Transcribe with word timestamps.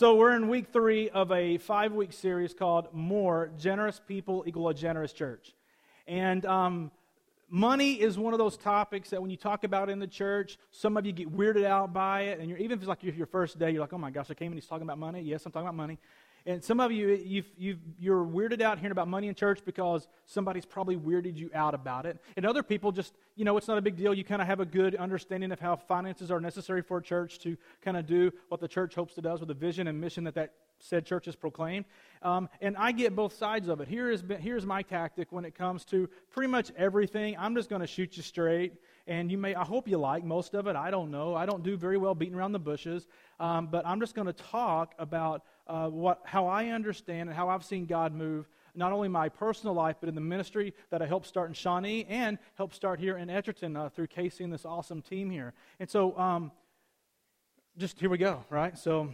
So, 0.00 0.14
we're 0.14 0.34
in 0.34 0.48
week 0.48 0.68
three 0.72 1.10
of 1.10 1.30
a 1.30 1.58
five 1.58 1.92
week 1.92 2.14
series 2.14 2.54
called 2.54 2.88
More 2.94 3.50
Generous 3.58 4.00
People 4.00 4.44
Equal 4.46 4.70
a 4.70 4.72
Generous 4.72 5.12
Church. 5.12 5.52
And 6.06 6.46
um, 6.46 6.90
money 7.50 8.00
is 8.00 8.16
one 8.16 8.32
of 8.32 8.38
those 8.38 8.56
topics 8.56 9.10
that 9.10 9.20
when 9.20 9.30
you 9.30 9.36
talk 9.36 9.62
about 9.62 9.90
in 9.90 9.98
the 9.98 10.06
church, 10.06 10.56
some 10.70 10.96
of 10.96 11.04
you 11.04 11.12
get 11.12 11.30
weirded 11.30 11.66
out 11.66 11.92
by 11.92 12.22
it. 12.22 12.40
And 12.40 12.48
you're, 12.48 12.56
even 12.56 12.78
if 12.78 12.78
it's 12.78 12.88
like 12.88 13.02
your 13.02 13.26
first 13.26 13.58
day, 13.58 13.72
you're 13.72 13.82
like, 13.82 13.92
oh 13.92 13.98
my 13.98 14.10
gosh, 14.10 14.30
I 14.30 14.32
came 14.32 14.46
and 14.46 14.54
he's 14.54 14.66
talking 14.66 14.84
about 14.84 14.96
money. 14.96 15.20
Yes, 15.20 15.44
I'm 15.44 15.52
talking 15.52 15.68
about 15.68 15.76
money. 15.76 15.98
And 16.46 16.62
some 16.62 16.80
of 16.80 16.90
you, 16.92 17.08
you've, 17.08 17.50
you've, 17.58 17.78
you're 17.98 18.24
weirded 18.24 18.60
out 18.60 18.78
hearing 18.78 18.92
about 18.92 19.08
money 19.08 19.28
in 19.28 19.34
church 19.34 19.60
because 19.64 20.08
somebody's 20.26 20.64
probably 20.64 20.96
weirded 20.96 21.36
you 21.36 21.50
out 21.54 21.74
about 21.74 22.06
it. 22.06 22.18
And 22.36 22.46
other 22.46 22.62
people 22.62 22.92
just, 22.92 23.14
you 23.36 23.44
know, 23.44 23.56
it's 23.56 23.68
not 23.68 23.78
a 23.78 23.82
big 23.82 23.96
deal. 23.96 24.14
You 24.14 24.24
kind 24.24 24.40
of 24.40 24.48
have 24.48 24.60
a 24.60 24.66
good 24.66 24.94
understanding 24.96 25.52
of 25.52 25.60
how 25.60 25.76
finances 25.76 26.30
are 26.30 26.40
necessary 26.40 26.82
for 26.82 26.98
a 26.98 27.02
church 27.02 27.38
to 27.40 27.56
kind 27.82 27.96
of 27.96 28.06
do 28.06 28.32
what 28.48 28.60
the 28.60 28.68
church 28.68 28.94
hopes 28.94 29.18
it 29.18 29.22
does 29.22 29.40
with 29.40 29.48
the 29.48 29.54
vision 29.54 29.86
and 29.86 30.00
mission 30.00 30.24
that 30.24 30.34
that 30.34 30.52
said 30.82 31.04
church 31.04 31.26
has 31.26 31.36
proclaimed. 31.36 31.84
Um, 32.22 32.48
and 32.60 32.76
I 32.76 32.92
get 32.92 33.14
both 33.14 33.34
sides 33.34 33.68
of 33.68 33.80
it. 33.80 33.88
Here 33.88 34.10
is, 34.10 34.24
here's 34.40 34.66
my 34.66 34.82
tactic 34.82 35.30
when 35.30 35.44
it 35.44 35.54
comes 35.54 35.84
to 35.86 36.08
pretty 36.30 36.50
much 36.50 36.70
everything. 36.76 37.36
I'm 37.38 37.54
just 37.54 37.68
going 37.68 37.80
to 37.80 37.86
shoot 37.86 38.16
you 38.16 38.22
straight. 38.22 38.74
And 39.06 39.30
you 39.30 39.38
may, 39.38 39.54
I 39.54 39.64
hope 39.64 39.88
you 39.88 39.98
like 39.98 40.24
most 40.24 40.54
of 40.54 40.66
it. 40.66 40.76
I 40.76 40.90
don't 40.90 41.10
know. 41.10 41.34
I 41.34 41.46
don't 41.46 41.62
do 41.62 41.76
very 41.76 41.96
well 41.96 42.14
beating 42.14 42.34
around 42.34 42.52
the 42.52 42.58
bushes. 42.58 43.06
Um, 43.38 43.66
but 43.66 43.86
I'm 43.86 44.00
just 44.00 44.14
going 44.14 44.26
to 44.26 44.32
talk 44.32 44.94
about 44.98 45.42
uh, 45.70 45.88
what, 45.88 46.20
how 46.24 46.46
I 46.46 46.66
understand 46.68 47.28
and 47.28 47.36
how 47.36 47.48
I've 47.48 47.64
seen 47.64 47.86
God 47.86 48.12
move, 48.12 48.48
not 48.74 48.92
only 48.92 49.08
my 49.08 49.28
personal 49.28 49.72
life, 49.74 49.96
but 50.00 50.08
in 50.08 50.14
the 50.14 50.20
ministry 50.20 50.74
that 50.90 51.00
I 51.00 51.06
helped 51.06 51.26
start 51.26 51.48
in 51.48 51.54
Shawnee 51.54 52.06
and 52.08 52.38
helped 52.56 52.74
start 52.74 52.98
here 52.98 53.16
in 53.16 53.30
Edgerton 53.30 53.76
uh, 53.76 53.88
through 53.88 54.08
Casey 54.08 54.42
and 54.42 54.52
this 54.52 54.64
awesome 54.64 55.00
team 55.00 55.30
here. 55.30 55.54
And 55.78 55.88
so, 55.88 56.18
um, 56.18 56.50
just 57.78 58.00
here 58.00 58.10
we 58.10 58.18
go, 58.18 58.44
right? 58.50 58.76
So, 58.76 59.10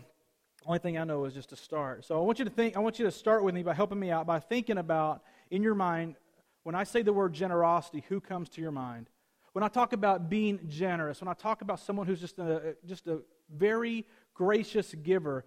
only 0.65 0.79
thing 0.79 0.99
I 0.99 1.05
know 1.05 1.27
is 1.27 1.35
just 1.35 1.51
to 1.51 1.57
start. 1.57 2.07
So, 2.07 2.19
I 2.19 2.23
want 2.23 2.39
you 2.39 2.47
to 2.47 2.51
think, 2.51 2.77
I 2.77 2.81
want 2.81 2.99
you 2.99 3.05
to 3.05 3.13
start 3.13 3.45
with 3.45 3.55
me 3.55 3.63
by 3.63 3.75
helping 3.75 4.01
me 4.01 4.11
out 4.11 4.27
by 4.27 4.41
thinking 4.41 4.79
about 4.79 5.23
in 5.51 5.63
your 5.63 5.75
mind, 5.75 6.17
when 6.63 6.75
I 6.75 6.85
say 6.85 7.03
the 7.03 7.13
word 7.13 7.35
generosity, 7.35 8.03
who 8.09 8.21
comes 8.21 8.49
to 8.51 8.63
your 8.63 8.73
mind? 8.73 9.09
When 9.53 9.63
I 9.63 9.69
talk 9.69 9.93
about 9.93 10.29
being 10.29 10.61
generous, 10.69 11.21
when 11.21 11.29
I 11.29 11.35
talk 11.35 11.63
about 11.63 11.81
someone 11.81 12.07
who's 12.07 12.21
just 12.21 12.39
a, 12.39 12.77
just 12.85 13.07
a 13.07 13.21
very 13.55 14.07
gracious 14.35 14.95
giver, 14.95 15.45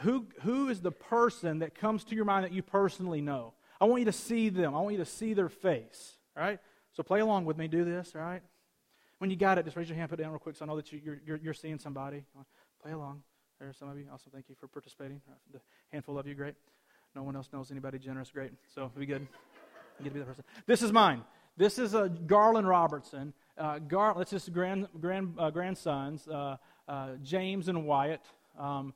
who, 0.00 0.26
who 0.42 0.68
is 0.68 0.80
the 0.80 0.92
person 0.92 1.60
that 1.60 1.74
comes 1.74 2.04
to 2.04 2.14
your 2.14 2.24
mind 2.24 2.44
that 2.44 2.52
you 2.52 2.62
personally 2.62 3.20
know? 3.20 3.54
I 3.80 3.84
want 3.86 4.00
you 4.00 4.06
to 4.06 4.12
see 4.12 4.48
them. 4.48 4.74
I 4.74 4.80
want 4.80 4.92
you 4.92 5.04
to 5.04 5.10
see 5.10 5.34
their 5.34 5.48
face. 5.48 6.16
All 6.36 6.42
right? 6.42 6.58
So 6.92 7.02
play 7.02 7.20
along 7.20 7.44
with 7.44 7.56
me. 7.56 7.68
Do 7.68 7.84
this, 7.84 8.12
all 8.14 8.22
right? 8.22 8.42
When 9.18 9.30
you 9.30 9.36
got 9.36 9.58
it, 9.58 9.64
just 9.64 9.76
raise 9.76 9.88
your 9.88 9.96
hand, 9.96 10.10
put 10.10 10.20
it 10.20 10.22
down 10.22 10.32
real 10.32 10.38
quick 10.38 10.56
so 10.56 10.64
I 10.64 10.68
know 10.68 10.76
that 10.76 10.92
you, 10.92 11.00
are 11.10 11.20
you're, 11.24 11.36
you're 11.36 11.54
seeing 11.54 11.78
somebody. 11.78 12.24
Play 12.82 12.92
along. 12.92 13.22
There's 13.58 13.76
some 13.76 13.88
of 13.88 13.98
you. 13.98 14.06
Also, 14.12 14.30
thank 14.32 14.48
you 14.48 14.54
for 14.54 14.68
participating. 14.68 15.20
The 15.52 15.60
handful 15.90 16.18
of 16.18 16.26
you, 16.26 16.34
great. 16.34 16.54
No 17.14 17.22
one 17.22 17.36
else 17.36 17.48
knows 17.52 17.70
anybody 17.70 17.98
generous, 17.98 18.30
great. 18.30 18.52
So, 18.74 18.90
be 18.98 19.06
good. 19.06 19.26
You 19.98 20.04
get 20.04 20.10
to 20.10 20.14
be 20.14 20.20
the 20.20 20.26
person. 20.26 20.44
This 20.66 20.82
is 20.82 20.92
mine. 20.92 21.22
This 21.56 21.78
is 21.78 21.94
uh, 21.94 22.08
Garland 22.08 22.68
Robertson. 22.68 23.32
Uh, 23.56 23.78
Gar- 23.78 24.14
that's 24.18 24.30
his 24.30 24.48
grand, 24.50 24.88
grand, 25.00 25.34
uh, 25.38 25.48
grandsons, 25.48 26.28
uh, 26.28 26.58
uh, 26.86 27.08
James 27.22 27.68
and 27.68 27.86
Wyatt. 27.86 28.20
Um, 28.58 28.92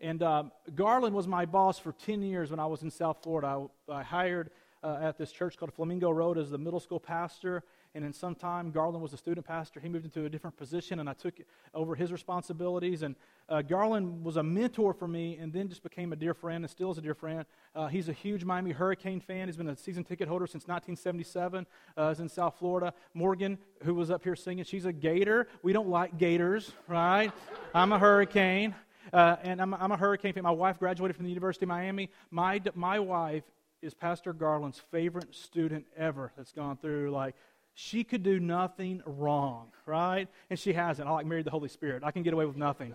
and 0.00 0.22
uh, 0.22 0.44
Garland 0.74 1.14
was 1.14 1.26
my 1.26 1.44
boss 1.44 1.78
for 1.78 1.92
10 1.92 2.22
years 2.22 2.50
when 2.50 2.60
I 2.60 2.66
was 2.66 2.82
in 2.82 2.90
South 2.90 3.18
Florida. 3.22 3.66
I, 3.88 3.92
I 3.92 4.02
hired 4.02 4.50
uh, 4.82 4.98
at 5.00 5.18
this 5.18 5.32
church 5.32 5.56
called 5.56 5.72
Flamingo 5.72 6.10
Road 6.10 6.38
as 6.38 6.50
the 6.50 6.58
middle 6.58 6.80
school 6.80 7.00
pastor. 7.00 7.64
And 7.94 8.04
in 8.04 8.12
some 8.12 8.34
time, 8.34 8.70
Garland 8.70 9.02
was 9.02 9.12
a 9.12 9.16
student 9.16 9.46
pastor. 9.46 9.80
He 9.80 9.88
moved 9.88 10.04
into 10.04 10.24
a 10.24 10.28
different 10.28 10.56
position, 10.56 11.00
and 11.00 11.08
I 11.08 11.14
took 11.14 11.34
over 11.74 11.94
his 11.94 12.12
responsibilities. 12.12 13.02
And 13.02 13.16
uh, 13.48 13.62
Garland 13.62 14.22
was 14.22 14.36
a 14.36 14.42
mentor 14.42 14.92
for 14.92 15.08
me 15.08 15.36
and 15.38 15.52
then 15.52 15.68
just 15.68 15.82
became 15.82 16.12
a 16.12 16.16
dear 16.16 16.34
friend 16.34 16.62
and 16.62 16.70
still 16.70 16.92
is 16.92 16.98
a 16.98 17.00
dear 17.00 17.14
friend. 17.14 17.44
Uh, 17.74 17.88
he's 17.88 18.08
a 18.08 18.12
huge 18.12 18.44
Miami 18.44 18.72
Hurricane 18.72 19.20
fan. 19.20 19.48
He's 19.48 19.56
been 19.56 19.70
a 19.70 19.76
season 19.76 20.04
ticket 20.04 20.28
holder 20.28 20.46
since 20.46 20.68
1977. 20.68 21.66
Uh, 21.96 22.08
he's 22.10 22.20
in 22.20 22.28
South 22.28 22.56
Florida. 22.58 22.92
Morgan, 23.14 23.58
who 23.82 23.94
was 23.94 24.10
up 24.10 24.22
here 24.22 24.36
singing, 24.36 24.64
she's 24.64 24.84
a 24.84 24.92
Gator. 24.92 25.48
We 25.62 25.72
don't 25.72 25.88
like 25.88 26.18
Gators, 26.18 26.72
right? 26.86 27.32
I'm 27.74 27.92
a 27.92 27.98
Hurricane. 27.98 28.74
Uh, 29.12 29.36
and 29.42 29.60
I'm, 29.60 29.74
I'm, 29.74 29.92
a 29.92 29.96
hurricane 29.96 30.32
fan. 30.32 30.42
My 30.42 30.50
wife 30.50 30.78
graduated 30.78 31.16
from 31.16 31.24
the 31.24 31.30
University 31.30 31.64
of 31.64 31.68
Miami. 31.68 32.10
My, 32.30 32.60
my 32.74 32.98
wife 32.98 33.44
is 33.82 33.94
Pastor 33.94 34.32
Garland's 34.32 34.80
favorite 34.90 35.34
student 35.34 35.86
ever 35.96 36.32
that's 36.36 36.52
gone 36.52 36.76
through. 36.76 37.10
Like, 37.10 37.34
she 37.74 38.02
could 38.02 38.22
do 38.22 38.40
nothing 38.40 39.02
wrong, 39.06 39.68
right? 39.86 40.28
And 40.50 40.58
she 40.58 40.72
hasn't. 40.72 41.08
I 41.08 41.12
like 41.12 41.26
married 41.26 41.46
the 41.46 41.50
Holy 41.50 41.68
Spirit. 41.68 42.02
I 42.04 42.10
can 42.10 42.22
get 42.22 42.34
away 42.34 42.44
with 42.44 42.56
nothing, 42.56 42.94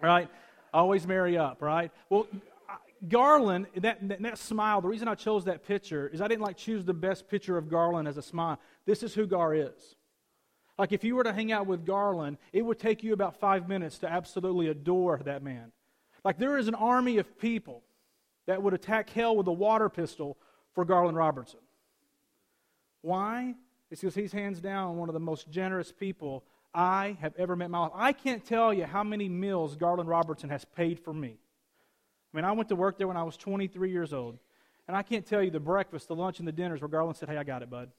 right? 0.00 0.28
Always 0.72 1.06
marry 1.06 1.36
up, 1.36 1.60
right? 1.60 1.90
Well, 2.08 2.28
Garland, 3.08 3.66
that, 3.76 4.06
that, 4.08 4.22
that, 4.22 4.38
smile, 4.38 4.80
the 4.80 4.88
reason 4.88 5.08
I 5.08 5.16
chose 5.16 5.44
that 5.46 5.66
picture 5.66 6.08
is 6.08 6.20
I 6.20 6.28
didn't 6.28 6.42
like 6.42 6.56
choose 6.56 6.84
the 6.84 6.94
best 6.94 7.28
picture 7.28 7.58
of 7.58 7.68
Garland 7.68 8.06
as 8.06 8.16
a 8.16 8.22
smile. 8.22 8.60
This 8.86 9.02
is 9.02 9.12
who 9.12 9.26
Gar 9.26 9.54
is. 9.54 9.96
Like 10.82 10.90
if 10.90 11.04
you 11.04 11.14
were 11.14 11.22
to 11.22 11.32
hang 11.32 11.52
out 11.52 11.68
with 11.68 11.86
Garland, 11.86 12.38
it 12.52 12.62
would 12.62 12.80
take 12.80 13.04
you 13.04 13.12
about 13.12 13.38
five 13.38 13.68
minutes 13.68 13.98
to 13.98 14.10
absolutely 14.10 14.66
adore 14.66 15.20
that 15.24 15.40
man. 15.40 15.70
Like 16.24 16.38
there 16.38 16.58
is 16.58 16.66
an 16.66 16.74
army 16.74 17.18
of 17.18 17.38
people 17.38 17.84
that 18.46 18.60
would 18.60 18.74
attack 18.74 19.08
hell 19.10 19.36
with 19.36 19.46
a 19.46 19.52
water 19.52 19.88
pistol 19.88 20.36
for 20.74 20.84
Garland 20.84 21.16
Robertson. 21.16 21.60
Why? 23.00 23.54
It's 23.92 24.00
because 24.00 24.16
he's 24.16 24.32
hands 24.32 24.60
down 24.60 24.96
one 24.96 25.08
of 25.08 25.12
the 25.12 25.20
most 25.20 25.48
generous 25.52 25.92
people 25.92 26.42
I 26.74 27.16
have 27.20 27.34
ever 27.38 27.54
met 27.54 27.66
in 27.66 27.70
my 27.70 27.78
life. 27.78 27.92
I 27.94 28.12
can't 28.12 28.44
tell 28.44 28.74
you 28.74 28.84
how 28.84 29.04
many 29.04 29.28
meals 29.28 29.76
Garland 29.76 30.08
Robertson 30.08 30.50
has 30.50 30.64
paid 30.64 30.98
for 30.98 31.14
me. 31.14 31.36
I 32.34 32.36
mean, 32.36 32.44
I 32.44 32.50
went 32.50 32.68
to 32.70 32.74
work 32.74 32.98
there 32.98 33.06
when 33.06 33.16
I 33.16 33.22
was 33.22 33.36
23 33.36 33.92
years 33.92 34.12
old, 34.12 34.36
and 34.88 34.96
I 34.96 35.04
can't 35.04 35.24
tell 35.24 35.44
you 35.44 35.52
the 35.52 35.60
breakfast, 35.60 36.08
the 36.08 36.16
lunch, 36.16 36.40
and 36.40 36.48
the 36.48 36.50
dinners 36.50 36.80
where 36.80 36.88
Garland 36.88 37.16
said, 37.18 37.28
Hey, 37.28 37.36
I 37.36 37.44
got 37.44 37.62
it, 37.62 37.70
bud. 37.70 37.92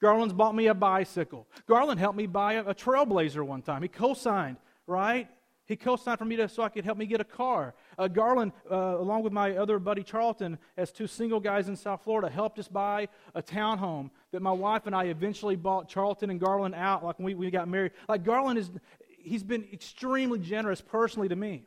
Garland's 0.00 0.34
bought 0.34 0.54
me 0.54 0.66
a 0.66 0.74
bicycle. 0.74 1.46
Garland 1.66 2.00
helped 2.00 2.16
me 2.16 2.26
buy 2.26 2.54
a, 2.54 2.64
a 2.64 2.74
Trailblazer 2.74 3.44
one 3.44 3.62
time. 3.62 3.82
He 3.82 3.88
co 3.88 4.14
signed, 4.14 4.56
right? 4.86 5.28
He 5.66 5.76
co 5.76 5.96
signed 5.96 6.18
for 6.18 6.26
me 6.26 6.36
to, 6.36 6.48
so 6.48 6.62
I 6.62 6.68
could 6.68 6.84
help 6.84 6.98
me 6.98 7.06
get 7.06 7.20
a 7.20 7.24
car. 7.24 7.74
Uh, 7.96 8.08
Garland, 8.08 8.52
uh, 8.70 8.98
along 8.98 9.22
with 9.22 9.32
my 9.32 9.56
other 9.56 9.78
buddy 9.78 10.02
Charlton, 10.02 10.58
as 10.76 10.92
two 10.92 11.06
single 11.06 11.40
guys 11.40 11.68
in 11.68 11.76
South 11.76 12.02
Florida, 12.04 12.28
helped 12.28 12.58
us 12.58 12.68
buy 12.68 13.08
a 13.34 13.42
townhome 13.42 14.10
that 14.32 14.42
my 14.42 14.52
wife 14.52 14.86
and 14.86 14.94
I 14.94 15.04
eventually 15.04 15.56
bought 15.56 15.88
Charlton 15.88 16.28
and 16.28 16.38
Garland 16.38 16.74
out 16.74 17.02
like 17.02 17.18
when 17.18 17.26
we, 17.26 17.34
we 17.34 17.50
got 17.50 17.68
married. 17.68 17.92
Like 18.08 18.24
Garland 18.24 18.58
is, 18.58 18.70
he's 19.08 19.42
been 19.42 19.66
extremely 19.72 20.38
generous 20.38 20.82
personally 20.82 21.28
to 21.28 21.36
me. 21.36 21.64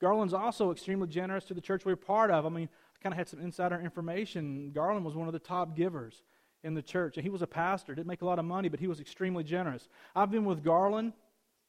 Garland's 0.00 0.34
also 0.34 0.70
extremely 0.70 1.08
generous 1.08 1.44
to 1.46 1.54
the 1.54 1.60
church 1.60 1.84
we 1.84 1.92
we're 1.92 1.96
part 1.96 2.30
of. 2.30 2.46
I 2.46 2.48
mean, 2.48 2.68
I 2.68 3.02
kind 3.02 3.12
of 3.12 3.18
had 3.18 3.28
some 3.28 3.40
insider 3.40 3.80
information. 3.80 4.70
Garland 4.72 5.04
was 5.04 5.16
one 5.16 5.26
of 5.26 5.32
the 5.32 5.38
top 5.40 5.76
givers 5.76 6.22
in 6.64 6.74
the 6.74 6.82
church. 6.82 7.16
And 7.16 7.24
he 7.24 7.30
was 7.30 7.42
a 7.42 7.46
pastor, 7.46 7.94
didn't 7.94 8.08
make 8.08 8.22
a 8.22 8.26
lot 8.26 8.38
of 8.38 8.44
money, 8.44 8.68
but 8.68 8.80
he 8.80 8.86
was 8.86 8.98
extremely 8.98 9.44
generous. 9.44 9.88
I've 10.16 10.30
been 10.30 10.44
with 10.44 10.64
Garland 10.64 11.12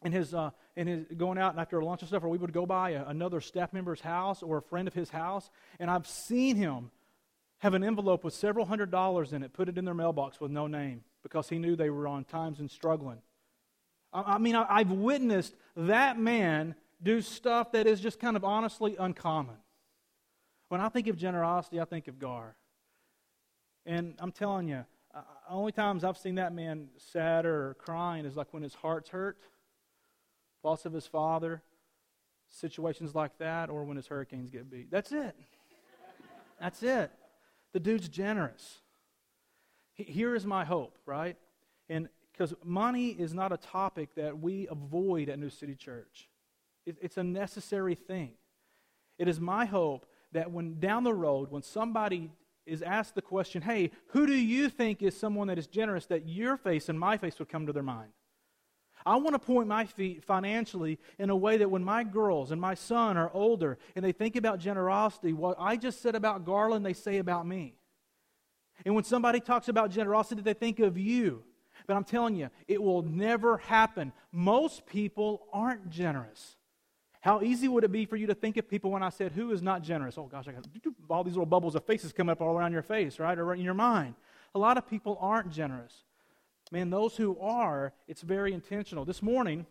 in 0.04 0.12
his, 0.12 0.34
uh, 0.34 0.52
in 0.76 0.88
his 0.88 1.06
going 1.18 1.38
out 1.38 1.52
and 1.52 1.60
after 1.60 1.80
a 1.80 1.86
lunch 1.86 2.02
and 2.02 2.08
stuff, 2.08 2.24
or 2.24 2.30
we 2.30 2.38
would 2.38 2.54
go 2.54 2.66
by 2.66 2.92
a, 2.92 3.06
another 3.06 3.42
staff 3.42 3.74
member's 3.74 4.02
house 4.02 4.42
or 4.42 4.58
a 4.58 4.62
friend 4.62 4.88
of 4.88 4.94
his 4.94 5.10
house, 5.10 5.50
and 5.80 5.92
I've 5.92 6.08
seen 6.08 6.56
him 6.56 6.92
have 7.60 7.74
an 7.74 7.84
envelope 7.84 8.24
with 8.24 8.34
several 8.34 8.66
hundred 8.66 8.92
dollars 8.92 9.34
in 9.34 9.44
it, 9.44 9.54
put 9.54 9.70
it 9.70 9.78
in 9.78 9.86
their 9.86 9.94
mailbox 9.94 10.40
with 10.40 10.52
no 10.52 10.68
name 10.68 11.04
because 11.24 11.50
he 11.50 11.58
knew 11.58 11.76
they 11.76 11.90
were 11.90 12.08
on 12.08 12.24
times 12.24 12.60
and 12.60 12.70
struggling. 12.70 13.18
I, 14.14 14.36
I 14.36 14.38
mean, 14.38 14.56
I, 14.56 14.66
I've 14.70 14.92
witnessed 14.92 15.56
that 15.76 16.20
man 16.20 16.76
do 17.02 17.22
stuff 17.22 17.72
that 17.74 17.88
is 17.88 18.00
just 18.00 18.20
kind 18.20 18.36
of 18.36 18.44
honestly 18.44 18.96
uncommon. 18.98 19.58
When 20.70 20.82
I 20.82 20.90
think 20.90 21.08
of 21.08 21.18
generosity, 21.18 21.80
I 21.80 21.86
think 21.86 22.08
of 22.08 22.20
Gar. 22.20 22.56
And 23.86 24.16
I'm 24.20 24.32
telling 24.32 24.68
you, 24.68 24.84
uh, 25.14 25.22
only 25.50 25.72
times 25.72 26.04
I've 26.04 26.18
seen 26.18 26.36
that 26.36 26.54
man 26.54 26.88
sad 26.98 27.46
or 27.46 27.76
crying 27.80 28.26
is 28.26 28.36
like 28.36 28.48
when 28.52 28.64
his 28.64 28.74
heart's 28.74 29.10
hurt, 29.10 29.38
loss 30.64 30.86
of 30.86 30.94
his 30.94 31.06
father, 31.06 31.62
situations 32.50 33.14
like 33.14 33.38
that, 33.38 33.70
or 33.70 33.84
when 33.84 33.98
his 33.98 34.08
hurricanes 34.08 34.50
get 34.50 34.70
beat. 34.70 34.90
That's 34.90 35.12
it. 35.12 35.36
That's 36.60 36.82
it. 36.82 37.12
The 37.74 37.80
dude's 37.80 38.10
generous. 38.10 38.80
Here 39.94 40.36
is 40.36 40.46
my 40.46 40.66
hope, 40.66 40.98
right? 41.06 41.38
And 41.90 42.10
because 42.32 42.54
money 42.64 43.10
is 43.10 43.34
not 43.34 43.52
a 43.52 43.58
topic 43.58 44.16
that 44.16 44.40
we 44.40 44.68
avoid 44.70 45.30
at 45.30 45.40
New 45.40 45.50
City 45.50 45.76
Church, 45.76 46.28
it's 46.86 47.18
a 47.18 47.24
necessary 47.24 47.96
thing. 47.96 48.32
It 49.18 49.28
is 49.28 49.40
my 49.40 49.66
hope 49.66 50.06
that 50.34 50.52
when 50.52 50.80
down 50.80 51.04
the 51.04 51.14
road, 51.14 51.50
when 51.50 51.62
somebody 51.62 52.32
is 52.66 52.82
asked 52.82 53.16
the 53.16 53.22
question, 53.22 53.62
hey, 53.62 53.92
who 54.08 54.26
do 54.26 54.34
you 54.34 54.70
think 54.70 55.02
is 55.02 55.18
someone 55.18 55.48
that 55.48 55.58
is 55.58 55.68
generous 55.68 56.06
that 56.08 56.28
your 56.28 56.58
face 56.58 56.90
and 56.90 57.00
my 57.00 57.18
face 57.18 57.38
would 57.40 57.50
come 57.50 57.68
to 57.68 57.74
their 57.74 57.84
mind? 57.84 58.12
I 59.06 59.18
want 59.18 59.34
to 59.34 59.40
point 59.40 59.68
my 59.68 59.86
feet 59.86 60.24
financially 60.24 60.98
in 61.20 61.30
a 61.30 61.36
way 61.36 61.58
that 61.58 61.70
when 61.70 61.84
my 61.84 62.04
girls 62.04 62.52
and 62.52 62.60
my 62.60 62.74
son 62.74 63.18
are 63.18 63.30
older 63.34 63.78
and 63.96 64.04
they 64.04 64.12
think 64.12 64.36
about 64.36 64.60
generosity, 64.60 65.32
what 65.32 65.58
I 65.60 65.78
just 65.78 66.02
said 66.02 66.16
about 66.16 66.44
Garland, 66.44 66.84
they 66.86 66.94
say 66.94 67.18
about 67.18 67.46
me. 67.46 67.76
And 68.84 68.96
when 68.96 69.04
somebody 69.04 69.40
talks 69.40 69.68
about 69.68 69.92
generosity, 69.92 70.42
they 70.42 70.54
think 70.54 70.80
of 70.80 70.98
you. 70.98 71.44
But 71.88 71.98
I'm 71.98 72.04
telling 72.04 72.36
you, 72.36 72.50
it 72.68 72.82
will 72.82 73.04
never 73.04 73.58
happen. 73.58 74.12
Most 74.32 74.88
people 74.88 75.46
aren't 75.54 75.90
generous. 75.90 76.55
How 77.26 77.42
easy 77.42 77.68
would 77.68 77.84
it 77.84 77.92
be 77.92 78.06
for 78.06 78.18
you 78.18 78.28
to 78.28 78.36
think 78.36 78.56
of 78.58 78.70
people 78.70 78.92
when 78.92 79.02
I 79.02 79.10
said, 79.10 79.32
Who 79.32 79.52
is 79.52 79.64
not 79.64 79.82
generous? 79.82 80.16
Oh 80.16 80.28
gosh, 80.28 80.48
I 80.48 80.52
got 80.52 80.68
all 81.10 81.24
these 81.24 81.34
little 81.34 81.48
bubbles 81.48 81.74
of 81.74 81.84
faces 81.84 82.14
coming 82.14 82.32
up 82.32 82.40
all 82.40 82.56
around 82.56 82.72
your 82.72 82.84
face, 82.84 83.18
right? 83.18 83.36
Or 83.36 83.52
in 83.56 83.62
your 83.62 83.74
mind. 83.74 84.14
A 84.54 84.60
lot 84.60 84.78
of 84.78 84.88
people 84.88 85.18
aren't 85.20 85.52
generous. 85.52 86.04
Man, 86.72 86.92
those 86.92 87.18
who 87.18 87.36
are, 87.40 87.94
it's 88.08 88.22
very 88.22 88.54
intentional. 88.54 89.06
This 89.06 89.24
morning, 89.24 89.66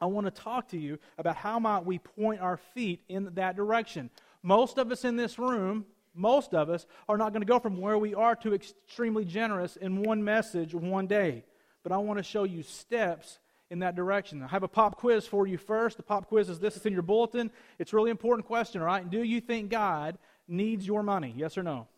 I 0.00 0.06
want 0.06 0.28
to 0.28 0.30
talk 0.30 0.68
to 0.68 0.78
you 0.78 0.96
about 1.18 1.34
how 1.34 1.58
might 1.58 1.84
we 1.84 1.98
point 1.98 2.40
our 2.40 2.56
feet 2.56 3.02
in 3.08 3.30
that 3.34 3.56
direction. 3.56 4.08
Most 4.44 4.78
of 4.78 4.92
us 4.92 5.04
in 5.04 5.16
this 5.16 5.40
room, 5.40 5.86
most 6.14 6.54
of 6.54 6.70
us, 6.70 6.86
are 7.08 7.18
not 7.18 7.32
going 7.32 7.42
to 7.42 7.46
go 7.46 7.58
from 7.58 7.80
where 7.80 7.98
we 7.98 8.14
are 8.14 8.36
to 8.36 8.54
extremely 8.54 9.24
generous 9.24 9.74
in 9.74 10.04
one 10.04 10.22
message 10.22 10.72
one 10.72 11.08
day. 11.08 11.42
But 11.82 11.90
I 11.90 11.96
want 11.96 12.18
to 12.18 12.22
show 12.22 12.44
you 12.44 12.62
steps 12.62 13.40
in 13.72 13.78
that 13.78 13.96
direction. 13.96 14.42
I 14.42 14.48
have 14.48 14.62
a 14.62 14.68
pop 14.68 14.98
quiz 14.98 15.26
for 15.26 15.46
you 15.46 15.56
first. 15.56 15.96
The 15.96 16.02
pop 16.02 16.28
quiz 16.28 16.50
is 16.50 16.60
this 16.60 16.76
it's 16.76 16.84
in 16.84 16.92
your 16.92 17.02
bulletin. 17.02 17.50
It's 17.78 17.92
a 17.92 17.96
really 17.96 18.10
important 18.10 18.46
question, 18.46 18.82
all 18.82 18.86
right? 18.86 19.08
Do 19.08 19.22
you 19.22 19.40
think 19.40 19.70
God 19.70 20.18
needs 20.46 20.86
your 20.86 21.02
money? 21.02 21.32
Yes 21.34 21.56
or 21.56 21.62
no? 21.62 21.88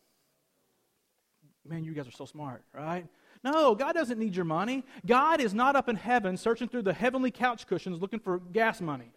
Man, 1.69 1.83
you 1.83 1.93
guys 1.93 2.07
are 2.07 2.13
so 2.13 2.27
smart, 2.27 2.63
right? 2.73 3.07
No, 3.43 3.75
God 3.75 3.95
doesn't 3.95 4.19
need 4.19 4.37
your 4.37 4.45
money. 4.45 4.85
God 5.05 5.41
is 5.41 5.53
not 5.53 5.75
up 5.75 5.89
in 5.89 5.97
heaven 5.97 6.37
searching 6.37 6.69
through 6.69 6.83
the 6.83 6.93
heavenly 6.93 7.31
couch 7.31 7.67
cushions 7.67 8.01
looking 8.01 8.21
for 8.21 8.39
gas 8.39 8.81
money. 8.81 9.11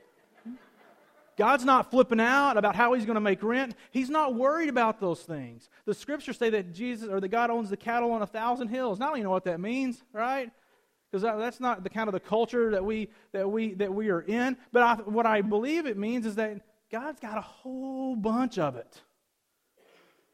God's 1.37 1.63
not 1.63 1.91
flipping 1.91 2.19
out 2.19 2.57
about 2.57 2.75
how 2.75 2.93
he's 2.93 3.05
going 3.05 3.15
to 3.15 3.21
make 3.21 3.43
rent. 3.43 3.75
He's 3.91 4.09
not 4.09 4.33
worried 4.33 4.69
about 4.69 4.99
those 4.99 5.21
things. 5.21 5.69
The 5.85 5.93
scriptures 5.93 6.37
say 6.39 6.49
that 6.49 6.73
Jesus 6.73 7.07
or 7.07 7.21
that 7.21 7.27
God 7.27 7.51
owns 7.51 7.69
the 7.69 7.77
cattle 7.77 8.11
on 8.11 8.23
a 8.23 8.27
thousand 8.27 8.69
hills. 8.69 8.97
Now 8.97 9.13
you 9.13 9.23
know 9.23 9.29
what 9.29 9.43
that 9.43 9.59
means, 9.59 10.03
right? 10.11 10.49
Because 11.11 11.23
that's 11.23 11.59
not 11.59 11.83
the 11.83 11.89
kind 11.89 12.07
of 12.07 12.13
the 12.13 12.19
culture 12.19 12.71
that 12.71 12.83
we 12.83 13.09
that 13.31 13.49
we 13.49 13.73
that 13.75 13.93
we 13.93 14.09
are 14.09 14.21
in. 14.21 14.57
But 14.71 14.83
I, 14.83 14.95
what 14.95 15.25
I 15.25 15.41
believe 15.41 15.85
it 15.85 15.97
means 15.97 16.25
is 16.25 16.35
that 16.35 16.61
God's 16.91 17.19
got 17.19 17.37
a 17.37 17.41
whole 17.41 18.15
bunch 18.15 18.57
of 18.57 18.75
it, 18.75 19.01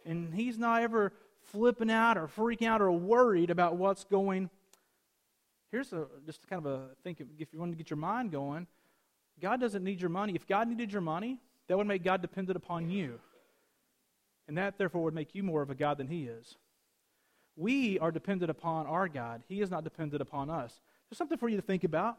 and 0.05 0.33
He's 0.33 0.57
not 0.57 0.81
ever 0.81 1.13
flipping 1.51 1.91
out 1.91 2.17
or 2.17 2.27
freaking 2.27 2.67
out 2.67 2.81
or 2.81 2.91
worried 2.91 3.49
about 3.49 3.77
what's 3.77 4.03
going. 4.03 4.49
Here's 5.71 5.93
a 5.93 6.07
just 6.25 6.47
kind 6.47 6.65
of 6.65 6.71
a 6.71 6.89
think. 7.03 7.21
If 7.39 7.53
you 7.53 7.59
want 7.59 7.71
to 7.71 7.77
get 7.77 7.89
your 7.89 7.97
mind 7.97 8.31
going, 8.31 8.67
God 9.41 9.59
doesn't 9.59 9.83
need 9.83 10.01
your 10.01 10.09
money. 10.09 10.33
If 10.35 10.47
God 10.47 10.67
needed 10.67 10.91
your 10.91 11.01
money, 11.01 11.39
that 11.67 11.77
would 11.77 11.87
make 11.87 12.03
God 12.03 12.21
dependent 12.21 12.57
upon 12.57 12.89
you, 12.89 13.19
and 14.47 14.57
that 14.57 14.77
therefore 14.77 15.03
would 15.03 15.15
make 15.15 15.35
you 15.35 15.43
more 15.43 15.61
of 15.61 15.69
a 15.69 15.75
God 15.75 15.97
than 15.97 16.07
He 16.07 16.23
is. 16.23 16.55
We 17.55 17.99
are 17.99 18.11
dependent 18.11 18.49
upon 18.49 18.87
our 18.87 19.07
God. 19.07 19.43
He 19.47 19.61
is 19.61 19.69
not 19.69 19.83
dependent 19.83 20.21
upon 20.21 20.49
us. 20.49 20.81
There's 21.09 21.17
something 21.17 21.37
for 21.37 21.49
you 21.49 21.55
to 21.57 21.61
think 21.61 21.83
about. 21.83 22.17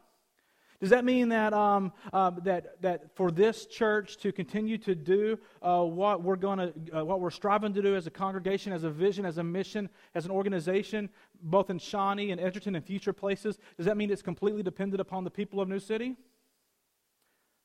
Does 0.81 0.89
that 0.89 1.05
mean 1.05 1.29
that, 1.29 1.53
um, 1.53 1.93
uh, 2.11 2.31
that, 2.43 2.81
that 2.81 3.15
for 3.15 3.31
this 3.31 3.65
church 3.65 4.17
to 4.17 4.31
continue 4.33 4.77
to 4.79 4.93
do 4.93 5.39
uh, 5.61 5.83
what, 5.83 6.21
we're 6.21 6.35
gonna, 6.35 6.73
uh, 6.95 7.05
what 7.05 7.21
we're 7.21 7.31
striving 7.31 7.73
to 7.73 7.81
do 7.81 7.95
as 7.95 8.07
a 8.07 8.11
congregation, 8.11 8.73
as 8.73 8.83
a 8.83 8.89
vision, 8.89 9.25
as 9.25 9.37
a 9.37 9.43
mission, 9.43 9.89
as 10.15 10.25
an 10.25 10.31
organization, 10.31 11.09
both 11.41 11.69
in 11.69 11.79
Shawnee 11.79 12.31
and 12.31 12.41
Edgerton 12.41 12.75
and 12.75 12.85
future 12.85 13.13
places, 13.13 13.57
does 13.77 13.85
that 13.85 13.95
mean 13.95 14.11
it's 14.11 14.21
completely 14.21 14.63
dependent 14.63 14.99
upon 14.99 15.23
the 15.23 15.31
people 15.31 15.61
of 15.61 15.69
New 15.69 15.79
City? 15.79 16.17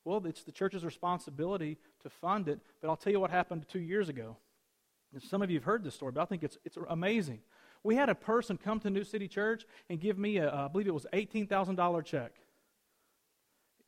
Well, 0.05 0.25
it's 0.25 0.43
the 0.43 0.51
church's 0.51 0.85
responsibility 0.85 1.77
to 2.03 2.09
fund 2.09 2.47
it, 2.47 2.59
but 2.81 2.89
I'll 2.89 2.95
tell 2.95 3.11
you 3.11 3.19
what 3.19 3.29
happened 3.29 3.65
two 3.67 3.81
years 3.81 4.07
ago. 4.07 4.37
Some 5.19 5.41
of 5.41 5.51
you 5.51 5.57
have 5.57 5.65
heard 5.65 5.83
this 5.83 5.95
story, 5.95 6.13
but 6.13 6.21
I 6.21 6.25
think 6.25 6.43
it's, 6.43 6.57
it's 6.63 6.77
amazing. 6.89 7.41
We 7.83 7.95
had 7.95 8.09
a 8.09 8.15
person 8.15 8.57
come 8.57 8.79
to 8.81 8.89
New 8.89 9.03
City 9.03 9.27
Church 9.27 9.65
and 9.89 9.99
give 9.99 10.17
me, 10.17 10.37
a, 10.37 10.53
I 10.53 10.67
believe 10.67 10.87
it 10.87 10.93
was 10.93 11.07
$18,000 11.13 12.05
check. 12.05 12.31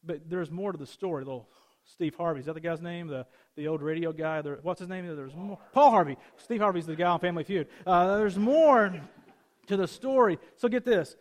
But 0.03 0.29
there's 0.29 0.51
more 0.51 0.71
to 0.71 0.77
the 0.77 0.87
story. 0.87 1.23
Little 1.23 1.47
Steve 1.85 2.15
Harvey, 2.15 2.39
is 2.39 2.45
that 2.47 2.53
the 2.53 2.59
guy's 2.59 2.81
name? 2.81 3.07
The, 3.07 3.25
the 3.55 3.67
old 3.67 3.81
radio 3.81 4.11
guy? 4.11 4.41
There, 4.41 4.59
what's 4.61 4.79
his 4.79 4.89
name? 4.89 5.05
There's 5.15 5.35
more. 5.35 5.59
Paul 5.73 5.91
Harvey. 5.91 6.17
Steve 6.37 6.61
Harvey's 6.61 6.85
the 6.85 6.95
guy 6.95 7.09
on 7.09 7.19
Family 7.19 7.43
Feud. 7.43 7.67
Uh, 7.85 8.17
there's 8.17 8.37
more 8.37 8.93
to 9.67 9.77
the 9.77 9.87
story. 9.87 10.39
So 10.57 10.67
get 10.67 10.85
this. 10.85 11.15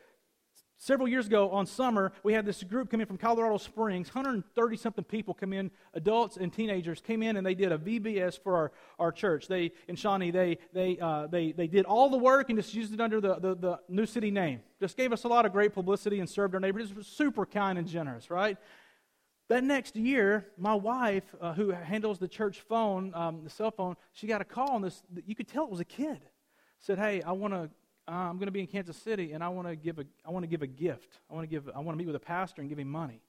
Several 0.83 1.07
years 1.07 1.29
ago 1.29 1.49
on 1.51 1.65
summer, 1.65 2.11
we 2.25 2.33
had 2.33 2.45
this 2.45 2.65
group 2.65 2.91
come 2.91 3.01
in 3.01 3.07
from 3.07 3.17
Colorado 3.17 3.57
Springs. 3.57 4.09
130 4.09 4.77
something 4.77 5.05
people 5.05 5.33
come 5.33 5.53
in, 5.53 5.71
adults 5.95 6.37
and 6.37 6.53
teenagers 6.53 7.01
came 7.01 7.23
in 7.23 7.37
and 7.37 7.47
they 7.47 7.55
did 7.55 7.71
a 7.71 7.79
VBS 7.79 8.43
for 8.43 8.57
our, 8.57 8.73
our 8.99 9.13
church. 9.13 9.47
They, 9.47 9.71
in 9.87 9.95
Shawnee, 9.95 10.33
they, 10.33 10.59
they, 10.73 10.99
uh, 10.99 11.29
they, 11.29 11.53
they 11.53 11.69
did 11.69 11.85
all 11.85 12.11
the 12.11 12.19
work 12.19 12.51
and 12.51 12.59
just 12.59 12.75
used 12.75 12.93
it 12.93 13.01
under 13.01 13.21
the, 13.21 13.37
the, 13.37 13.55
the 13.55 13.81
New 13.89 14.07
City 14.07 14.33
name. 14.33 14.59
Just 14.81 14.97
gave 14.97 15.13
us 15.13 15.23
a 15.23 15.29
lot 15.29 15.47
of 15.47 15.53
great 15.53 15.73
publicity 15.73 16.19
and 16.19 16.29
served 16.29 16.53
our 16.53 16.61
neighbors. 16.61 16.91
It 16.91 16.97
was 16.97 17.07
super 17.07 17.47
kind 17.47 17.79
and 17.79 17.87
generous, 17.87 18.29
right? 18.29 18.59
That 19.51 19.63
next 19.63 19.95
year, 19.95 20.49
my 20.59 20.75
wife, 20.75 21.33
uh, 21.41 21.53
who 21.53 21.71
handles 21.71 22.19
the 22.19 22.27
church 22.27 22.61
phone, 22.61 23.15
um, 23.15 23.45
the 23.45 23.51
cell 23.51 23.71
phone, 23.71 23.95
she 24.15 24.27
got 24.27 24.41
a 24.41 24.45
call 24.45 24.75
and 24.75 24.85
this. 24.85 25.01
You 25.27 25.37
could 25.37 25.47
tell 25.47 25.63
it 25.63 25.71
was 25.71 25.79
a 25.79 25.85
kid. 25.85 26.19
Said, 26.81 26.99
"Hey, 26.99 27.23
I 27.23 27.31
want 27.31 27.55
to 27.55 27.71
uh, 28.09 28.13
I'm 28.13 28.37
going 28.37 28.47
to 28.47 28.53
be 28.53 28.61
in 28.61 28.67
Kansas 28.67 28.97
City 28.97 29.33
and 29.33 29.45
I 29.45 29.49
want 29.49 29.69
to 29.69 29.77
give 29.77 29.99
a, 29.99 30.05
I 30.27 30.31
want 30.31 30.43
to 30.43 30.49
give 30.49 30.63
a 30.63 30.67
gift. 30.67 31.21
I 31.31 31.35
want 31.35 31.49
to 31.49 31.55
give, 31.55 31.69
I 31.75 31.79
want 31.79 31.97
to 31.97 31.97
meet 31.97 32.07
with 32.07 32.17
a 32.17 32.21
pastor 32.21 32.61
and 32.61 32.69
give 32.69 32.79
him 32.79 32.89
money. 32.89 33.21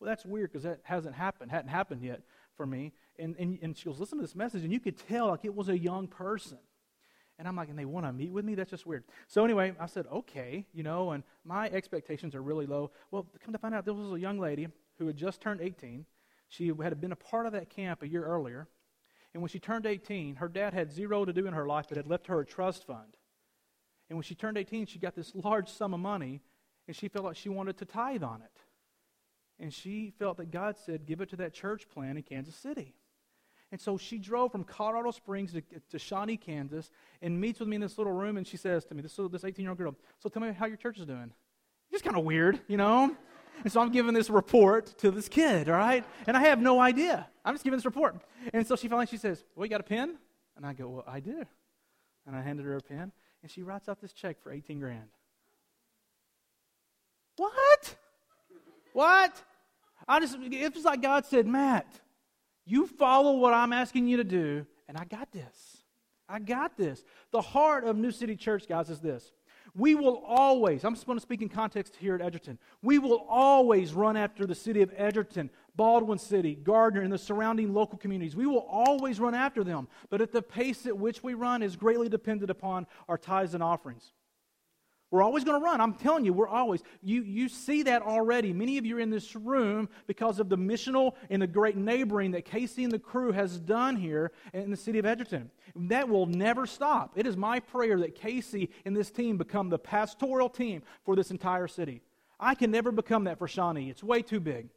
Well, 0.00 0.08
that's 0.08 0.24
weird 0.24 0.50
because 0.50 0.64
that 0.64 0.80
hasn't 0.82 1.14
happened, 1.14 1.50
hadn't 1.50 1.70
happened 1.70 2.02
yet 2.02 2.22
for 2.56 2.66
me. 2.66 2.92
And, 3.18 3.36
and, 3.38 3.58
and 3.62 3.76
she 3.76 3.84
goes, 3.84 4.00
listen 4.00 4.18
to 4.18 4.22
this 4.22 4.34
message, 4.34 4.62
and 4.62 4.72
you 4.72 4.80
could 4.80 4.98
tell 5.08 5.28
like 5.28 5.44
it 5.44 5.54
was 5.54 5.68
a 5.68 5.78
young 5.78 6.08
person. 6.08 6.58
And 7.38 7.48
I'm 7.48 7.56
like, 7.56 7.68
and 7.68 7.78
they 7.78 7.84
want 7.84 8.06
to 8.06 8.12
meet 8.12 8.32
with 8.32 8.44
me? 8.44 8.54
That's 8.54 8.70
just 8.70 8.86
weird. 8.86 9.04
So 9.26 9.44
anyway, 9.44 9.74
I 9.80 9.86
said, 9.86 10.06
okay, 10.12 10.66
you 10.72 10.82
know, 10.82 11.10
and 11.10 11.24
my 11.44 11.68
expectations 11.68 12.34
are 12.34 12.42
really 12.42 12.66
low. 12.66 12.92
Well, 13.10 13.26
come 13.44 13.52
to 13.52 13.58
find 13.58 13.74
out, 13.74 13.84
there 13.84 13.94
was 13.94 14.12
a 14.12 14.20
young 14.20 14.38
lady 14.38 14.68
who 14.98 15.06
had 15.06 15.16
just 15.16 15.40
turned 15.40 15.60
18. 15.60 16.06
She 16.48 16.72
had 16.80 17.00
been 17.00 17.12
a 17.12 17.16
part 17.16 17.46
of 17.46 17.52
that 17.52 17.70
camp 17.70 18.02
a 18.02 18.08
year 18.08 18.24
earlier. 18.24 18.68
And 19.32 19.42
when 19.42 19.48
she 19.48 19.58
turned 19.58 19.84
18, 19.84 20.36
her 20.36 20.48
dad 20.48 20.74
had 20.74 20.92
zero 20.92 21.24
to 21.24 21.32
do 21.32 21.46
in 21.46 21.54
her 21.54 21.66
life, 21.66 21.86
but 21.88 21.96
had 21.96 22.06
left 22.06 22.28
her 22.28 22.40
a 22.40 22.46
trust 22.46 22.86
fund. 22.86 23.16
And 24.14 24.18
when 24.18 24.22
she 24.22 24.36
turned 24.36 24.56
18, 24.56 24.86
she 24.86 25.00
got 25.00 25.16
this 25.16 25.32
large 25.34 25.68
sum 25.68 25.92
of 25.92 25.98
money, 25.98 26.40
and 26.86 26.94
she 26.94 27.08
felt 27.08 27.24
like 27.24 27.34
she 27.34 27.48
wanted 27.48 27.76
to 27.78 27.84
tithe 27.84 28.22
on 28.22 28.42
it. 28.42 28.60
And 29.58 29.74
she 29.74 30.12
felt 30.20 30.36
that 30.36 30.52
God 30.52 30.76
said, 30.86 31.04
give 31.04 31.20
it 31.20 31.30
to 31.30 31.36
that 31.38 31.52
church 31.52 31.88
plan 31.88 32.16
in 32.16 32.22
Kansas 32.22 32.54
City. 32.54 32.94
And 33.72 33.80
so 33.80 33.98
she 33.98 34.18
drove 34.18 34.52
from 34.52 34.62
Colorado 34.62 35.10
Springs 35.10 35.52
to, 35.54 35.62
to 35.90 35.98
Shawnee, 35.98 36.36
Kansas, 36.36 36.92
and 37.22 37.40
meets 37.40 37.58
with 37.58 37.68
me 37.68 37.74
in 37.74 37.80
this 37.80 37.98
little 37.98 38.12
room, 38.12 38.36
and 38.36 38.46
she 38.46 38.56
says 38.56 38.84
to 38.84 38.94
me, 38.94 39.02
this, 39.02 39.18
this 39.32 39.42
18 39.42 39.64
year 39.64 39.70
old 39.70 39.78
girl, 39.78 39.96
So 40.20 40.28
tell 40.28 40.40
me 40.40 40.52
how 40.52 40.66
your 40.66 40.76
church 40.76 41.00
is 41.00 41.06
doing. 41.06 41.32
It's 41.90 42.00
kind 42.00 42.16
of 42.16 42.22
weird, 42.22 42.60
you 42.68 42.76
know? 42.76 43.16
And 43.64 43.72
so 43.72 43.80
I'm 43.80 43.90
giving 43.90 44.14
this 44.14 44.30
report 44.30 44.96
to 44.98 45.10
this 45.10 45.28
kid, 45.28 45.68
all 45.68 45.74
right? 45.74 46.04
And 46.28 46.36
I 46.36 46.42
have 46.42 46.60
no 46.60 46.78
idea. 46.78 47.26
I'm 47.44 47.54
just 47.54 47.64
giving 47.64 47.78
this 47.78 47.84
report. 47.84 48.14
And 48.52 48.64
so 48.64 48.76
she 48.76 48.86
finally 48.86 49.06
she 49.06 49.16
says, 49.16 49.42
Well, 49.56 49.66
you 49.66 49.70
got 49.70 49.80
a 49.80 49.82
pen? 49.82 50.18
And 50.56 50.64
I 50.64 50.72
go, 50.72 50.88
Well, 50.88 51.04
I 51.04 51.18
do. 51.18 51.44
And 52.28 52.36
I 52.36 52.42
handed 52.42 52.64
her 52.64 52.76
a 52.76 52.80
pen 52.80 53.10
and 53.44 53.50
she 53.50 53.62
writes 53.62 53.90
out 53.90 54.00
this 54.00 54.14
check 54.14 54.42
for 54.42 54.50
18 54.50 54.80
grand. 54.80 55.10
What? 57.36 57.94
What? 58.94 59.42
I 60.08 60.18
just, 60.18 60.38
it 60.40 60.74
was 60.74 60.84
like 60.84 61.02
God 61.02 61.26
said, 61.26 61.46
Matt, 61.46 61.86
you 62.64 62.86
follow 62.86 63.36
what 63.36 63.52
I'm 63.52 63.74
asking 63.74 64.08
you 64.08 64.16
to 64.16 64.24
do, 64.24 64.64
and 64.88 64.96
I 64.96 65.04
got 65.04 65.30
this. 65.30 65.82
I 66.26 66.38
got 66.38 66.78
this. 66.78 67.04
The 67.32 67.42
heart 67.42 67.84
of 67.84 67.98
New 67.98 68.12
City 68.12 68.34
Church, 68.34 68.66
guys, 68.66 68.88
is 68.88 69.00
this. 69.00 69.30
We 69.74 69.94
will 69.94 70.22
always, 70.26 70.82
I'm 70.82 70.94
just 70.94 71.04
going 71.04 71.18
to 71.18 71.22
speak 71.22 71.42
in 71.42 71.50
context 71.50 71.96
here 71.96 72.14
at 72.14 72.22
Edgerton, 72.22 72.58
we 72.80 72.98
will 72.98 73.26
always 73.28 73.92
run 73.92 74.16
after 74.16 74.46
the 74.46 74.54
city 74.54 74.80
of 74.80 74.90
Edgerton 74.96 75.50
Baldwin 75.76 76.18
City, 76.18 76.54
Gardner, 76.54 77.02
and 77.02 77.12
the 77.12 77.18
surrounding 77.18 77.72
local 77.74 77.98
communities. 77.98 78.36
We 78.36 78.46
will 78.46 78.66
always 78.70 79.18
run 79.18 79.34
after 79.34 79.64
them, 79.64 79.88
but 80.08 80.20
at 80.20 80.32
the 80.32 80.42
pace 80.42 80.86
at 80.86 80.96
which 80.96 81.22
we 81.22 81.34
run 81.34 81.62
is 81.62 81.76
greatly 81.76 82.08
dependent 82.08 82.50
upon 82.50 82.86
our 83.08 83.18
tithes 83.18 83.54
and 83.54 83.62
offerings. 83.62 84.12
We're 85.14 85.22
always 85.22 85.44
going 85.44 85.60
to 85.60 85.64
run. 85.64 85.80
I'm 85.80 85.94
telling 85.94 86.24
you, 86.24 86.32
we're 86.32 86.48
always. 86.48 86.82
You, 87.00 87.22
you 87.22 87.48
see 87.48 87.84
that 87.84 88.02
already. 88.02 88.52
Many 88.52 88.78
of 88.78 88.86
you 88.86 88.96
are 88.96 89.00
in 89.00 89.10
this 89.10 89.36
room 89.36 89.88
because 90.08 90.40
of 90.40 90.48
the 90.48 90.58
missional 90.58 91.14
and 91.30 91.40
the 91.40 91.46
great 91.46 91.76
neighboring 91.76 92.32
that 92.32 92.44
Casey 92.44 92.82
and 92.82 92.92
the 92.92 92.98
crew 92.98 93.30
has 93.30 93.60
done 93.60 93.94
here 93.94 94.32
in 94.52 94.72
the 94.72 94.76
city 94.76 94.98
of 94.98 95.06
Edgerton. 95.06 95.52
That 95.76 96.08
will 96.08 96.26
never 96.26 96.66
stop. 96.66 97.12
It 97.14 97.28
is 97.28 97.36
my 97.36 97.60
prayer 97.60 97.96
that 98.00 98.16
Casey 98.16 98.70
and 98.84 98.96
this 98.96 99.12
team 99.12 99.36
become 99.36 99.68
the 99.68 99.78
pastoral 99.78 100.48
team 100.48 100.82
for 101.04 101.14
this 101.14 101.30
entire 101.30 101.68
city. 101.68 102.02
I 102.40 102.56
can 102.56 102.72
never 102.72 102.90
become 102.90 103.24
that 103.24 103.38
for 103.38 103.46
Shawnee. 103.46 103.90
It's 103.90 104.02
way 104.02 104.20
too 104.20 104.40
big. 104.40 104.68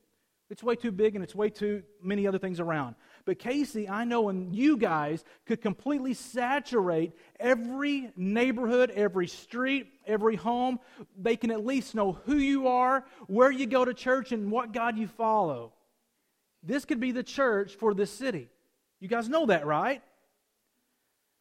It's 0.49 0.63
way 0.63 0.75
too 0.75 0.91
big 0.91 1.15
and 1.15 1.23
it's 1.23 1.35
way 1.35 1.49
too 1.49 1.83
many 2.01 2.25
other 2.25 2.39
things 2.39 2.59
around. 2.59 2.95
But 3.25 3.39
Casey, 3.39 3.89
I 3.89 4.05
know, 4.05 4.29
and 4.29 4.55
you 4.55 4.77
guys 4.77 5.25
could 5.45 5.61
completely 5.61 6.13
saturate 6.13 7.11
every 7.39 8.11
neighborhood, 8.15 8.89
every 8.91 9.27
street, 9.27 9.87
every 10.05 10.37
home. 10.37 10.79
They 11.17 11.35
can 11.35 11.51
at 11.51 11.65
least 11.65 11.95
know 11.95 12.13
who 12.25 12.37
you 12.37 12.67
are, 12.67 13.03
where 13.27 13.51
you 13.51 13.65
go 13.65 13.83
to 13.83 13.93
church, 13.93 14.31
and 14.31 14.49
what 14.49 14.71
God 14.71 14.97
you 14.97 15.07
follow. 15.07 15.73
This 16.63 16.85
could 16.85 17.01
be 17.01 17.11
the 17.11 17.23
church 17.23 17.75
for 17.75 17.93
this 17.93 18.11
city. 18.11 18.49
You 19.01 19.09
guys 19.09 19.27
know 19.27 19.47
that, 19.47 19.65
right? 19.65 20.01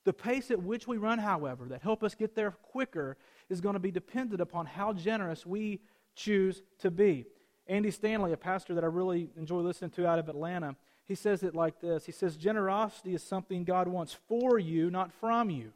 The 0.05 0.13
pace 0.13 0.51
at 0.51 0.61
which 0.61 0.89
we 0.89 0.97
run, 0.97 1.21
however, 1.21 1.67
that 1.69 1.83
help 1.83 2.03
us 2.03 2.17
get 2.17 2.35
there 2.35 2.51
quicker 2.51 3.17
is 3.49 3.61
going 3.61 3.75
to 3.75 3.81
be 3.81 3.93
dependent 3.93 4.41
upon 4.41 4.67
how 4.67 4.93
generous 4.93 5.47
we 5.47 5.81
choose 6.17 6.63
to 6.81 6.91
be. 6.91 7.27
Andy 7.69 7.91
Stanley, 7.91 8.33
a 8.33 8.37
pastor 8.37 8.75
that 8.75 8.85
I 8.85 8.89
really 8.89 9.29
enjoy 9.37 9.61
listening 9.61 9.91
to 9.93 10.07
out 10.07 10.19
of 10.19 10.29
Atlanta, 10.29 10.77
he 11.07 11.15
says 11.15 11.43
it 11.43 11.55
like 11.55 11.81
this 11.81 12.07
He 12.07 12.13
says, 12.13 12.37
Generosity 12.37 13.15
is 13.15 13.23
something 13.23 13.65
God 13.65 13.89
wants 13.89 14.17
for 14.29 14.59
you, 14.59 14.91
not 14.91 15.13
from 15.13 15.51
you. 15.51 15.73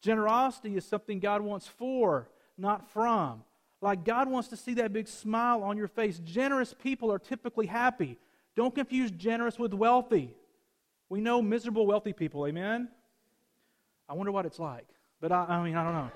Generosity 0.00 0.76
is 0.76 0.84
something 0.84 1.18
God 1.18 1.40
wants 1.42 1.66
for, 1.66 2.28
not 2.56 2.90
from. 2.90 3.42
Like 3.80 4.04
God 4.04 4.28
wants 4.28 4.48
to 4.48 4.56
see 4.56 4.74
that 4.74 4.92
big 4.92 5.08
smile 5.08 5.62
on 5.62 5.76
your 5.76 5.88
face. 5.88 6.20
Generous 6.24 6.74
people 6.74 7.12
are 7.12 7.18
typically 7.18 7.66
happy. 7.66 8.18
Don't 8.56 8.74
confuse 8.74 9.10
generous 9.10 9.58
with 9.58 9.72
wealthy. 9.72 10.34
We 11.08 11.20
know 11.20 11.40
miserable 11.40 11.86
wealthy 11.86 12.12
people, 12.12 12.46
amen? 12.46 12.88
I 14.08 14.14
wonder 14.14 14.32
what 14.32 14.46
it's 14.46 14.58
like. 14.58 14.86
But 15.20 15.32
I, 15.32 15.44
I 15.44 15.62
mean, 15.62 15.76
I 15.76 15.84
don't 15.84 15.94
know. 15.94 16.10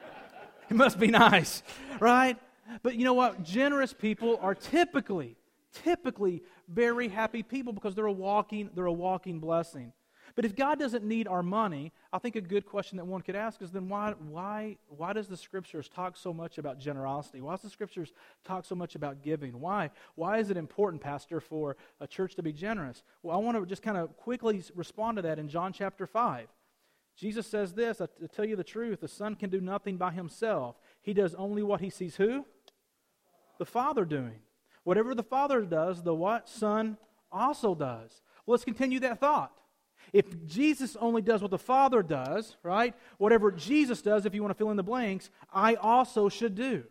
it 0.70 0.76
must 0.76 0.98
be 0.98 1.08
nice, 1.08 1.62
right? 2.00 2.38
But 2.82 2.96
you 2.96 3.04
know 3.04 3.14
what? 3.14 3.42
Generous 3.42 3.92
people 3.92 4.38
are 4.40 4.54
typically, 4.54 5.36
typically 5.72 6.42
very 6.68 7.08
happy 7.08 7.42
people 7.42 7.72
because 7.72 7.94
they're 7.94 8.06
a 8.06 8.12
walking, 8.12 8.70
they're 8.74 8.86
a 8.86 8.92
walking 8.92 9.40
blessing. 9.40 9.92
But 10.36 10.44
if 10.44 10.54
God 10.54 10.78
doesn't 10.78 11.04
need 11.04 11.26
our 11.26 11.42
money, 11.42 11.92
I 12.12 12.18
think 12.18 12.36
a 12.36 12.40
good 12.40 12.66
question 12.66 12.96
that 12.98 13.04
one 13.04 13.20
could 13.22 13.36
ask 13.36 13.60
is 13.62 13.72
then 13.72 13.88
why, 13.88 14.14
why, 14.28 14.76
why 14.88 15.12
does 15.12 15.26
the 15.26 15.36
scriptures 15.36 15.88
talk 15.88 16.16
so 16.16 16.32
much 16.32 16.58
about 16.58 16.78
generosity? 16.78 17.40
Why 17.40 17.52
does 17.52 17.62
the 17.62 17.70
scriptures 17.70 18.12
talk 18.44 18.64
so 18.64 18.74
much 18.74 18.94
about 18.94 19.22
giving? 19.22 19.60
Why? 19.60 19.90
Why 20.14 20.38
is 20.38 20.50
it 20.50 20.56
important, 20.56 21.02
Pastor, 21.02 21.40
for 21.40 21.76
a 22.00 22.06
church 22.06 22.36
to 22.36 22.42
be 22.42 22.52
generous? 22.52 23.02
Well, 23.22 23.36
I 23.36 23.40
want 23.40 23.58
to 23.58 23.66
just 23.66 23.82
kind 23.82 23.96
of 23.96 24.16
quickly 24.16 24.62
respond 24.74 25.16
to 25.16 25.22
that 25.22 25.38
in 25.38 25.48
John 25.48 25.72
chapter 25.72 26.06
5. 26.06 26.48
Jesus 27.16 27.46
says 27.46 27.74
this, 27.74 28.00
I 28.00 28.06
tell 28.32 28.46
you 28.46 28.56
the 28.56 28.64
truth, 28.64 29.00
the 29.00 29.08
Son 29.08 29.34
can 29.34 29.50
do 29.50 29.60
nothing 29.60 29.96
by 29.96 30.10
himself. 30.12 30.76
He 31.02 31.12
does 31.12 31.34
only 31.34 31.62
what 31.62 31.80
he 31.80 31.90
sees 31.90 32.16
who? 32.16 32.46
The 33.60 33.66
Father 33.66 34.06
doing. 34.06 34.40
Whatever 34.84 35.14
the 35.14 35.22
Father 35.22 35.60
does, 35.60 36.02
the 36.02 36.14
what? 36.14 36.48
Son 36.48 36.96
also 37.30 37.74
does. 37.74 38.22
Let's 38.46 38.64
continue 38.64 39.00
that 39.00 39.20
thought. 39.20 39.52
If 40.14 40.46
Jesus 40.46 40.96
only 40.98 41.20
does 41.20 41.42
what 41.42 41.50
the 41.50 41.58
Father 41.58 42.02
does, 42.02 42.56
right? 42.62 42.94
Whatever 43.18 43.52
Jesus 43.52 44.00
does, 44.00 44.24
if 44.24 44.34
you 44.34 44.40
want 44.40 44.50
to 44.50 44.56
fill 44.56 44.70
in 44.70 44.78
the 44.78 44.82
blanks, 44.82 45.28
I 45.52 45.74
also 45.74 46.30
should 46.30 46.54
do. 46.54 46.84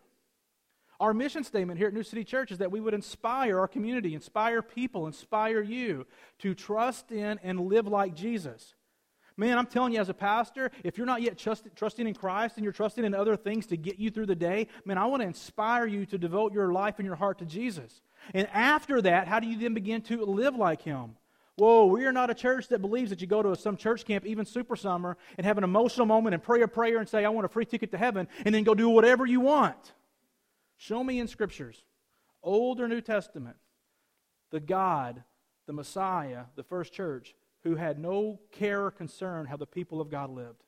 Our 1.00 1.12
mission 1.12 1.42
statement 1.42 1.76
here 1.76 1.88
at 1.88 1.94
New 1.94 2.04
City 2.04 2.22
Church 2.22 2.52
is 2.52 2.58
that 2.58 2.70
we 2.70 2.78
would 2.78 2.94
inspire 2.94 3.58
our 3.58 3.66
community, 3.66 4.14
inspire 4.14 4.62
people, 4.62 5.08
inspire 5.08 5.62
you 5.62 6.06
to 6.38 6.54
trust 6.54 7.10
in 7.10 7.40
and 7.42 7.66
live 7.66 7.88
like 7.88 8.14
Jesus. 8.14 8.76
Man, 9.40 9.56
I'm 9.56 9.64
telling 9.64 9.94
you, 9.94 10.00
as 10.02 10.10
a 10.10 10.14
pastor, 10.14 10.70
if 10.84 10.98
you're 10.98 11.06
not 11.06 11.22
yet 11.22 11.38
trust, 11.38 11.66
trusting 11.74 12.06
in 12.06 12.12
Christ 12.12 12.56
and 12.56 12.62
you're 12.62 12.74
trusting 12.74 13.06
in 13.06 13.14
other 13.14 13.36
things 13.36 13.64
to 13.68 13.76
get 13.78 13.98
you 13.98 14.10
through 14.10 14.26
the 14.26 14.34
day, 14.34 14.66
man, 14.84 14.98
I 14.98 15.06
want 15.06 15.22
to 15.22 15.26
inspire 15.26 15.86
you 15.86 16.04
to 16.04 16.18
devote 16.18 16.52
your 16.52 16.74
life 16.74 16.96
and 16.98 17.06
your 17.06 17.16
heart 17.16 17.38
to 17.38 17.46
Jesus. 17.46 18.02
And 18.34 18.46
after 18.52 19.00
that, 19.00 19.28
how 19.28 19.40
do 19.40 19.46
you 19.46 19.58
then 19.58 19.72
begin 19.72 20.02
to 20.02 20.26
live 20.26 20.56
like 20.56 20.82
Him? 20.82 21.16
Whoa, 21.56 21.86
we 21.86 22.04
are 22.04 22.12
not 22.12 22.28
a 22.28 22.34
church 22.34 22.68
that 22.68 22.82
believes 22.82 23.08
that 23.08 23.22
you 23.22 23.26
go 23.26 23.42
to 23.42 23.56
some 23.56 23.78
church 23.78 24.04
camp, 24.04 24.26
even 24.26 24.44
super 24.44 24.76
summer, 24.76 25.16
and 25.38 25.46
have 25.46 25.56
an 25.56 25.64
emotional 25.64 26.04
moment 26.04 26.34
and 26.34 26.42
pray 26.42 26.60
a 26.60 26.68
prayer 26.68 26.98
and 26.98 27.08
say, 27.08 27.24
I 27.24 27.30
want 27.30 27.46
a 27.46 27.48
free 27.48 27.64
ticket 27.64 27.92
to 27.92 27.98
heaven, 27.98 28.28
and 28.44 28.54
then 28.54 28.62
go 28.62 28.74
do 28.74 28.90
whatever 28.90 29.24
you 29.24 29.40
want. 29.40 29.94
Show 30.76 31.02
me 31.02 31.18
in 31.18 31.28
scriptures, 31.28 31.82
Old 32.42 32.78
or 32.78 32.88
New 32.88 33.00
Testament, 33.00 33.56
the 34.50 34.60
God, 34.60 35.24
the 35.66 35.72
Messiah, 35.72 36.42
the 36.56 36.62
first 36.62 36.92
church, 36.92 37.34
who 37.64 37.76
had 37.76 37.98
no 37.98 38.40
care 38.52 38.84
or 38.84 38.90
concern 38.90 39.46
how 39.46 39.56
the 39.56 39.66
people 39.66 40.00
of 40.00 40.10
God 40.10 40.30
lived. 40.30 40.62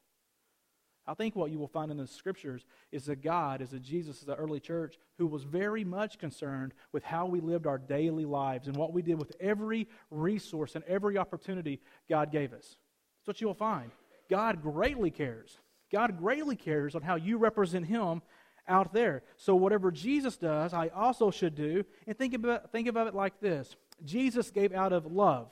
I 1.06 1.14
think 1.14 1.34
what 1.34 1.50
you 1.50 1.58
will 1.58 1.68
find 1.68 1.90
in 1.90 1.96
the 1.96 2.06
scriptures 2.06 2.64
is 2.92 3.06
that 3.06 3.22
God, 3.22 3.60
is 3.60 3.72
a 3.72 3.80
Jesus, 3.80 4.18
is 4.18 4.24
the 4.24 4.36
early 4.36 4.60
church, 4.60 4.98
who 5.18 5.26
was 5.26 5.42
very 5.42 5.82
much 5.82 6.18
concerned 6.18 6.74
with 6.92 7.02
how 7.02 7.26
we 7.26 7.40
lived 7.40 7.66
our 7.66 7.78
daily 7.78 8.24
lives 8.24 8.68
and 8.68 8.76
what 8.76 8.92
we 8.92 9.02
did 9.02 9.18
with 9.18 9.32
every 9.40 9.88
resource 10.10 10.76
and 10.76 10.84
every 10.84 11.18
opportunity 11.18 11.80
God 12.08 12.30
gave 12.30 12.52
us. 12.52 12.76
That's 13.18 13.26
what 13.26 13.40
you 13.40 13.48
will 13.48 13.54
find. 13.54 13.90
God 14.30 14.62
greatly 14.62 15.10
cares. 15.10 15.58
God 15.90 16.18
greatly 16.18 16.56
cares 16.56 16.94
on 16.94 17.02
how 17.02 17.16
you 17.16 17.36
represent 17.36 17.86
Him 17.86 18.22
out 18.68 18.92
there. 18.92 19.24
So 19.36 19.56
whatever 19.56 19.90
Jesus 19.90 20.36
does, 20.36 20.72
I 20.72 20.88
also 20.88 21.32
should 21.32 21.56
do. 21.56 21.84
And 22.06 22.16
think 22.16 22.32
about, 22.34 22.70
think 22.70 22.86
about 22.86 23.08
it 23.08 23.14
like 23.14 23.40
this 23.40 23.74
Jesus 24.04 24.52
gave 24.52 24.72
out 24.72 24.92
of 24.92 25.06
love. 25.06 25.50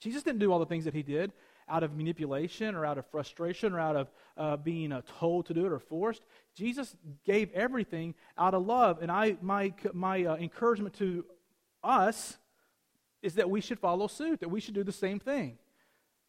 Jesus 0.00 0.22
didn't 0.22 0.40
do 0.40 0.52
all 0.52 0.58
the 0.58 0.66
things 0.66 0.84
that 0.84 0.94
He 0.94 1.02
did 1.02 1.32
out 1.68 1.82
of 1.82 1.96
manipulation 1.96 2.74
or 2.74 2.86
out 2.86 2.98
of 2.98 3.06
frustration 3.06 3.72
or 3.72 3.80
out 3.80 3.96
of 3.96 4.10
uh, 4.36 4.56
being 4.56 4.92
uh, 4.92 5.02
told 5.18 5.46
to 5.46 5.54
do 5.54 5.66
it 5.66 5.72
or 5.72 5.78
forced. 5.78 6.22
Jesus 6.54 6.96
gave 7.24 7.52
everything 7.52 8.14
out 8.38 8.54
of 8.54 8.66
love. 8.66 8.98
And 9.02 9.10
I, 9.10 9.36
my, 9.42 9.72
my 9.92 10.24
uh, 10.24 10.36
encouragement 10.36 10.94
to 10.98 11.24
us 11.84 12.38
is 13.22 13.34
that 13.34 13.50
we 13.50 13.60
should 13.60 13.78
follow 13.78 14.06
suit, 14.06 14.40
that 14.40 14.48
we 14.48 14.60
should 14.60 14.74
do 14.74 14.84
the 14.84 14.92
same 14.92 15.18
thing. 15.18 15.58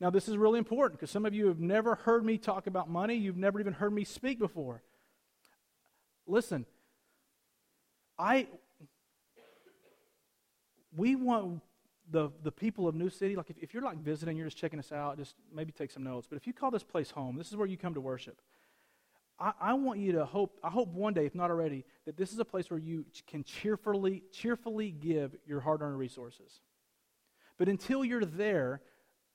Now, 0.02 0.10
this 0.10 0.28
is 0.28 0.38
really 0.38 0.60
important 0.60 1.00
because 1.00 1.12
some 1.12 1.26
of 1.26 1.34
you 1.34 1.48
have 1.48 1.60
never 1.60 1.96
heard 1.96 2.26
me 2.26 2.38
talk 2.38 2.68
about 2.68 2.90
money. 2.90 3.16
You've 3.16 3.38
never 3.38 3.60
even 3.60 3.74
heard 3.74 3.94
me 3.94 4.06
speak 4.06 4.40
before. 4.40 4.82
Listen, 6.26 6.66
I 8.18 8.48
we 10.96 11.16
want 11.16 11.62
the, 12.12 12.32
the 12.44 12.52
people 12.52 12.88
of 12.88 12.96
New 12.96 13.10
City, 13.10 13.36
like 13.36 13.50
if, 13.50 13.58
if 13.62 13.74
you're 13.74 13.84
like 13.84 14.00
visiting, 14.00 14.38
you're 14.38 14.48
just 14.48 14.58
checking 14.58 14.80
us 14.80 14.92
out, 14.92 15.18
just 15.18 15.36
maybe 15.54 15.72
take 15.72 15.92
some 15.92 16.04
notes. 16.04 16.28
But 16.30 16.38
if 16.38 16.48
you 16.48 16.54
call 16.54 16.72
this 16.72 16.84
place 16.84 17.12
home, 17.12 17.38
this 17.38 17.50
is 17.50 17.58
where 17.58 17.68
you 17.68 17.78
come 17.78 17.94
to 17.94 18.02
worship. 18.02 18.42
I, 19.40 19.54
I 19.60 19.74
want 19.74 20.00
you 20.00 20.14
to 20.14 20.26
hope, 20.26 20.60
I 20.64 20.70
hope 20.70 20.90
one 20.90 21.14
day, 21.14 21.26
if 21.26 21.36
not 21.36 21.50
already, 21.50 21.86
that 22.06 22.18
this 22.18 22.34
is 22.34 22.40
a 22.40 22.46
place 22.46 22.70
where 22.70 22.80
you 22.80 23.06
can 23.28 23.44
cheerfully, 23.44 24.24
cheerfully 24.32 24.92
give 24.92 25.36
your 25.46 25.62
hard 25.62 25.82
earned 25.82 25.98
resources. 25.98 26.62
But 27.58 27.70
until 27.70 28.04
you're 28.04 28.26
there, 28.26 28.82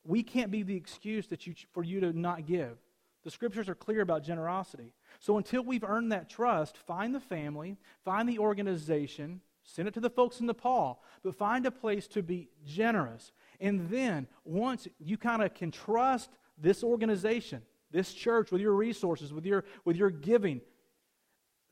we 0.05 0.23
can't 0.23 0.51
be 0.51 0.63
the 0.63 0.77
excuse 0.77 1.27
that 1.29 1.47
you, 1.47 1.55
for 1.73 1.83
you 1.83 2.01
to 2.01 2.13
not 2.13 2.47
give. 2.47 2.77
The 3.23 3.31
scriptures 3.31 3.71
are 3.71 3.75
clear 3.75 4.03
about 4.03 4.23
generosity. 4.23 4.93
So 5.19 5.39
until 5.39 5.63
we've 5.63 5.85
earned 5.85 6.13
that 6.13 6.29
trust, 6.29 6.77
find 6.77 7.15
the 7.15 7.21
family, 7.21 7.79
find 8.05 8.29
the 8.29 8.39
organization, 8.39 9.41
Send 9.65 9.89
it 9.89 9.95
to 9.95 10.01
the 10.01 10.11
folks 10.11 10.41
in 10.41 10.47
Nepal, 10.47 11.03
but 11.23 11.35
find 11.35 11.65
a 11.65 11.71
place 11.71 12.07
to 12.09 12.23
be 12.23 12.49
generous. 12.67 13.33
And 13.61 13.89
then, 13.89 14.27
once 14.45 14.87
you 14.99 15.17
kind 15.17 15.43
of 15.43 15.55
can 15.55 15.71
trust 15.71 16.31
this 16.59 16.85
organization, 16.85 17.63
this 17.91 18.13
church, 18.13 18.53
with 18.53 18.61
your 18.61 18.75
resources, 18.75 19.33
with 19.33 19.47
your, 19.47 19.65
with 19.85 19.97
your 19.97 20.11
giving, 20.11 20.61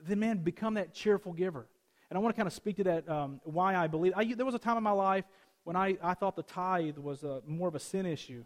then, 0.01 0.21
man, 0.21 0.39
become 0.39 0.75
that 0.75 0.95
cheerful 0.95 1.35
giver. 1.35 1.67
And 2.09 2.17
I 2.17 2.21
want 2.21 2.35
to 2.35 2.37
kind 2.37 2.47
of 2.47 2.55
speak 2.55 2.77
to 2.77 2.85
that, 2.85 3.09
um, 3.09 3.41
why 3.45 3.77
I 3.77 3.89
believe. 3.89 4.15
I, 4.17 4.25
there 4.33 4.47
was 4.47 4.55
a 4.55 4.59
time 4.59 4.79
in 4.79 4.83
my 4.83 4.91
life 4.91 5.25
when 5.65 5.77
I, 5.77 5.97
I 6.03 6.15
thought 6.15 6.35
the 6.35 6.43
tithe 6.43 6.97
was 6.97 7.23
a, 7.25 7.43
more 7.47 7.69
of 7.69 7.75
a 7.75 7.81
sin 7.81 8.07
issue. 8.07 8.45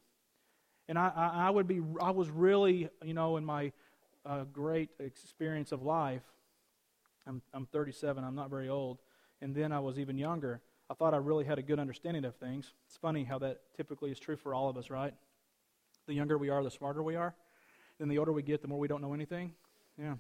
And 0.89 0.99
I, 0.99 1.13
I, 1.15 1.47
I 1.47 1.51
would 1.51 1.69
be, 1.69 1.81
I 2.01 2.11
was 2.11 2.31
really, 2.31 2.89
you 3.05 3.15
know, 3.15 3.37
in 3.37 3.45
my 3.45 3.73
uh, 4.25 4.43
great 4.53 4.91
experience 4.99 5.71
of 5.71 5.83
life, 5.83 6.23
I'm, 7.29 7.43
I'm 7.55 7.67
37, 7.67 8.23
I'm 8.23 8.35
not 8.35 8.51
very 8.51 8.69
old 8.69 8.99
and 9.41 9.55
then 9.55 9.73
I 9.73 9.81
was 9.81 9.99
even 9.99 10.17
younger, 10.17 10.61
I 10.89 10.95
thought 10.95 11.15
I 11.15 11.19
really 11.19 11.45
had 11.45 11.59
a 11.59 11.63
good 11.63 11.79
understanding 11.79 12.25
of 12.25 12.37
things. 12.37 12.73
It's 12.87 12.97
funny 12.97 13.25
how 13.25 13.39
that 13.41 13.61
typically 13.77 14.11
is 14.11 14.19
true 14.19 14.37
for 14.37 14.55
all 14.55 14.69
of 14.69 14.77
us, 14.77 14.91
right? 14.91 15.15
The 16.07 16.15
younger 16.15 16.39
we 16.39 16.49
are, 16.49 16.63
the 16.63 16.71
smarter 16.71 17.03
we 17.03 17.17
are. 17.17 17.35
Then 17.99 18.09
the 18.09 18.19
older 18.19 18.33
we 18.33 18.43
get, 18.43 18.63
the 18.63 18.69
more 18.69 18.79
we 18.79 18.89
don't 18.89 19.03
know 19.03 19.15
anything. 19.15 19.53
Yeah. 19.99 20.15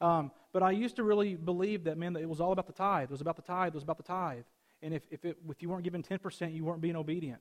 Um, 0.00 0.30
but 0.52 0.62
I 0.62 0.70
used 0.70 0.96
to 0.96 1.02
really 1.02 1.34
believe 1.34 1.84
that, 1.84 1.98
man, 1.98 2.12
that 2.12 2.22
it 2.22 2.28
was 2.28 2.40
all 2.40 2.52
about 2.52 2.66
the 2.66 2.72
tithe. 2.72 3.04
It 3.04 3.10
was 3.10 3.20
about 3.20 3.36
the 3.36 3.42
tithe. 3.42 3.68
It 3.68 3.74
was 3.74 3.82
about 3.82 3.96
the 3.96 4.02
tithe. 4.02 4.44
And 4.82 4.94
if, 4.94 5.02
if, 5.10 5.24
it, 5.24 5.36
if 5.48 5.62
you 5.62 5.68
weren't 5.68 5.84
giving 5.84 6.02
10%, 6.02 6.54
you 6.54 6.64
weren't 6.64 6.80
being 6.80 6.96
obedient. 6.96 7.40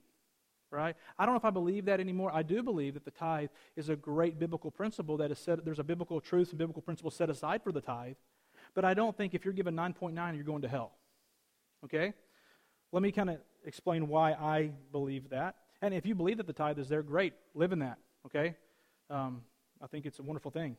Right? 0.72 0.96
I 1.20 1.26
don't 1.26 1.36
know 1.36 1.40
if 1.40 1.46
I 1.46 1.52
believe 1.52 1.86
that 1.86 2.00
anymore. 2.00 2.32
I 2.34 2.42
do 2.42 2.64
believe 2.64 2.96
that 2.96 3.06
the 3.06 3.12
tithe 3.12 3.50
is 3.76 3.90
a 3.90 3.96
great 3.96 4.40
biblical 4.40 4.72
principle 4.72 5.18
that 5.18 5.32
is 5.32 5.40
set, 5.40 5.64
there's 5.64 5.80
a 5.80 5.84
biblical 5.84 6.20
truth 6.20 6.50
and 6.50 6.58
biblical 6.58 6.82
principle 6.82 7.12
set 7.12 7.30
aside 7.30 7.62
for 7.62 7.72
the 7.72 7.82
tithe. 7.82 8.16
But 8.74 8.84
I 8.84 8.94
don't 8.94 9.16
think 9.16 9.34
if 9.34 9.46
you're 9.46 9.54
given 9.54 9.76
9.9, 9.76 10.36
you're 10.36 10.44
going 10.44 10.64
to 10.64 10.68
hell. 10.68 10.94
Okay? 11.86 12.14
Let 12.92 13.04
me 13.04 13.12
kind 13.12 13.30
of 13.30 13.38
explain 13.66 14.08
why 14.08 14.34
I 14.34 14.72
believe 14.92 15.30
that. 15.30 15.56
And 15.82 15.94
if 15.94 16.06
you 16.06 16.16
believe 16.16 16.38
that 16.38 16.48
the 16.48 16.54
tithe 16.54 16.80
is 16.80 16.90
there, 16.90 17.04
great. 17.04 17.34
Live 17.54 17.72
in 17.72 17.80
that. 17.80 17.98
Okay? 18.26 18.56
Um, 19.10 19.42
I 19.82 19.88
think 19.88 20.06
it's 20.06 20.20
a 20.20 20.24
wonderful 20.24 20.52
thing. 20.52 20.78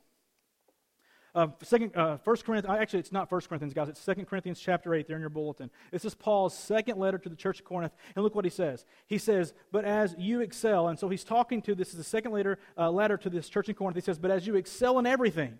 Uh, 1.35 1.47
second, 1.61 1.95
uh, 1.95 2.17
First 2.17 2.45
Corinthians, 2.45 2.75
actually, 2.79 2.99
it's 2.99 3.11
not 3.11 3.29
First 3.29 3.47
Corinthians, 3.47 3.73
guys. 3.73 3.89
It's 3.89 3.99
Second 4.01 4.25
Corinthians 4.25 4.59
chapter 4.59 4.95
8 4.95 5.07
there 5.07 5.17
in 5.17 5.21
your 5.21 5.29
bulletin. 5.29 5.69
This 5.91 6.03
is 6.03 6.15
Paul's 6.15 6.57
second 6.57 6.97
letter 6.97 7.19
to 7.19 7.29
the 7.29 7.35
church 7.35 7.59
of 7.59 7.65
Corinth. 7.65 7.93
And 8.15 8.23
look 8.23 8.33
what 8.33 8.43
he 8.43 8.49
says. 8.49 8.85
He 9.05 9.19
says, 9.19 9.53
But 9.71 9.85
as 9.85 10.15
you 10.17 10.41
excel, 10.41 10.87
and 10.87 10.97
so 10.97 11.09
he's 11.09 11.23
talking 11.23 11.61
to, 11.63 11.75
this 11.75 11.89
is 11.89 11.95
the 11.95 12.03
second 12.03 12.31
letter, 12.31 12.57
uh, 12.77 12.89
letter 12.89 13.17
to 13.17 13.29
this 13.29 13.49
church 13.49 13.69
in 13.69 13.75
Corinth. 13.75 13.95
He 13.95 14.01
says, 14.01 14.17
But 14.17 14.31
as 14.31 14.47
you 14.47 14.55
excel 14.55 14.97
in 14.97 15.05
everything, 15.05 15.59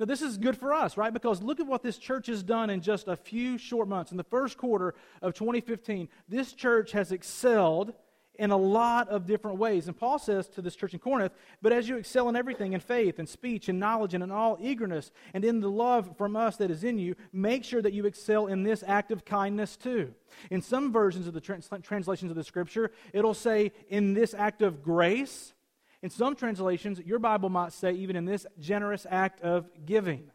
now, 0.00 0.06
this 0.06 0.22
is 0.22 0.38
good 0.38 0.56
for 0.56 0.72
us, 0.72 0.96
right? 0.96 1.12
Because 1.12 1.42
look 1.42 1.60
at 1.60 1.66
what 1.66 1.82
this 1.82 1.98
church 1.98 2.26
has 2.26 2.42
done 2.42 2.68
in 2.70 2.80
just 2.80 3.06
a 3.06 3.16
few 3.16 3.58
short 3.58 3.88
months. 3.88 4.10
In 4.10 4.16
the 4.16 4.24
first 4.24 4.58
quarter 4.58 4.94
of 5.22 5.34
2015, 5.34 6.08
this 6.28 6.52
church 6.52 6.92
has 6.92 7.12
excelled 7.12 7.94
in 8.36 8.50
a 8.50 8.56
lot 8.56 9.08
of 9.08 9.26
different 9.26 9.58
ways. 9.58 9.86
And 9.86 9.96
Paul 9.96 10.18
says 10.18 10.48
to 10.48 10.62
this 10.62 10.74
church 10.74 10.92
in 10.92 10.98
Corinth, 10.98 11.32
But 11.62 11.72
as 11.72 11.88
you 11.88 11.96
excel 11.96 12.28
in 12.28 12.34
everything, 12.34 12.72
in 12.72 12.80
faith, 12.80 13.20
and 13.20 13.28
speech, 13.28 13.68
and 13.68 13.78
knowledge, 13.78 14.14
and 14.14 14.24
in 14.24 14.32
all 14.32 14.58
eagerness, 14.60 15.12
and 15.32 15.44
in 15.44 15.60
the 15.60 15.70
love 15.70 16.16
from 16.18 16.34
us 16.34 16.56
that 16.56 16.70
is 16.70 16.82
in 16.82 16.98
you, 16.98 17.14
make 17.32 17.62
sure 17.62 17.80
that 17.80 17.92
you 17.92 18.06
excel 18.06 18.48
in 18.48 18.64
this 18.64 18.82
act 18.86 19.12
of 19.12 19.24
kindness 19.24 19.76
too. 19.76 20.12
In 20.50 20.60
some 20.60 20.92
versions 20.92 21.28
of 21.28 21.34
the 21.34 21.40
trans- 21.40 21.70
translations 21.82 22.30
of 22.32 22.36
the 22.36 22.44
scripture, 22.44 22.90
it'll 23.12 23.34
say, 23.34 23.70
In 23.88 24.14
this 24.14 24.34
act 24.34 24.62
of 24.62 24.82
grace. 24.82 25.53
In 26.04 26.10
some 26.10 26.36
translations, 26.36 27.00
your 27.00 27.18
Bible 27.18 27.48
might 27.48 27.72
say, 27.72 27.92
even 27.92 28.14
in 28.14 28.26
this 28.26 28.46
generous 28.60 29.06
act 29.08 29.40
of 29.40 29.66
giving. 29.86 30.30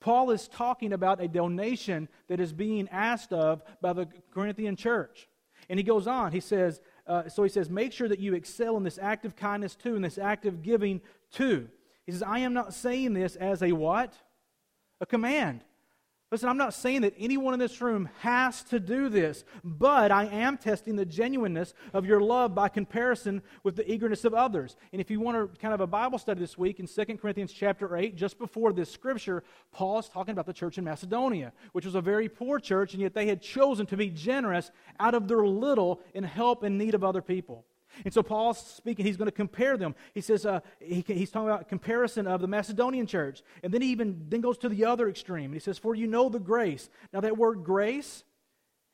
Paul 0.00 0.30
is 0.30 0.48
talking 0.48 0.94
about 0.94 1.20
a 1.20 1.28
donation 1.28 2.08
that 2.28 2.40
is 2.40 2.54
being 2.54 2.88
asked 2.88 3.34
of 3.34 3.62
by 3.82 3.92
the 3.92 4.08
Corinthian 4.32 4.76
church. 4.76 5.28
And 5.68 5.78
he 5.78 5.82
goes 5.82 6.06
on, 6.06 6.32
he 6.32 6.40
says, 6.40 6.80
uh, 7.06 7.28
so 7.28 7.42
he 7.42 7.50
says, 7.50 7.68
make 7.68 7.92
sure 7.92 8.08
that 8.08 8.18
you 8.18 8.32
excel 8.32 8.78
in 8.78 8.82
this 8.82 8.98
act 8.98 9.26
of 9.26 9.36
kindness 9.36 9.76
too, 9.76 9.94
in 9.94 10.00
this 10.00 10.16
act 10.16 10.46
of 10.46 10.62
giving 10.62 11.02
too. 11.30 11.68
He 12.06 12.12
says, 12.12 12.22
I 12.22 12.38
am 12.38 12.54
not 12.54 12.72
saying 12.72 13.12
this 13.12 13.36
as 13.36 13.62
a 13.62 13.72
what? 13.72 14.14
A 15.02 15.06
command. 15.06 15.64
Listen, 16.30 16.50
I'm 16.50 16.58
not 16.58 16.74
saying 16.74 17.00
that 17.02 17.14
anyone 17.18 17.54
in 17.54 17.60
this 17.60 17.80
room 17.80 18.06
has 18.18 18.62
to 18.64 18.78
do 18.78 19.08
this, 19.08 19.44
but 19.64 20.12
I 20.12 20.26
am 20.26 20.58
testing 20.58 20.94
the 20.94 21.06
genuineness 21.06 21.72
of 21.94 22.04
your 22.04 22.20
love 22.20 22.54
by 22.54 22.68
comparison 22.68 23.40
with 23.62 23.76
the 23.76 23.90
eagerness 23.90 24.26
of 24.26 24.34
others. 24.34 24.76
And 24.92 25.00
if 25.00 25.10
you 25.10 25.20
want 25.20 25.38
to 25.38 25.58
kind 25.58 25.72
of 25.72 25.80
a 25.80 25.86
Bible 25.86 26.18
study 26.18 26.38
this 26.38 26.58
week 26.58 26.80
in 26.80 26.86
2 26.86 27.16
Corinthians 27.16 27.50
chapter 27.50 27.96
8, 27.96 28.14
just 28.14 28.38
before 28.38 28.74
this 28.74 28.90
scripture, 28.90 29.42
Paul 29.72 30.00
is 30.00 30.08
talking 30.10 30.32
about 30.32 30.44
the 30.44 30.52
church 30.52 30.76
in 30.76 30.84
Macedonia, 30.84 31.50
which 31.72 31.86
was 31.86 31.94
a 31.94 32.02
very 32.02 32.28
poor 32.28 32.60
church, 32.60 32.92
and 32.92 33.00
yet 33.00 33.14
they 33.14 33.26
had 33.26 33.40
chosen 33.40 33.86
to 33.86 33.96
be 33.96 34.10
generous 34.10 34.70
out 35.00 35.14
of 35.14 35.28
their 35.28 35.46
little 35.46 36.02
in 36.12 36.24
help 36.24 36.62
and 36.62 36.76
need 36.76 36.94
of 36.94 37.04
other 37.04 37.22
people. 37.22 37.64
And 38.04 38.12
so 38.12 38.22
Paul's 38.22 38.58
speaking, 38.58 39.06
he's 39.06 39.16
going 39.16 39.26
to 39.26 39.32
compare 39.32 39.76
them. 39.76 39.94
He 40.14 40.20
says, 40.20 40.44
uh, 40.44 40.60
he, 40.80 41.04
he's 41.06 41.30
talking 41.30 41.48
about 41.48 41.68
comparison 41.68 42.26
of 42.26 42.40
the 42.40 42.48
Macedonian 42.48 43.06
church. 43.06 43.42
And 43.62 43.72
then 43.72 43.82
he 43.82 43.88
even 43.88 44.26
then 44.28 44.40
goes 44.40 44.58
to 44.58 44.68
the 44.68 44.84
other 44.84 45.08
extreme. 45.08 45.46
And 45.46 45.54
he 45.54 45.60
says, 45.60 45.78
For 45.78 45.94
you 45.94 46.06
know 46.06 46.28
the 46.28 46.38
grace. 46.38 46.90
Now, 47.12 47.20
that 47.20 47.36
word 47.36 47.64
grace, 47.64 48.24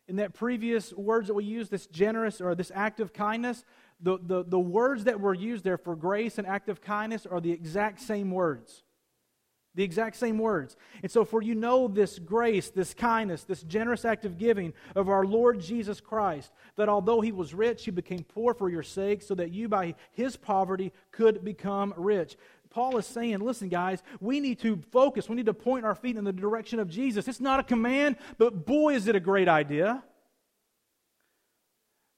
in 0.06 0.16
that 0.16 0.34
previous 0.34 0.92
words 0.92 1.28
that 1.28 1.34
we 1.34 1.44
use, 1.44 1.68
this 1.68 1.86
generous 1.86 2.40
or 2.40 2.54
this 2.54 2.70
act 2.74 3.00
of 3.00 3.12
kindness, 3.12 3.64
the, 4.00 4.18
the, 4.22 4.44
the 4.44 4.58
words 4.58 5.04
that 5.04 5.20
were 5.20 5.34
used 5.34 5.64
there 5.64 5.78
for 5.78 5.96
grace 5.96 6.38
and 6.38 6.46
act 6.46 6.68
of 6.68 6.80
kindness 6.80 7.26
are 7.26 7.40
the 7.40 7.52
exact 7.52 8.00
same 8.00 8.30
words. 8.30 8.83
The 9.74 9.82
exact 9.82 10.16
same 10.16 10.38
words. 10.38 10.76
And 11.02 11.10
so, 11.10 11.24
for 11.24 11.42
you 11.42 11.54
know 11.54 11.88
this 11.88 12.18
grace, 12.18 12.70
this 12.70 12.94
kindness, 12.94 13.42
this 13.42 13.62
generous 13.62 14.04
act 14.04 14.24
of 14.24 14.38
giving 14.38 14.72
of 14.94 15.08
our 15.08 15.24
Lord 15.24 15.60
Jesus 15.60 16.00
Christ, 16.00 16.52
that 16.76 16.88
although 16.88 17.20
he 17.20 17.32
was 17.32 17.54
rich, 17.54 17.84
he 17.84 17.90
became 17.90 18.22
poor 18.22 18.54
for 18.54 18.70
your 18.70 18.84
sake, 18.84 19.22
so 19.22 19.34
that 19.34 19.52
you 19.52 19.68
by 19.68 19.94
his 20.12 20.36
poverty 20.36 20.92
could 21.10 21.44
become 21.44 21.92
rich. 21.96 22.36
Paul 22.70 22.98
is 22.98 23.06
saying, 23.06 23.38
listen, 23.38 23.68
guys, 23.68 24.02
we 24.20 24.40
need 24.40 24.58
to 24.60 24.80
focus. 24.90 25.28
We 25.28 25.36
need 25.36 25.46
to 25.46 25.54
point 25.54 25.84
our 25.84 25.94
feet 25.94 26.16
in 26.16 26.24
the 26.24 26.32
direction 26.32 26.80
of 26.80 26.88
Jesus. 26.88 27.28
It's 27.28 27.40
not 27.40 27.60
a 27.60 27.62
command, 27.62 28.16
but 28.36 28.66
boy, 28.66 28.94
is 28.94 29.06
it 29.06 29.14
a 29.14 29.20
great 29.20 29.48
idea. 29.48 30.02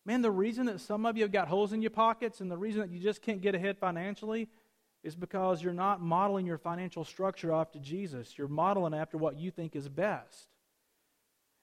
Man, 0.07 0.23
the 0.23 0.31
reason 0.31 0.67
that 0.67 0.81
some 0.81 1.05
of 1.05 1.17
you 1.17 1.25
have 1.25 1.33
got 1.33 1.49
holes 1.49 1.73
in 1.73 1.83
your 1.83 1.91
pockets 1.91 2.41
and 2.41 2.51
the 2.51 2.57
reason 2.57 2.81
that 2.81 2.91
you 2.91 3.01
just 3.01 3.21
can't 3.21 3.43
get 3.43 3.55
ahead 3.55 3.77
financially 3.77 4.49
is 5.07 5.15
because 5.15 5.63
you're 5.63 5.73
not 5.73 6.03
modeling 6.03 6.47
your 6.47 6.59
financial 6.59 7.05
structure 7.05 7.53
after 7.53 7.79
Jesus. 7.79 8.37
You're 8.37 8.49
modeling 8.49 8.93
after 8.93 9.17
what 9.17 9.39
you 9.39 9.53
think 9.53 9.77
is 9.77 9.89
best. 9.89 10.49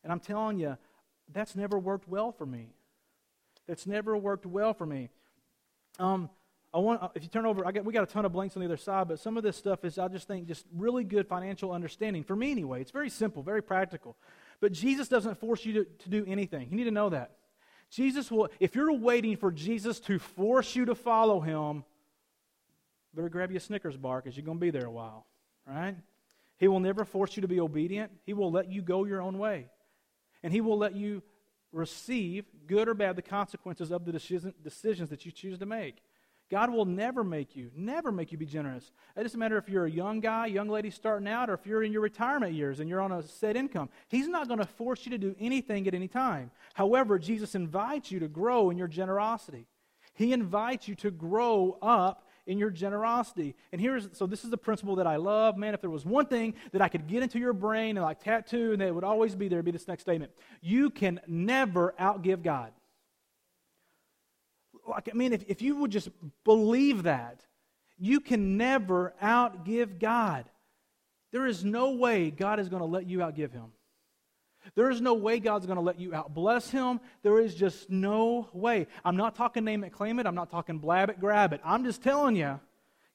And 0.02 0.14
I'm 0.14 0.22
telling 0.22 0.58
you, 0.60 0.78
that's 1.34 1.54
never 1.54 1.78
worked 1.78 2.08
well 2.08 2.32
for 2.32 2.46
me. 2.46 2.70
That's 3.68 3.86
never 3.86 4.16
worked 4.16 4.46
well 4.46 4.74
for 4.74 4.86
me. 4.86 5.10
Um, 6.00 6.30
I 6.74 6.80
want 6.80 7.12
if 7.16 7.22
you 7.22 7.30
turn 7.30 7.46
over, 7.46 7.68
I 7.68 7.74
got, 7.74 7.84
we 7.84 7.92
got 7.92 8.04
a 8.04 8.12
ton 8.12 8.24
of 8.24 8.32
blanks 8.32 8.56
on 8.56 8.62
the 8.62 8.66
other 8.66 8.78
side, 8.78 9.10
but 9.10 9.20
some 9.20 9.36
of 9.36 9.44
this 9.44 9.58
stuff 9.58 9.84
is 9.84 10.00
I 10.00 10.08
just 10.08 10.26
think 10.28 10.48
just 10.48 10.66
really 10.74 11.04
good 11.04 11.28
financial 11.28 11.72
understanding 11.74 12.24
for 12.24 12.38
me 12.38 12.50
anyway. 12.52 12.80
It's 12.80 12.92
very 12.92 13.10
simple, 13.10 13.44
very 13.44 13.62
practical. 13.62 14.16
But 14.62 14.72
Jesus 14.72 15.10
doesn't 15.10 15.38
force 15.38 15.66
you 15.66 15.74
to, 15.74 15.84
to 15.84 16.10
do 16.10 16.24
anything. 16.28 16.70
You 16.72 16.78
need 16.78 16.86
to 16.86 16.92
know 16.92 17.10
that. 17.10 17.32
Jesus 17.92 18.32
will, 18.32 18.48
if 18.62 18.74
you're 18.74 18.94
waiting 18.94 19.36
for 19.36 19.52
Jesus 19.52 20.00
to 20.02 20.18
force 20.18 20.76
you 20.76 20.86
to 20.86 20.96
follow 20.96 21.42
him, 21.42 21.84
better 23.16 23.30
grab 23.30 23.52
you 23.52 23.58
a 23.58 23.60
Snickers 23.60 23.98
bar 23.98 24.22
because 24.22 24.36
you're 24.36 24.46
going 24.46 24.58
to 24.58 24.62
be 24.62 24.72
there 24.72 24.86
a 24.86 24.92
while, 24.92 25.26
right? 25.68 25.96
He 26.58 26.68
will 26.68 26.80
never 26.80 27.06
force 27.06 27.36
you 27.36 27.42
to 27.42 27.48
be 27.48 27.60
obedient. 27.60 28.12
He 28.26 28.34
will 28.34 28.52
let 28.52 28.72
you 28.72 28.82
go 28.82 29.06
your 29.06 29.22
own 29.22 29.38
way. 29.38 29.68
And 30.42 30.54
He 30.54 30.62
will 30.62 30.78
let 30.78 30.96
you 30.96 31.24
receive, 31.72 32.46
good 32.68 32.88
or 32.88 32.94
bad, 32.94 33.16
the 33.16 33.22
consequences 33.22 33.92
of 33.92 34.06
the 34.06 34.12
decisions 34.12 35.10
that 35.10 35.26
you 35.26 35.32
choose 35.32 35.58
to 35.60 35.66
make. 35.66 36.02
God 36.52 36.70
will 36.70 36.86
never 36.86 37.24
make 37.24 37.56
you, 37.56 37.72
never 37.76 38.12
make 38.12 38.32
you 38.32 38.38
be 38.38 38.46
generous. 38.46 38.92
It 39.18 39.24
doesn't 39.24 39.40
matter 39.40 39.58
if 39.58 39.68
you're 39.68 39.86
a 39.86 39.92
young 39.92 40.20
guy, 40.20 40.46
young 40.46 40.70
lady 40.70 40.92
starting 40.92 41.28
out, 41.28 41.50
or 41.50 41.56
if 41.56 41.66
you're 41.66 41.82
in 41.82 41.92
your 41.92 42.02
retirement 42.02 42.54
years 42.54 42.80
and 42.80 42.88
you're 42.88 43.02
on 43.02 43.12
a 43.12 43.24
set 43.24 43.56
income. 43.56 43.90
He's 44.08 44.28
not 44.28 44.48
going 44.48 44.60
to 44.60 44.68
force 44.68 45.06
you 45.06 45.12
to 45.12 45.18
do 45.18 45.36
anything 45.40 45.88
at 45.88 45.96
any 45.96 46.08
time. 46.08 46.52
However, 46.76 47.18
Jesus 47.18 47.56
invites 47.56 48.12
you 48.12 48.20
to 48.20 48.28
grow 48.28 48.70
in 48.70 48.78
your 48.78 48.88
generosity. 48.88 49.66
He 50.14 50.32
invites 50.32 50.88
you 50.88 50.94
to 50.96 51.10
grow 51.10 51.80
up 51.82 52.28
in 52.46 52.58
your 52.58 52.70
generosity. 52.70 53.56
And 53.72 53.80
here's 53.80 54.10
so 54.14 54.26
this 54.26 54.44
is 54.44 54.50
the 54.50 54.58
principle 54.58 54.96
that 54.98 55.08
I 55.08 55.16
love. 55.16 55.58
Man, 55.58 55.74
if 55.74 55.82
there 55.82 55.90
was 55.90 56.06
one 56.06 56.26
thing 56.26 56.56
that 56.72 56.82
I 56.82 56.90
could 56.90 57.08
get 57.08 57.24
into 57.24 57.40
your 57.40 57.54
brain 57.54 57.98
and 57.98 58.06
like 58.06 58.24
tattoo 58.24 58.74
and 58.74 58.82
that 58.82 58.94
would 58.94 59.04
always 59.04 59.36
be 59.36 59.48
there, 59.48 59.60
it'd 59.60 59.66
be 59.66 59.72
this 59.72 59.88
next 59.88 60.04
statement. 60.04 60.32
You 60.62 60.90
can 60.90 61.20
never 61.28 61.94
outgive 62.00 62.44
God. 62.44 62.72
Like, 64.88 65.10
I 65.10 65.16
mean, 65.16 65.32
if, 65.32 65.46
if 65.48 65.62
you 65.62 65.78
would 65.78 65.92
just 65.92 66.10
believe 66.44 67.04
that, 67.04 67.42
you 67.98 68.20
can 68.20 68.58
never 68.58 69.14
outgive 69.22 70.00
God. 70.00 70.46
There 71.32 71.48
is 71.48 71.64
no 71.64 71.92
way 71.92 72.32
God 72.32 72.60
is 72.60 72.68
going 72.68 72.82
to 72.82 72.88
let 72.88 73.08
you 73.08 73.20
outgive 73.20 73.54
him. 73.54 73.72
There 74.76 74.90
is 74.90 75.02
no 75.02 75.14
way 75.14 75.40
God's 75.40 75.66
going 75.66 75.78
to 75.78 75.84
let 75.84 76.00
you 76.00 76.14
out 76.14 76.34
bless 76.34 76.70
him. 76.70 77.00
There 77.22 77.40
is 77.40 77.54
just 77.56 77.90
no 77.90 78.48
way. 78.54 78.88
I'm 79.04 79.18
not 79.18 79.36
talking 79.36 79.64
name 79.64 79.84
it, 79.84 79.92
claim 79.92 80.20
it. 80.20 80.26
I'm 80.26 80.36
not 80.36 80.50
talking 80.50 80.80
blab 80.80 81.10
it, 81.10 81.20
grab 81.20 81.54
it. 81.54 81.62
I'm 81.64 81.84
just 81.84 82.02
telling 82.02 82.36
you, 82.36 82.60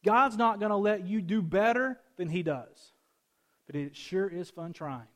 God's 0.04 0.36
not 0.36 0.60
going 0.60 0.70
to 0.70 0.76
let 0.76 1.06
you 1.06 1.20
do 1.20 1.42
better 1.42 1.98
than 2.16 2.28
he 2.28 2.42
does. 2.42 2.92
But 3.66 3.76
it 3.76 3.96
sure 3.96 4.28
is 4.28 4.50
fun 4.50 4.72
trying. 4.72 5.08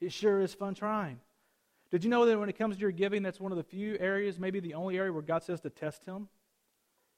It 0.00 0.12
sure 0.12 0.40
is 0.40 0.54
fun 0.54 0.74
trying. 0.74 1.20
Did 1.90 2.04
you 2.04 2.10
know 2.10 2.24
that 2.24 2.38
when 2.38 2.48
it 2.48 2.56
comes 2.56 2.76
to 2.76 2.80
your 2.80 2.92
giving, 2.92 3.22
that's 3.22 3.40
one 3.40 3.52
of 3.52 3.58
the 3.58 3.64
few 3.64 3.96
areas, 3.98 4.38
maybe 4.38 4.60
the 4.60 4.74
only 4.74 4.96
area 4.96 5.12
where 5.12 5.22
God 5.22 5.42
says 5.42 5.60
to 5.60 5.70
test 5.70 6.04
him? 6.04 6.28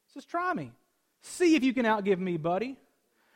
He 0.07 0.15
says, 0.15 0.25
try 0.25 0.53
me. 0.55 0.73
See 1.21 1.55
if 1.55 1.63
you 1.63 1.73
can 1.73 1.85
outgive 1.85 2.19
me, 2.19 2.37
buddy. 2.37 2.77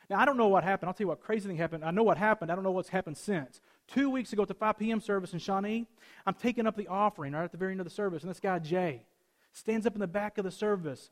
Now, 0.09 0.19
I 0.19 0.25
don't 0.25 0.37
know 0.37 0.47
what 0.47 0.63
happened. 0.63 0.87
I'll 0.87 0.93
tell 0.93 1.05
you 1.05 1.09
what 1.09 1.21
crazy 1.21 1.47
thing 1.47 1.57
happened. 1.57 1.83
I 1.83 1.91
know 1.91 2.03
what 2.03 2.17
happened. 2.17 2.51
I 2.51 2.55
don't 2.55 2.63
know 2.63 2.71
what's 2.71 2.89
happened 2.89 3.17
since. 3.17 3.61
Two 3.87 4.09
weeks 4.09 4.33
ago 4.33 4.41
at 4.41 4.47
the 4.47 4.53
5 4.53 4.77
p.m. 4.77 4.99
service 4.99 5.33
in 5.33 5.39
Shawnee, 5.39 5.87
I'm 6.25 6.33
taking 6.33 6.67
up 6.67 6.75
the 6.75 6.87
offering 6.87 7.33
right 7.33 7.43
at 7.43 7.51
the 7.51 7.57
very 7.57 7.71
end 7.71 7.79
of 7.79 7.85
the 7.85 7.91
service, 7.91 8.23
and 8.23 8.29
this 8.29 8.39
guy, 8.39 8.59
Jay, 8.59 9.03
stands 9.53 9.87
up 9.87 9.93
in 9.93 10.01
the 10.01 10.07
back 10.07 10.37
of 10.37 10.43
the 10.43 10.51
service 10.51 11.09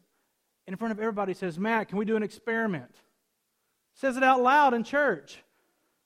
and 0.67 0.73
in 0.73 0.77
front 0.77 0.91
of 0.91 0.99
everybody 0.99 1.33
says, 1.33 1.59
Matt, 1.59 1.89
can 1.89 1.97
we 1.97 2.05
do 2.05 2.15
an 2.15 2.23
experiment? 2.23 2.95
Says 3.93 4.17
it 4.17 4.23
out 4.23 4.41
loud 4.41 4.73
in 4.73 4.83
church. 4.83 5.43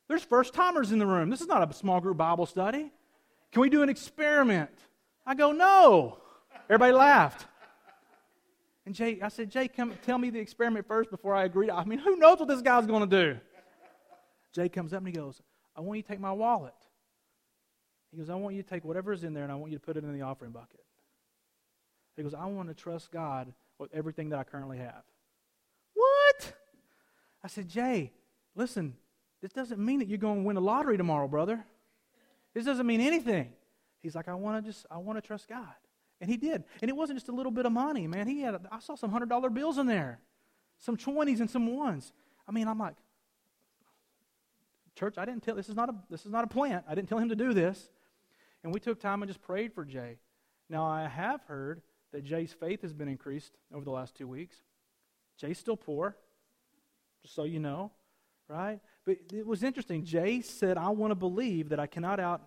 There's 0.07 0.23
first 0.23 0.53
timers 0.53 0.91
in 0.91 0.99
the 0.99 1.07
room. 1.07 1.29
This 1.29 1.41
is 1.41 1.47
not 1.47 1.69
a 1.69 1.73
small 1.73 2.01
group 2.01 2.17
Bible 2.17 2.45
study. 2.45 2.91
Can 3.51 3.61
we 3.61 3.69
do 3.69 3.83
an 3.83 3.89
experiment? 3.89 4.71
I 5.25 5.35
go, 5.35 5.51
no. 5.51 6.17
Everybody 6.65 6.93
laughed. 6.93 7.47
And 8.85 8.93
Jay, 8.93 9.19
I 9.21 9.29
said, 9.29 9.49
Jay, 9.49 9.67
come 9.67 9.93
tell 10.05 10.17
me 10.17 10.29
the 10.29 10.39
experiment 10.39 10.87
first 10.87 11.09
before 11.09 11.35
I 11.35 11.45
agree. 11.45 11.69
I 11.69 11.83
mean, 11.85 11.99
who 11.99 12.17
knows 12.17 12.39
what 12.39 12.47
this 12.47 12.61
guy's 12.61 12.85
going 12.85 13.07
to 13.07 13.33
do? 13.33 13.39
Jay 14.53 14.67
comes 14.67 14.93
up 14.93 14.99
and 14.99 15.07
he 15.07 15.13
goes, 15.13 15.41
I 15.79 15.81
want 15.81 15.95
you 15.95 16.03
to 16.03 16.09
take 16.09 16.19
my 16.19 16.33
wallet. 16.33 16.75
He 18.11 18.17
goes, 18.17 18.29
I 18.29 18.35
want 18.35 18.53
you 18.53 18.61
to 18.61 18.69
take 18.69 18.83
whatever 18.83 19.13
is 19.13 19.23
in 19.23 19.33
there 19.33 19.43
and 19.43 19.51
I 19.51 19.55
want 19.55 19.71
you 19.71 19.77
to 19.77 19.83
put 19.83 19.95
it 19.95 20.03
in 20.03 20.11
the 20.11 20.23
offering 20.23 20.51
bucket. 20.51 20.83
He 22.17 22.23
goes, 22.23 22.33
I 22.33 22.47
want 22.47 22.67
to 22.67 22.75
trust 22.75 23.11
God 23.11 23.53
with 23.77 23.89
everything 23.93 24.27
that 24.29 24.39
I 24.39 24.43
currently 24.43 24.77
have. 24.79 25.03
What? 25.93 26.53
I 27.41 27.47
said, 27.47 27.69
Jay, 27.69 28.11
listen, 28.55 28.93
this 29.41 29.53
doesn't 29.53 29.79
mean 29.79 29.99
that 29.99 30.09
you're 30.09 30.17
going 30.17 30.39
to 30.39 30.43
win 30.43 30.55
the 30.55 30.61
lottery 30.61 30.97
tomorrow, 30.97 31.29
brother. 31.29 31.63
This 32.53 32.65
doesn't 32.65 32.85
mean 32.85 32.99
anything. 32.99 33.53
He's 34.01 34.15
like, 34.15 34.27
I 34.27 34.33
want 34.33 34.61
to 34.61 34.69
just, 34.69 34.85
I 34.91 34.97
want 34.97 35.17
to 35.17 35.25
trust 35.25 35.47
God. 35.47 35.73
And 36.19 36.29
he 36.29 36.35
did. 36.35 36.65
And 36.81 36.89
it 36.89 36.93
wasn't 36.97 37.19
just 37.19 37.29
a 37.29 37.33
little 37.33 37.53
bit 37.53 37.65
of 37.65 37.71
money, 37.71 38.05
man. 38.05 38.27
He 38.27 38.41
had, 38.41 38.67
I 38.69 38.79
saw 38.79 38.95
some 38.95 39.11
$100 39.13 39.53
bills 39.53 39.77
in 39.77 39.85
there, 39.85 40.19
some 40.77 40.97
20s 40.97 41.39
and 41.39 41.49
some 41.49 41.73
ones. 41.73 42.11
I 42.45 42.51
mean, 42.51 42.67
I'm 42.67 42.79
like, 42.79 42.95
church, 44.99 45.17
I 45.17 45.25
didn't 45.25 45.43
tell, 45.43 45.55
this 45.55 45.69
is 45.69 45.75
not 45.75 45.89
a, 45.89 45.95
this 46.09 46.25
is 46.25 46.31
not 46.31 46.43
a 46.43 46.47
plant. 46.47 46.83
I 46.87 46.93
didn't 46.93 47.07
tell 47.07 47.17
him 47.17 47.29
to 47.29 47.35
do 47.35 47.53
this. 47.53 47.89
And 48.63 48.73
we 48.73 48.79
took 48.79 48.99
time 48.99 49.21
and 49.21 49.29
just 49.29 49.41
prayed 49.41 49.73
for 49.73 49.85
Jay. 49.85 50.17
Now, 50.69 50.85
I 50.85 51.07
have 51.07 51.41
heard 51.43 51.81
that 52.11 52.23
Jay's 52.23 52.51
faith 52.51 52.81
has 52.81 52.93
been 52.93 53.07
increased 53.07 53.53
over 53.73 53.85
the 53.85 53.91
last 53.91 54.15
two 54.15 54.27
weeks. 54.27 54.57
Jay's 55.37 55.57
still 55.57 55.77
poor, 55.77 56.17
just 57.21 57.33
so 57.33 57.45
you 57.45 57.59
know, 57.59 57.91
right? 58.49 58.79
But 59.05 59.17
it 59.31 59.45
was 59.45 59.63
interesting. 59.63 60.03
Jay 60.03 60.41
said, 60.41 60.77
I 60.77 60.89
want 60.89 61.11
to 61.11 61.15
believe 61.15 61.69
that 61.69 61.79
I 61.79 61.87
cannot 61.87 62.19
out 62.19 62.41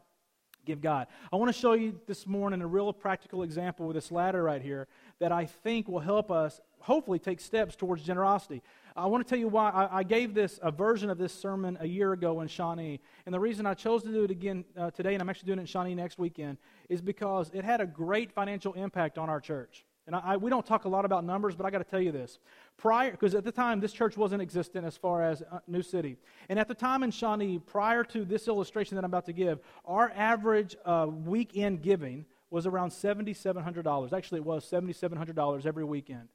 give 0.65 0.81
God. 0.81 1.07
I 1.33 1.37
want 1.37 1.53
to 1.53 1.59
show 1.59 1.73
you 1.73 1.99
this 2.07 2.27
morning 2.27 2.61
a 2.63 2.67
real 2.67 2.93
practical 2.93 3.43
example 3.43 3.87
with 3.87 3.95
this 3.95 4.13
ladder 4.13 4.43
right 4.43 4.63
here 4.63 4.87
that 5.19 5.33
I 5.33 5.47
think 5.47 5.89
will 5.89 6.01
help 6.01 6.31
us 6.31 6.61
hopefully 6.81 7.19
take 7.19 7.41
steps 7.41 7.75
towards 7.75 8.03
generosity. 8.03 8.63
I 8.95 9.07
want 9.07 9.27
to 9.27 9.29
tell 9.29 9.39
you 9.39 9.49
why 9.49 9.71
I, 9.71 9.99
I 9.99 10.03
gave 10.03 10.35
this 10.35 10.59
a 10.63 10.71
version 10.71 11.09
of 11.09 11.19
this 11.19 11.33
sermon 11.33 11.79
a 11.81 11.87
year 11.87 12.13
ago 12.13 12.41
in 12.41 12.49
Shawnee. 12.49 13.01
And 13.25 13.35
the 13.35 13.41
reason 13.41 13.67
I 13.67 13.75
chose 13.75 14.03
to 14.03 14.13
do 14.13 14.25
it 14.25 14.31
again 14.31 14.65
uh, 14.77 14.91
today, 14.91 15.15
and 15.15 15.23
I'm 15.23 15.29
actually 15.31 15.47
doing 15.47 15.59
it 15.59 15.63
in 15.63 15.67
Shawnee 15.67 15.95
next 15.95 16.19
weekend, 16.19 16.59
is 16.89 17.01
because 17.01 17.51
it 17.55 17.65
had 17.65 17.81
a 17.81 17.87
great 17.87 18.33
financial 18.33 18.75
impact 18.75 19.19
on 19.19 19.31
our 19.31 19.41
church. 19.41 19.85
And 20.07 20.17
I, 20.17 20.21
I, 20.25 20.37
we 20.37 20.51
don't 20.51 20.67
talk 20.67 20.85
a 20.85 20.89
lot 20.89 21.05
about 21.05 21.25
numbers, 21.25 21.55
but 21.55 21.65
I 21.65 21.71
got 21.71 21.79
to 21.79 21.85
tell 21.85 22.01
you 22.01 22.13
this. 22.13 22.39
Prior, 22.77 23.13
because 23.13 23.35
at 23.35 23.45
the 23.45 23.53
time 23.53 23.81
this 23.81 23.93
church 23.93 24.17
wasn't 24.17 24.43
existent 24.43 24.85
as 24.85 24.97
far 24.97 25.23
as 25.23 25.43
uh, 25.43 25.61
New 25.67 25.83
City, 25.83 26.17
and 26.49 26.59
at 26.59 26.69
the 26.69 26.75
time 26.75 27.03
in 27.03 27.11
Shawnee, 27.11 27.61
prior 27.61 28.05
to 28.05 28.25
this 28.25 28.49
illustration 28.49 28.97
that 28.97 29.05
I'm 29.05 29.11
about 29.11 29.27
to 29.27 29.33
give, 29.33 29.61
our 29.85 30.11
average 30.15 30.77
uh, 30.85 31.07
weekend 31.09 31.83
giving 31.83 32.27
was 32.51 32.67
around 32.67 32.91
$7,700. 32.91 34.13
Actually, 34.13 34.41
it 34.41 34.45
was 34.45 34.69
$7,700 34.69 35.65
every 35.65 35.85
weekend. 35.85 36.29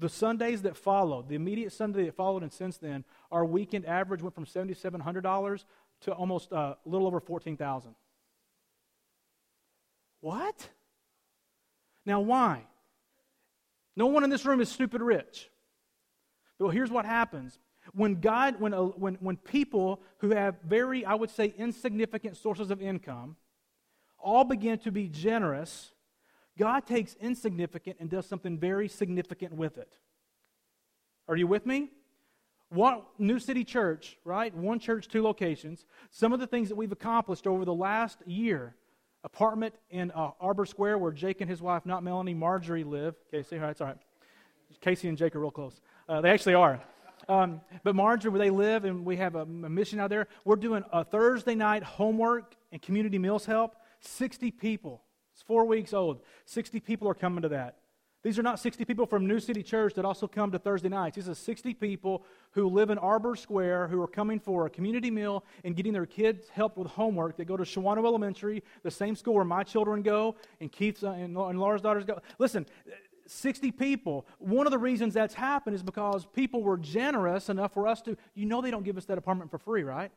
The 0.00 0.08
Sundays 0.08 0.62
that 0.62 0.76
followed, 0.76 1.28
the 1.28 1.34
immediate 1.34 1.72
Sunday 1.72 2.06
that 2.06 2.14
followed, 2.14 2.42
and 2.42 2.52
since 2.52 2.78
then, 2.78 3.04
our 3.30 3.44
weekend 3.44 3.84
average 3.84 4.22
went 4.22 4.34
from 4.34 4.46
$7,700 4.46 5.64
to 6.02 6.12
almost 6.12 6.52
uh, 6.52 6.74
a 6.84 6.88
little 6.88 7.06
over 7.06 7.20
14000 7.20 7.94
What? 10.20 10.68
Now, 12.06 12.20
why? 12.20 12.62
No 13.94 14.06
one 14.06 14.24
in 14.24 14.30
this 14.30 14.46
room 14.46 14.62
is 14.62 14.70
stupid 14.70 15.02
rich. 15.02 15.50
Well, 16.58 16.70
here's 16.70 16.90
what 16.90 17.04
happens. 17.04 17.58
When 17.92 18.20
God, 18.20 18.58
when, 18.58 18.72
uh, 18.72 18.82
when, 18.82 19.16
when 19.20 19.36
people 19.36 20.00
who 20.18 20.30
have 20.30 20.56
very, 20.64 21.04
I 21.04 21.14
would 21.14 21.30
say, 21.30 21.52
insignificant 21.58 22.38
sources 22.38 22.70
of 22.70 22.80
income 22.80 23.36
all 24.18 24.44
begin 24.44 24.78
to 24.80 24.90
be 24.90 25.08
generous, 25.08 25.92
God 26.58 26.86
takes 26.86 27.14
insignificant 27.20 27.96
and 28.00 28.10
does 28.10 28.26
something 28.26 28.58
very 28.58 28.88
significant 28.88 29.54
with 29.54 29.78
it. 29.78 29.96
Are 31.28 31.36
you 31.36 31.46
with 31.46 31.66
me? 31.66 31.90
One 32.70 33.02
New 33.18 33.38
City 33.38 33.64
Church, 33.64 34.16
right? 34.24 34.54
One 34.54 34.78
church, 34.78 35.08
two 35.08 35.22
locations. 35.22 35.84
Some 36.10 36.32
of 36.32 36.40
the 36.40 36.46
things 36.46 36.68
that 36.68 36.76
we've 36.76 36.92
accomplished 36.92 37.46
over 37.46 37.64
the 37.64 37.74
last 37.74 38.18
year 38.26 38.76
apartment 39.24 39.74
in 39.90 40.10
uh, 40.12 40.30
Arbor 40.40 40.64
Square 40.64 40.98
where 40.98 41.12
Jake 41.12 41.40
and 41.40 41.50
his 41.50 41.60
wife, 41.60 41.84
not 41.84 42.02
Melanie, 42.02 42.34
Marjorie 42.34 42.84
live. 42.84 43.16
Casey, 43.30 43.56
all 43.56 43.62
right, 43.62 43.70
it's 43.70 43.80
all 43.80 43.88
right. 43.88 43.98
Casey 44.80 45.08
and 45.08 45.18
Jake 45.18 45.34
are 45.34 45.40
real 45.40 45.50
close. 45.50 45.80
Uh, 46.08 46.20
they 46.20 46.30
actually 46.30 46.54
are. 46.54 46.80
Um, 47.28 47.60
but 47.84 47.94
Marjorie, 47.94 48.30
where 48.30 48.38
they 48.38 48.50
live, 48.50 48.84
and 48.84 49.04
we 49.04 49.16
have 49.16 49.34
a, 49.34 49.42
a, 49.42 49.46
mission 49.46 50.00
out 50.00 50.10
there, 50.10 50.26
we're 50.44 50.56
doing 50.56 50.84
a 50.92 51.04
Thursday 51.04 51.54
night 51.54 51.82
homework 51.82 52.54
and 52.72 52.80
community 52.80 53.18
meals 53.18 53.44
help. 53.44 53.76
60 54.00 54.50
people. 54.52 55.02
It's 55.40 55.46
four 55.46 55.64
weeks 55.64 55.94
old. 55.94 56.20
60 56.44 56.80
people 56.80 57.08
are 57.08 57.14
coming 57.14 57.40
to 57.40 57.48
that. 57.48 57.78
These 58.22 58.38
are 58.38 58.42
not 58.42 58.60
60 58.60 58.84
people 58.84 59.06
from 59.06 59.26
New 59.26 59.40
City 59.40 59.62
Church 59.62 59.94
that 59.94 60.04
also 60.04 60.28
come 60.28 60.50
to 60.50 60.58
Thursday 60.58 60.90
nights. 60.90 61.16
These 61.16 61.30
are 61.30 61.34
60 61.34 61.72
people 61.72 62.24
who 62.50 62.68
live 62.68 62.90
in 62.90 62.98
Arbor 62.98 63.34
Square 63.36 63.88
who 63.88 64.02
are 64.02 64.06
coming 64.06 64.38
for 64.38 64.66
a 64.66 64.70
community 64.70 65.10
meal 65.10 65.42
and 65.64 65.74
getting 65.74 65.94
their 65.94 66.04
kids 66.04 66.50
helped 66.50 66.76
with 66.76 66.88
homework. 66.88 67.38
They 67.38 67.46
go 67.46 67.56
to 67.56 67.62
Shawanoe 67.62 68.04
Elementary, 68.04 68.62
the 68.82 68.90
same 68.90 69.16
school 69.16 69.32
where 69.32 69.46
my 69.46 69.62
children 69.62 70.02
go 70.02 70.36
and 70.60 70.70
Keith's 70.70 71.04
uh, 71.04 71.12
and, 71.12 71.34
and 71.34 71.58
Laura's 71.58 71.80
daughters 71.80 72.04
go. 72.04 72.18
Listen, 72.38 72.66
60 73.26 73.72
people. 73.72 74.26
One 74.40 74.66
of 74.66 74.72
the 74.72 74.78
reasons 74.78 75.14
that's 75.14 75.32
happened 75.32 75.74
is 75.74 75.82
because 75.82 76.26
people 76.26 76.62
were 76.62 76.76
generous 76.76 77.48
enough 77.48 77.72
for 77.72 77.88
us 77.88 78.02
to, 78.02 78.18
you 78.34 78.44
know, 78.44 78.60
they 78.60 78.70
don't 78.70 78.84
give 78.84 78.98
us 78.98 79.06
that 79.06 79.16
apartment 79.16 79.50
for 79.50 79.56
free, 79.56 79.84
right? 79.84 80.12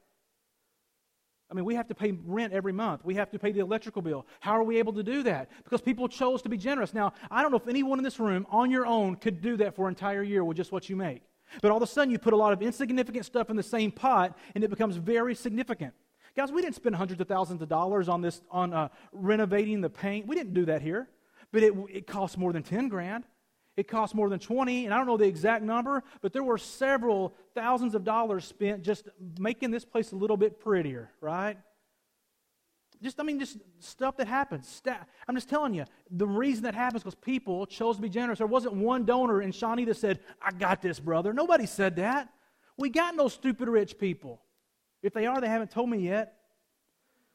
I 1.54 1.56
mean, 1.56 1.66
we 1.66 1.76
have 1.76 1.88
to 1.90 1.94
pay 1.94 2.18
rent 2.26 2.52
every 2.52 2.74
month. 2.74 3.06
We 3.06 3.14
have 3.14 3.30
to 3.30 3.38
pay 3.38 3.52
the 3.52 3.60
electrical 3.60 4.02
bill. 4.02 4.26
How 4.40 4.54
are 4.54 4.64
we 4.64 4.80
able 4.80 4.92
to 4.94 5.04
do 5.04 5.22
that? 5.22 5.52
Because 5.64 5.82
people 5.82 6.08
chose 6.08 6.42
to 6.42 6.50
be 6.50 6.58
generous. 6.58 6.96
Now, 6.96 7.14
I 7.30 7.44
don't 7.44 7.52
know 7.52 7.58
if 7.58 7.68
anyone 7.68 8.00
in 8.00 8.04
this 8.04 8.20
room 8.20 8.48
on 8.50 8.72
your 8.72 8.88
own 8.88 9.18
could 9.18 9.40
do 9.40 9.56
that 9.58 9.76
for 9.76 9.88
an 9.88 9.92
entire 9.92 10.24
year 10.24 10.44
with 10.44 10.58
just 10.58 10.72
what 10.72 10.90
you 10.90 10.96
make. 10.96 11.22
But 11.62 11.70
all 11.70 11.78
of 11.78 11.84
a 11.84 11.88
sudden, 11.88 12.10
you 12.10 12.18
put 12.18 12.34
a 12.34 12.36
lot 12.36 12.54
of 12.54 12.64
insignificant 12.64 13.28
stuff 13.28 13.52
in 13.52 13.56
the 13.56 13.62
same 13.62 13.92
pot, 13.92 14.36
and 14.56 14.64
it 14.64 14.72
becomes 14.72 14.96
very 14.96 15.36
significant. 15.36 15.94
Guys, 16.36 16.52
we 16.52 16.64
didn't 16.64 16.74
spend 16.74 16.96
hundreds 16.96 17.22
of 17.22 17.28
thousands 17.28 17.62
of 17.62 17.70
dollars 17.70 18.10
on 18.10 18.24
this, 18.24 18.42
on 18.50 18.74
uh, 18.74 18.88
renovating 19.12 19.80
the 19.80 19.92
paint. 19.92 20.26
We 20.26 20.36
didn't 20.36 20.56
do 20.56 20.66
that 20.66 20.82
here. 20.82 21.08
But 21.52 21.62
it, 21.62 21.74
it 21.92 22.08
cost 22.08 22.36
more 22.36 22.52
than 22.52 22.64
10 22.64 22.90
grand. 22.90 23.26
It 23.76 23.88
cost 23.88 24.14
more 24.14 24.30
than 24.30 24.40
20, 24.40 24.86
and 24.86 24.94
I 24.94 24.98
don't 24.98 25.08
know 25.08 25.18
the 25.18 25.26
exact 25.26 25.64
number, 25.64 26.04
but 26.22 26.32
there 26.32 26.44
were 26.44 26.60
several 26.60 27.34
thousands 27.56 27.96
of 27.96 28.04
dollars 28.04 28.46
spent 28.46 28.84
just 28.84 29.08
making 29.40 29.72
this 29.72 29.84
place 29.84 30.12
a 30.12 30.16
little 30.16 30.38
bit 30.38 30.60
prettier, 30.60 31.10
right? 31.22 31.58
Just, 33.02 33.20
I 33.20 33.24
mean, 33.24 33.40
just 33.40 33.58
stuff 33.80 34.16
that 34.18 34.28
happens. 34.28 34.82
I'm 35.28 35.36
just 35.36 35.50
telling 35.50 35.74
you, 35.74 35.86
the 36.10 36.28
reason 36.28 36.64
that 36.64 36.76
happens 36.76 37.04
because 37.04 37.16
people 37.16 37.66
chose 37.66 37.96
to 37.98 38.02
be 38.02 38.10
generous. 38.10 38.38
There 38.38 38.48
wasn't 38.48 38.76
one 38.76 39.06
donor 39.06 39.42
in 39.42 39.52
Shawnee 39.52 39.86
that 39.86 39.98
said, 39.98 40.20
I 40.42 40.52
got 40.52 40.82
this, 40.82 41.00
brother. 41.00 41.34
Nobody 41.34 41.66
said 41.66 41.98
that. 41.98 42.30
We 42.78 42.90
got 42.90 43.16
no 43.16 43.28
stupid 43.28 43.68
rich 43.68 43.98
people. 43.98 44.42
If 45.02 45.14
they 45.14 45.26
are, 45.26 45.42
they 45.42 45.50
haven't 45.50 45.72
told 45.72 45.90
me 45.90 45.98
yet. 45.98 46.36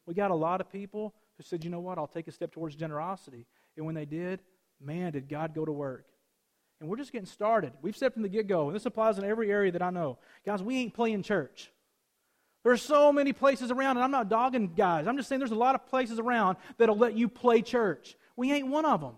We 0.06 0.14
got 0.14 0.30
a 0.30 0.34
lot 0.34 0.62
of 0.62 0.72
people 0.72 1.14
who 1.36 1.42
said, 1.42 1.64
you 1.64 1.70
know 1.70 1.80
what, 1.80 1.98
I'll 1.98 2.06
take 2.06 2.28
a 2.28 2.32
step 2.32 2.50
towards 2.50 2.74
generosity. 2.74 3.44
And 3.76 3.84
when 3.84 3.94
they 3.94 4.06
did, 4.06 4.40
man, 4.80 5.12
did 5.12 5.28
God 5.28 5.54
go 5.54 5.66
to 5.66 5.72
work. 5.72 6.06
And 6.80 6.88
we're 6.88 6.96
just 6.96 7.12
getting 7.12 7.26
started. 7.26 7.72
We've 7.82 7.96
said 7.96 8.14
from 8.14 8.22
the 8.22 8.28
get 8.28 8.46
go, 8.46 8.68
and 8.68 8.76
this 8.76 8.86
applies 8.86 9.18
in 9.18 9.24
every 9.24 9.50
area 9.50 9.72
that 9.72 9.82
I 9.82 9.90
know. 9.90 10.18
Guys, 10.46 10.62
we 10.62 10.76
ain't 10.76 10.94
playing 10.94 11.22
church. 11.22 11.72
There's 12.64 12.82
so 12.82 13.12
many 13.12 13.32
places 13.32 13.70
around, 13.70 13.96
and 13.96 14.04
I'm 14.04 14.10
not 14.10 14.28
dogging 14.28 14.74
guys. 14.74 15.06
I'm 15.06 15.16
just 15.16 15.28
saying 15.28 15.38
there's 15.38 15.50
a 15.50 15.56
lot 15.56 15.74
of 15.74 15.86
places 15.86 16.18
around 16.18 16.56
that'll 16.76 16.96
let 16.96 17.16
you 17.16 17.28
play 17.28 17.62
church. 17.62 18.16
We 18.36 18.52
ain't 18.52 18.68
one 18.68 18.84
of 18.84 19.00
them. 19.00 19.14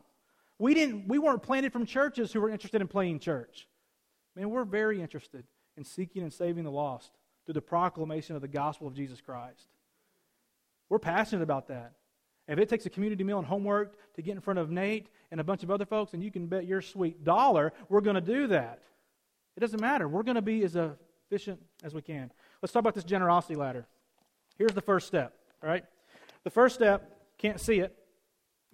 We, 0.59 0.75
didn't, 0.75 1.09
we 1.09 1.19
weren't 1.19 1.43
planted 1.43 1.73
from 1.73 1.87
churches 1.87 2.33
who 2.33 2.41
were 2.41 2.51
interested 2.51 2.81
in 2.81 2.89
playing 2.89 3.19
church. 3.21 3.67
Man, 4.37 4.51
we're 4.51 4.65
very 4.65 5.01
interested 5.01 5.45
in 5.77 5.85
seeking 5.85 6.23
and 6.23 6.33
saving 6.33 6.65
the 6.65 6.71
lost 6.71 7.13
through 7.45 7.55
the 7.55 7.63
proclamation 7.63 8.37
of 8.37 8.43
the 8.43 8.49
gospel 8.49 8.87
of 8.87 8.95
Jesus 8.95 9.21
Christ. 9.21 9.67
We're 10.89 10.99
passionate 10.99 11.43
about 11.43 11.69
that. 11.69 11.93
If 12.51 12.59
it 12.59 12.69
takes 12.69 12.85
a 12.85 12.91
community 12.91 13.23
meal 13.23 13.39
and 13.39 13.47
homework 13.47 13.95
to 14.17 14.23
get 14.23 14.35
in 14.35 14.41
front 14.41 14.59
of 14.59 14.71
Nate 14.71 15.09
and 15.31 15.41
a 15.41 15.45
bunch 15.45 15.63
of 15.63 15.71
other 15.71 15.87
folks, 15.87 16.15
and 16.15 16.23
you 16.23 16.33
can 16.33 16.47
bet 16.47 16.67
your 16.67 16.83
sweet 16.83 17.23
dollar 17.23 17.73
we're 17.89 18.01
going 18.01 18.17
to 18.17 18.21
do 18.21 18.49
that. 18.49 18.83
It 19.57 19.61
doesn't 19.61 19.81
matter. 19.81 20.09
We're 20.09 20.25
going 20.25 20.35
to 20.35 20.43
be 20.43 20.65
as 20.65 20.77
efficient 20.77 21.61
as 21.85 21.95
we 21.95 22.03
can. 22.03 22.33
Let's 22.61 22.73
talk 22.73 22.81
about 22.81 22.95
this 22.95 23.05
generosity 23.05 23.55
ladder. 23.55 23.87
Here's 24.59 24.73
the 24.73 24.81
first 24.81 25.07
step, 25.07 25.33
all 25.63 25.71
right? 25.71 25.85
The 26.43 26.51
first 26.51 26.75
step, 26.75 27.21
can't 27.39 27.61
see 27.61 27.79
it, 27.79 27.97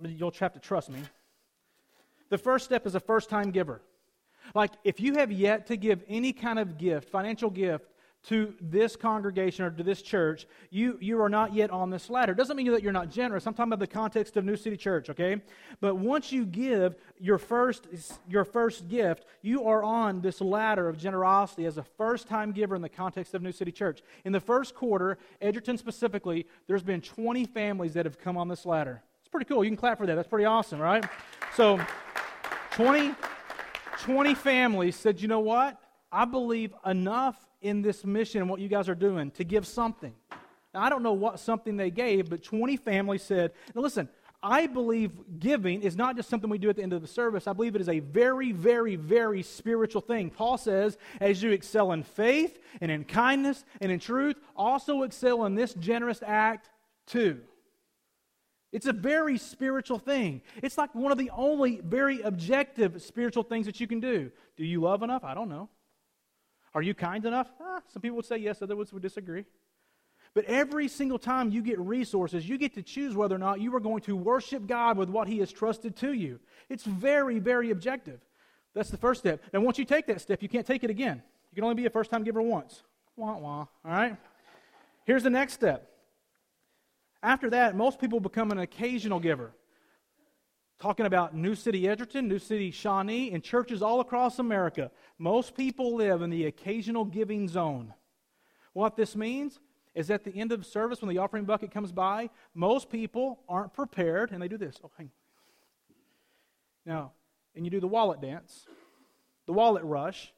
but 0.01 0.11
you'll 0.11 0.33
have 0.41 0.55
to 0.55 0.59
trust 0.59 0.89
me. 0.89 1.01
The 2.31 2.39
first 2.39 2.65
step 2.65 2.87
is 2.87 2.95
a 2.95 3.01
first 3.01 3.29
time 3.29 3.51
giver. 3.51 3.83
Like, 4.55 4.71
if 4.85 5.01
you 5.01 5.15
have 5.15 5.31
yet 5.31 5.67
to 5.67 5.77
give 5.77 6.03
any 6.09 6.33
kind 6.33 6.59
of 6.59 6.79
gift, 6.79 7.11
financial 7.11 7.51
gift, 7.51 7.91
to 8.29 8.53
this 8.61 8.97
congregation 8.97 9.65
or 9.65 9.71
to 9.71 9.83
this 9.85 10.03
church, 10.03 10.47
you, 10.71 10.99
you 11.01 11.21
are 11.21 11.29
not 11.29 11.55
yet 11.55 11.71
on 11.71 11.91
this 11.91 12.11
ladder. 12.11 12.33
It 12.33 12.37
Doesn't 12.37 12.57
mean 12.57 12.73
that 12.73 12.83
you're 12.83 12.93
not 12.93 13.09
generous. 13.09 13.47
I'm 13.47 13.55
talking 13.55 13.73
about 13.73 13.79
the 13.79 13.87
context 13.87 14.37
of 14.37 14.45
New 14.45 14.57
City 14.57 14.77
Church, 14.77 15.09
okay? 15.11 15.41
But 15.81 15.97
once 15.97 16.33
you 16.33 16.45
give 16.45 16.97
your 17.21 17.39
first, 17.39 17.87
your 18.29 18.45
first 18.45 18.89
gift, 18.89 19.27
you 19.43 19.67
are 19.69 19.85
on 19.85 20.21
this 20.21 20.41
ladder 20.41 20.89
of 20.89 20.99
generosity 20.99 21.67
as 21.67 21.79
a 21.79 21.85
first 21.85 22.27
time 22.27 22.51
giver 22.51 22.75
in 22.75 22.83
the 22.83 22.89
context 22.89 23.33
of 23.35 23.43
New 23.43 23.53
City 23.53 23.71
Church. 23.71 24.03
In 24.25 24.33
the 24.33 24.41
first 24.41 24.75
quarter, 24.75 25.19
Edgerton 25.41 25.79
specifically, 25.79 26.47
there's 26.67 26.83
been 26.83 27.01
20 27.01 27.45
families 27.45 27.95
that 27.95 28.07
have 28.07 28.19
come 28.19 28.37
on 28.37 28.49
this 28.49 28.67
ladder. 28.67 29.03
It's 29.21 29.29
pretty 29.29 29.47
cool. 29.47 29.63
You 29.63 29.71
can 29.71 29.77
clap 29.77 29.99
for 29.99 30.07
that. 30.07 30.17
That's 30.17 30.29
pretty 30.29 30.47
awesome, 30.47 30.81
right? 30.81 31.05
So, 31.55 31.81
20, 32.73 33.15
20 34.01 34.35
families 34.35 34.97
said, 34.97 35.21
you 35.21 35.29
know 35.29 35.41
what? 35.41 35.81
I 36.11 36.25
believe 36.25 36.75
enough 36.85 37.37
in 37.61 37.83
this 37.83 38.05
mission 38.05 38.41
and 38.41 38.51
what 38.51 38.61
you 38.61 38.69
guys 38.69 38.89
are 38.89 38.95
doing 38.95 39.31
to 39.33 39.45
give 39.45 39.67
something. 39.67 40.15
Now, 40.75 40.83
I 40.83 40.91
don't 40.91 41.03
know 41.03 41.13
what 41.13 41.41
something 41.41 41.77
they 41.77 41.91
gave, 41.91 42.29
but 42.29 42.43
20 42.43 42.77
families 42.77 43.23
said, 43.23 43.53
now 43.75 43.81
listen, 43.81 44.09
I 44.43 44.67
believe 44.67 45.13
giving 45.39 45.83
is 45.83 45.97
not 45.97 46.17
just 46.17 46.29
something 46.29 46.51
we 46.51 46.59
do 46.59 46.69
at 46.69 46.77
the 46.77 46.83
end 46.83 46.93
of 46.93 47.03
the 47.03 47.09
service. 47.09 47.47
I 47.47 47.53
believe 47.53 47.75
it 47.75 47.81
is 47.81 47.89
a 47.89 48.01
very, 48.01 48.53
very, 48.53 48.97
very 48.97 49.43
spiritual 49.43 50.03
thing. 50.03 50.31
Paul 50.31 50.59
says, 50.59 50.99
as 51.21 51.43
you 51.43 51.51
excel 51.51 51.93
in 51.93 52.03
faith 52.03 52.59
and 52.81 52.91
in 52.91 53.05
kindness 53.05 53.65
and 53.81 53.91
in 53.91 53.99
truth, 53.99 54.37
also 54.55 55.03
excel 55.03 55.47
in 55.47 55.55
this 55.55 55.75
generous 55.75 56.23
act 56.25 56.71
too. 57.07 57.41
It's 58.73 58.87
a 58.87 58.93
very 58.93 59.39
spiritual 59.39 59.99
thing. 59.99 60.43
It's 60.63 60.77
like 60.77 60.95
one 60.95 61.11
of 61.11 61.19
the 61.19 61.31
only 61.31 61.81
very 61.83 62.21
objective 62.21 63.01
spiritual 63.03 63.43
things 63.43 63.65
that 63.67 63.81
you 63.81 63.87
can 63.87 64.01
do. 64.01 64.31
Do 64.57 64.65
you 64.65 64.81
love 64.81 65.03
enough? 65.03 65.25
I 65.25 65.35
don't 65.35 65.49
know. 65.49 65.71
Are 66.77 66.83
you 66.83 66.93
kind 66.93 67.25
enough? 67.25 67.49
Ah, 67.59 67.81
some 67.89 68.03
people 68.03 68.17
would 68.17 68.27
say 68.27 68.37
yes, 68.37 68.61
others 68.61 68.93
would 68.93 69.01
disagree. 69.01 69.47
But 70.35 70.45
every 70.45 70.89
single 70.89 71.19
time 71.19 71.51
you 71.51 71.63
get 71.63 71.81
resources, 71.81 72.47
you 72.47 72.59
get 72.59 72.75
to 72.75 72.83
choose 72.83 73.17
whether 73.17 73.35
or 73.35 73.39
not 73.39 73.63
you 73.63 73.75
are 73.75 73.81
going 73.81 74.03
to 74.03 74.15
worship 74.15 74.67
God 74.67 74.99
with 74.99 75.09
what 75.09 75.27
He 75.27 75.39
has 75.39 75.51
trusted 75.51 75.97
to 75.97 76.13
you. 76.13 76.39
It's 76.69 76.85
very, 76.85 77.39
very 77.39 77.71
objective. 77.71 78.21
That's 78.75 78.91
the 78.91 78.99
first 78.99 79.21
step. 79.21 79.43
And 79.55 79.65
once 79.65 79.79
you 79.79 79.87
take 79.87 80.07
that 80.09 80.21
step, 80.21 80.43
you 80.43 80.51
can't 80.51 80.67
take 80.67 80.85
it 80.85 80.91
again. 80.91 81.23
You 81.51 81.55
can 81.55 81.65
only 81.65 81.77
be 81.77 81.87
a 81.87 81.91
first 81.91 82.11
time 82.11 82.25
giver 82.25 82.43
once. 82.43 82.83
Wah, 83.17 83.39
wah. 83.39 83.59
All 83.61 83.69
right? 83.85 84.19
Here's 85.07 85.23
the 85.23 85.31
next 85.31 85.55
step 85.55 85.91
After 87.23 87.49
that, 87.49 87.75
most 87.75 87.99
people 87.99 88.21
become 88.21 88.51
an 88.51 88.59
occasional 88.59 89.19
giver. 89.19 89.53
Talking 90.79 91.07
about 91.07 91.35
New 91.35 91.55
City 91.55 91.89
Edgerton, 91.89 92.29
New 92.29 92.39
City 92.39 92.71
Shawnee, 92.71 93.33
and 93.33 93.43
churches 93.43 93.81
all 93.81 94.01
across 94.01 94.39
America. 94.39 94.91
Most 95.19 95.57
people 95.57 95.95
live 95.95 96.21
in 96.21 96.29
the 96.29 96.45
occasional 96.45 97.07
giving 97.07 97.49
zone. 97.49 97.95
What 98.75 98.95
this 98.95 99.17
means 99.17 99.59
is 99.95 100.11
at 100.11 100.25
the 100.25 100.35
end 100.35 100.53
of 100.53 100.67
service, 100.67 101.01
when 101.01 101.09
the 101.09 101.19
offering 101.19 101.47
bucket 101.47 101.71
comes 101.71 101.93
by, 101.93 102.29
most 102.55 102.91
people 102.91 103.41
aren't 103.49 103.73
prepared, 103.73 104.31
and 104.31 104.43
they 104.43 104.49
do 104.49 104.59
this. 104.59 104.77
Oh, 104.85 104.91
hang. 104.99 105.11
Now, 106.85 107.13
and 107.55 107.65
you 107.65 107.71
do 107.71 107.81
the 107.81 107.89
wallet 107.89 108.21
dance, 108.21 108.67
the 109.47 109.55
wallet 109.55 109.83
rush, 109.83 110.35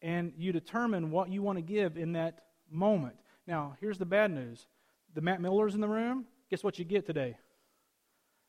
and 0.00 0.32
you 0.36 0.52
determine 0.52 1.10
what 1.10 1.28
you 1.28 1.42
want 1.42 1.58
to 1.58 1.62
give 1.62 1.96
in 1.96 2.12
that 2.12 2.42
moment. 2.70 3.16
Now, 3.48 3.76
here's 3.80 3.98
the 3.98 4.06
bad 4.06 4.30
news 4.30 4.66
the 5.12 5.20
Matt 5.20 5.40
Millers 5.40 5.74
in 5.74 5.80
the 5.80 5.88
room, 5.88 6.24
guess 6.50 6.62
what 6.62 6.78
you 6.78 6.84
get 6.84 7.04
today? 7.04 7.36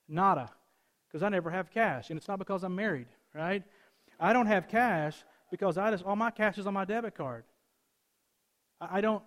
Nada. 0.08 0.52
Because 1.16 1.24
I 1.24 1.30
never 1.30 1.50
have 1.50 1.72
cash. 1.72 2.10
And 2.10 2.18
it's 2.18 2.28
not 2.28 2.40
because 2.40 2.66
I'm 2.66 2.76
married, 2.76 3.08
right? 3.34 3.64
I 4.20 4.34
don't 4.34 4.48
have 4.48 4.68
cash 4.68 5.16
because 5.50 5.78
I 5.78 5.90
just 5.90 6.04
all 6.04 6.18
my 6.18 6.30
cash 6.30 6.58
is 6.58 6.68
on 6.68 6.74
my 6.74 6.84
debit 6.84 7.16
card. 7.16 7.46
I 8.82 9.00
don't 9.00 9.24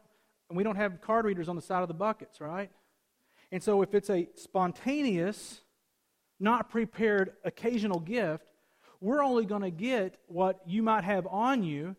and 0.51 0.57
we 0.59 0.65
don't 0.65 0.77
have 0.77 1.01
card 1.01 1.25
readers 1.25 1.49
on 1.49 1.57
the 1.57 1.63
side 1.63 1.81
of 1.81 1.89
the 1.89 1.95
buckets, 1.95 2.43
right? 2.43 2.71
And 3.51 3.63
so 3.63 3.81
if 3.81 3.95
it's 3.95 4.11
a 4.11 4.29
spontaneous, 4.35 5.63
not 6.39 6.69
prepared 6.69 7.33
occasional 7.43 8.01
gift, 8.01 8.45
we're 9.01 9.25
only 9.25 9.47
going 9.47 9.63
to 9.63 9.71
get 9.71 10.19
what 10.27 10.61
you 10.67 10.83
might 10.83 11.05
have 11.05 11.27
on 11.27 11.63
you 11.63 11.97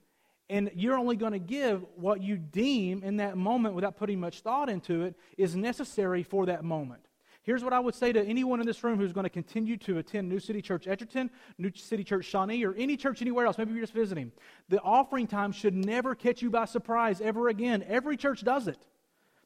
and 0.51 0.69
you're 0.75 0.99
only 0.99 1.15
going 1.15 1.33
to 1.33 1.39
give 1.39 1.83
what 1.95 2.21
you 2.21 2.37
deem 2.37 3.01
in 3.01 3.17
that 3.17 3.37
moment 3.37 3.73
without 3.73 3.97
putting 3.97 4.19
much 4.19 4.41
thought 4.41 4.69
into 4.69 5.01
it 5.01 5.15
is 5.35 5.55
necessary 5.55 6.21
for 6.21 6.45
that 6.45 6.63
moment. 6.63 7.01
Here's 7.43 7.63
what 7.63 7.73
I 7.73 7.79
would 7.79 7.95
say 7.95 8.11
to 8.11 8.21
anyone 8.21 8.59
in 8.59 8.65
this 8.67 8.83
room 8.83 8.99
who's 8.99 9.13
going 9.13 9.23
to 9.23 9.29
continue 9.29 9.77
to 9.77 9.97
attend 9.97 10.29
New 10.29 10.39
City 10.39 10.61
Church 10.61 10.87
Edgerton, 10.87 11.31
New 11.57 11.71
City 11.73 12.03
Church 12.03 12.25
Shawnee, 12.25 12.63
or 12.65 12.75
any 12.75 12.97
church 12.97 13.21
anywhere 13.21 13.45
else. 13.45 13.57
Maybe 13.57 13.71
you're 13.71 13.81
just 13.81 13.93
visiting. 13.93 14.31
The 14.67 14.81
offering 14.81 15.25
time 15.25 15.51
should 15.51 15.73
never 15.73 16.15
catch 16.15 16.41
you 16.41 16.49
by 16.49 16.65
surprise 16.65 17.21
ever 17.21 17.47
again. 17.47 17.83
Every 17.87 18.17
church 18.17 18.43
does 18.43 18.67
it. 18.67 18.77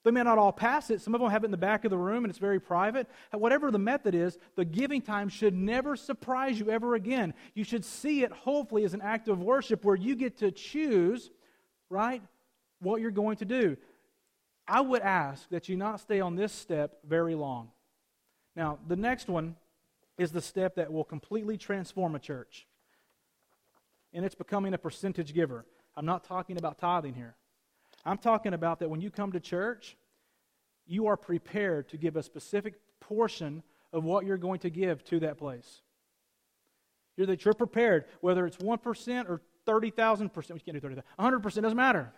They 0.03 0.11
may 0.11 0.23
not 0.23 0.37
all 0.37 0.51
pass 0.51 0.89
it. 0.89 1.01
Some 1.01 1.15
of 1.15 1.21
them 1.21 1.29
have 1.29 1.43
it 1.43 1.45
in 1.45 1.51
the 1.51 1.57
back 1.57 1.85
of 1.85 1.91
the 1.91 1.97
room 1.97 2.25
and 2.25 2.29
it's 2.29 2.39
very 2.39 2.59
private. 2.59 3.07
Whatever 3.31 3.71
the 3.71 3.79
method 3.79 4.13
is, 4.15 4.37
the 4.55 4.65
giving 4.65 5.01
time 5.01 5.29
should 5.29 5.53
never 5.53 5.95
surprise 5.95 6.59
you 6.59 6.69
ever 6.69 6.95
again. 6.95 7.33
You 7.53 7.63
should 7.63 7.85
see 7.85 8.23
it, 8.23 8.31
hopefully, 8.31 8.83
as 8.83 8.93
an 8.93 9.01
act 9.01 9.29
of 9.29 9.39
worship 9.39 9.85
where 9.85 9.95
you 9.95 10.15
get 10.15 10.39
to 10.39 10.51
choose, 10.51 11.31
right, 11.89 12.21
what 12.81 12.99
you're 12.99 13.11
going 13.11 13.37
to 13.37 13.45
do. 13.45 13.77
I 14.67 14.81
would 14.81 15.01
ask 15.01 15.47
that 15.49 15.69
you 15.69 15.77
not 15.77 16.01
stay 16.01 16.19
on 16.19 16.35
this 16.35 16.51
step 16.51 16.99
very 17.05 17.35
long. 17.35 17.69
Now, 18.55 18.79
the 18.87 18.95
next 18.95 19.27
one 19.27 19.55
is 20.17 20.31
the 20.31 20.41
step 20.41 20.75
that 20.75 20.91
will 20.91 21.03
completely 21.03 21.57
transform 21.57 22.15
a 22.15 22.19
church, 22.19 22.67
and 24.13 24.23
it's 24.23 24.35
becoming 24.35 24.73
a 24.73 24.77
percentage 24.77 25.33
giver. 25.33 25.65
I'm 25.95 26.05
not 26.05 26.23
talking 26.23 26.57
about 26.57 26.77
tithing 26.77 27.15
here. 27.15 27.35
I'm 28.05 28.17
talking 28.17 28.53
about 28.53 28.79
that 28.79 28.89
when 28.89 29.01
you 29.01 29.09
come 29.09 29.31
to 29.31 29.39
church, 29.39 29.97
you 30.85 31.07
are 31.07 31.17
prepared 31.17 31.89
to 31.89 31.97
give 31.97 32.15
a 32.15 32.23
specific 32.23 32.75
portion 32.99 33.63
of 33.91 34.03
what 34.03 34.25
you're 34.25 34.37
going 34.37 34.59
to 34.59 34.69
give 34.69 35.03
to 35.05 35.19
that 35.21 35.37
place. 35.37 35.81
You're 37.15 37.27
that 37.27 37.45
you're 37.45 37.53
prepared, 37.53 38.05
whether 38.21 38.45
it's 38.45 38.57
1% 38.57 39.29
or 39.29 39.41
30,000%, 39.65 40.51
we 40.51 40.59
can't 40.59 40.73
do 40.73 40.79
30,000, 40.79 41.03
100%, 41.19 41.43
doesn't 41.61 41.75
matter. 41.75 42.11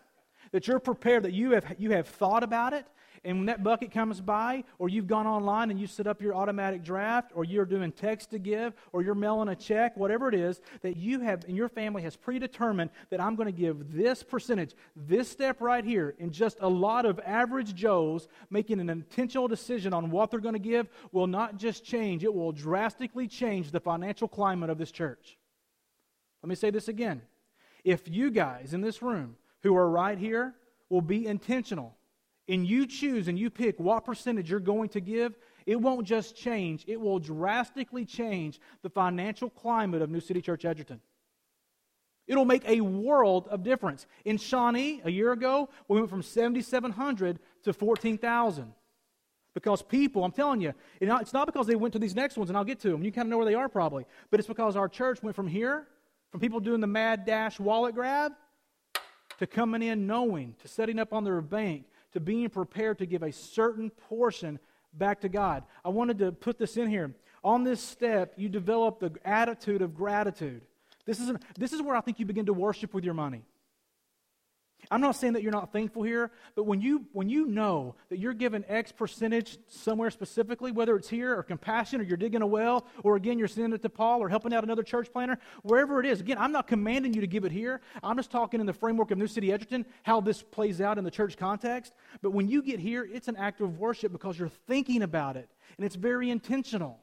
That 0.51 0.67
you're 0.67 0.79
prepared, 0.79 1.23
that 1.23 1.34
you 1.34 1.51
have, 1.51 1.75
you 1.77 1.91
have 1.91 2.08
thought 2.08 2.43
about 2.43 2.73
it, 2.73 2.86
and 3.25 3.38
when 3.38 3.45
that 3.47 3.63
bucket 3.63 3.91
comes 3.91 4.21
by, 4.21 4.63
or 4.77 4.88
you've 4.88 5.08
gone 5.08 5.25
online 5.25 5.71
and 5.71 5.79
you 5.79 5.88
set 5.88 6.05
up 6.05 6.21
your 6.21 6.36
automatic 6.36 6.84
draft, 6.84 7.31
or 7.34 7.43
you're 7.43 7.65
doing 7.65 7.91
text 7.91 8.29
to 8.29 8.39
give, 8.39 8.73
or 8.93 9.01
you're 9.01 9.15
mailing 9.15 9.49
a 9.49 9.55
check, 9.55 9.97
whatever 9.97 10.29
it 10.29 10.36
is, 10.36 10.62
that 10.81 10.95
you 10.95 11.19
have 11.21 11.43
and 11.45 11.58
your 11.58 11.67
family 11.67 12.03
has 12.03 12.15
predetermined 12.15 12.91
that 13.10 13.19
I'm 13.19 13.36
going 13.36 13.47
to 13.47 13.60
give 13.60 13.91
this 13.91 14.21
percentage, 14.21 14.75
this 14.95 15.27
step 15.27 15.60
right 15.60 15.84
here, 15.84 16.13
in 16.19 16.31
just 16.31 16.58
a 16.62 16.69
lot 16.69 17.08
of 17.08 17.19
average 17.25 17.73
Joes 17.73 18.27
making 18.51 18.79
an 18.79 18.91
intentional 18.91 19.47
decision 19.47 19.91
on 19.91 20.12
what 20.12 20.29
they're 20.29 20.39
going 20.39 20.53
to 20.53 20.60
give 20.60 20.88
will 21.12 21.27
not 21.27 21.58
just 21.58 21.84
change, 21.84 22.23
it 22.23 22.34
will 22.34 22.51
drastically 22.51 23.27
change 23.27 23.71
the 23.71 23.79
financial 23.79 24.27
climate 24.27 24.69
of 24.69 24.77
this 24.77 24.91
church. 24.91 25.39
Let 26.43 26.49
me 26.49 26.55
say 26.55 26.69
this 26.69 26.89
again. 26.89 27.23
If 27.84 28.08
you 28.08 28.29
guys 28.29 28.75
in 28.75 28.81
this 28.81 29.01
room 29.01 29.38
who 29.65 29.75
are 29.75 29.89
right 29.89 30.17
here 30.17 30.54
will 30.89 31.01
be 31.01 31.25
intentional 31.25 31.95
and 32.47 32.65
you 32.67 32.86
choose 32.86 33.28
and 33.28 33.39
you 33.39 33.49
pick 33.49 33.80
what 33.80 34.06
percentage 34.06 34.49
you're 34.49 34.60
going 34.60 34.89
to 34.89 34.99
give, 34.99 35.36
it 35.65 35.78
won't 35.78 36.06
just 36.06 36.36
change, 36.36 36.86
it 36.88 36.99
will 36.99 37.19
drastically 37.19 38.06
change 38.06 38.60
the 38.84 38.89
financial 38.89 39.49
climate 39.49 40.01
of 40.01 40.10
New 40.10 40.19
City 40.19 40.41
Church 40.41 40.63
Edgerton. 40.63 41.01
It'll 42.28 42.45
make 42.45 42.67
a 42.67 42.82
world 42.82 43.47
of 43.49 43.63
difference. 43.63 44.08
In 44.25 44.38
Shawnee, 44.38 45.01
a 45.04 45.12
year 45.12 45.32
ago, 45.32 45.69
we 45.88 45.97
went 45.99 46.10
from 46.10 46.23
7,700 46.23 47.39
to 47.63 47.73
14,000. 47.73 48.73
Because 49.54 49.82
people, 49.82 50.23
I'm 50.23 50.32
telling 50.32 50.60
you, 50.60 50.73
it's 50.99 51.34
not 51.34 51.45
because 51.45 51.65
they 51.65 51.75
went 51.75 51.93
to 51.93 51.99
these 51.99 52.15
next 52.15 52.36
ones, 52.36 52.49
and 52.49 52.58
I'll 52.58 52.65
get 52.65 52.80
to 52.82 52.89
them. 52.89 53.04
You 53.04 53.12
kind 53.12 53.28
of 53.28 53.30
know 53.30 53.38
where 53.38 53.45
they 53.45 53.54
are 53.54 53.69
probably. 53.69 54.06
But 54.30 54.39
it's 54.39 54.47
because 54.47 54.75
our 54.75 54.89
church 54.89 55.23
went 55.23 55.36
from 55.36 55.47
here, 55.47 55.88
from 56.32 56.41
people 56.41 56.60
doing 56.60 56.82
the 56.82 56.88
mad 56.88 57.25
dash 57.25 57.60
wallet 57.60 57.95
grab, 57.95 58.34
to 59.39 59.48
coming 59.48 59.82
in 59.82 60.08
knowing, 60.08 60.56
to 60.62 60.67
setting 60.67 61.00
up 61.00 61.13
on 61.13 61.24
their 61.24 61.41
bank, 61.41 61.86
to 62.13 62.19
being 62.19 62.50
prepared 62.50 62.98
to 63.00 63.06
give 63.06 63.24
a 63.24 63.32
certain 63.32 63.89
portion 63.89 64.60
back 64.93 65.21
to 65.21 65.30
God. 65.30 65.63
I 65.84 65.89
wanted 65.89 66.19
to 66.19 66.32
put 66.32 66.58
this 66.58 66.78
in 66.78 66.89
here. 66.89 67.13
On 67.43 67.63
this 67.63 67.82
step, 67.82 68.34
you 68.38 68.50
develop 68.50 69.00
the 69.00 69.12
attitude 69.24 69.82
of 69.82 69.93
gratitude. 69.95 70.62
This 71.06 71.19
is, 71.19 71.30
an, 71.30 71.39
this 71.58 71.74
is 71.74 71.82
where 71.82 71.95
I 71.95 72.02
think 72.02 72.19
you 72.19 72.26
begin 72.26 72.48
to 72.48 72.54
worship 72.54 72.93
with 72.93 73.04
your 73.04 73.13
money. 73.13 73.43
I'm 74.91 75.01
not 75.01 75.15
saying 75.15 75.33
that 75.33 75.41
you're 75.41 75.51
not 75.51 75.71
thankful 75.71 76.03
here, 76.03 76.31
but 76.55 76.63
when 76.63 76.79
you, 76.81 77.05
when 77.11 77.29
you 77.29 77.47
know 77.47 77.95
that 78.09 78.19
you're 78.19 78.33
given 78.33 78.63
X 78.67 78.91
percentage 78.91 79.57
somewhere 79.67 80.11
specifically, 80.11 80.71
whether 80.71 80.95
it's 80.95 81.09
here 81.09 81.38
or 81.38 81.43
compassion 81.43 82.01
or 82.01 82.03
you're 82.03 82.17
digging 82.17 82.41
a 82.41 82.47
well, 82.47 82.85
or 83.03 83.15
again, 83.15 83.39
you're 83.39 83.47
sending 83.47 83.73
it 83.73 83.81
to 83.81 83.89
Paul 83.89 84.21
or 84.21 84.29
helping 84.29 84.53
out 84.53 84.63
another 84.63 84.83
church 84.83 85.11
planner, 85.11 85.39
wherever 85.63 85.99
it 85.99 86.05
is, 86.05 86.19
again, 86.19 86.38
I'm 86.38 86.51
not 86.51 86.67
commanding 86.67 87.13
you 87.13 87.21
to 87.21 87.27
give 87.27 87.45
it 87.45 87.51
here. 87.51 87.81
I'm 88.03 88.17
just 88.17 88.31
talking 88.31 88.59
in 88.59 88.65
the 88.65 88.73
framework 88.73 89.11
of 89.11 89.17
New 89.17 89.27
City 89.27 89.51
Edgerton, 89.51 89.85
how 90.03 90.21
this 90.21 90.43
plays 90.43 90.81
out 90.81 90.97
in 90.97 91.03
the 91.03 91.11
church 91.11 91.38
context. 91.38 91.93
But 92.21 92.31
when 92.31 92.47
you 92.47 92.61
get 92.61 92.79
here, 92.79 93.07
it's 93.11 93.27
an 93.27 93.38
act 93.38 93.61
of 93.61 93.79
worship 93.79 94.11
because 94.11 94.38
you're 94.38 94.49
thinking 94.67 95.01
about 95.01 95.38
it, 95.38 95.49
and 95.77 95.85
it's 95.85 95.95
very 95.95 96.29
intentional. 96.29 96.99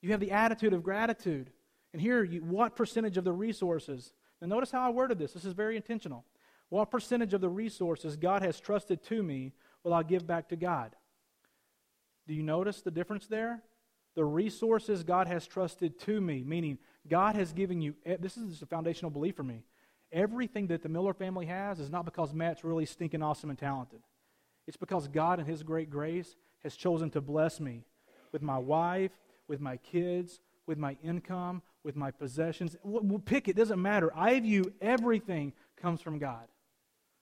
You 0.00 0.12
have 0.12 0.20
the 0.20 0.32
attitude 0.32 0.72
of 0.72 0.82
gratitude. 0.82 1.50
And 1.92 2.00
here, 2.00 2.22
you, 2.22 2.40
what 2.40 2.76
percentage 2.76 3.16
of 3.16 3.24
the 3.24 3.32
resources? 3.32 4.12
Now, 4.40 4.48
notice 4.48 4.70
how 4.70 4.86
I 4.86 4.90
worded 4.90 5.18
this. 5.18 5.32
This 5.32 5.44
is 5.44 5.54
very 5.54 5.76
intentional. 5.76 6.24
What 6.68 6.90
percentage 6.90 7.32
of 7.32 7.40
the 7.40 7.48
resources 7.48 8.16
God 8.16 8.42
has 8.42 8.58
trusted 8.58 9.02
to 9.04 9.22
me 9.22 9.52
will 9.84 9.94
I 9.94 10.02
give 10.02 10.26
back 10.26 10.48
to 10.48 10.56
God? 10.56 10.96
Do 12.26 12.34
you 12.34 12.42
notice 12.42 12.82
the 12.82 12.90
difference 12.90 13.26
there? 13.26 13.62
The 14.16 14.24
resources 14.24 15.04
God 15.04 15.28
has 15.28 15.46
trusted 15.46 15.98
to 16.00 16.20
me, 16.20 16.42
meaning 16.44 16.78
God 17.08 17.36
has 17.36 17.52
given 17.52 17.80
you, 17.80 17.94
this 18.18 18.36
is 18.36 18.62
a 18.62 18.66
foundational 18.66 19.10
belief 19.10 19.36
for 19.36 19.44
me. 19.44 19.62
Everything 20.10 20.68
that 20.68 20.82
the 20.82 20.88
Miller 20.88 21.12
family 21.12 21.46
has 21.46 21.78
is 21.78 21.90
not 21.90 22.04
because 22.04 22.32
Matt's 22.32 22.64
really 22.64 22.86
stinking 22.86 23.22
awesome 23.22 23.50
and 23.50 23.58
talented. 23.58 24.00
It's 24.66 24.76
because 24.76 25.06
God, 25.06 25.38
in 25.38 25.46
His 25.46 25.62
great 25.62 25.90
grace, 25.90 26.34
has 26.64 26.74
chosen 26.74 27.10
to 27.10 27.20
bless 27.20 27.60
me 27.60 27.84
with 28.32 28.42
my 28.42 28.58
wife, 28.58 29.12
with 29.46 29.60
my 29.60 29.76
kids, 29.76 30.40
with 30.66 30.78
my 30.78 30.96
income, 31.04 31.62
with 31.84 31.94
my 31.94 32.10
possessions. 32.10 32.76
Pick 33.24 33.46
it, 33.46 33.54
doesn't 33.54 33.80
matter. 33.80 34.10
I 34.16 34.40
view 34.40 34.72
everything 34.80 35.52
comes 35.80 36.00
from 36.00 36.18
God. 36.18 36.48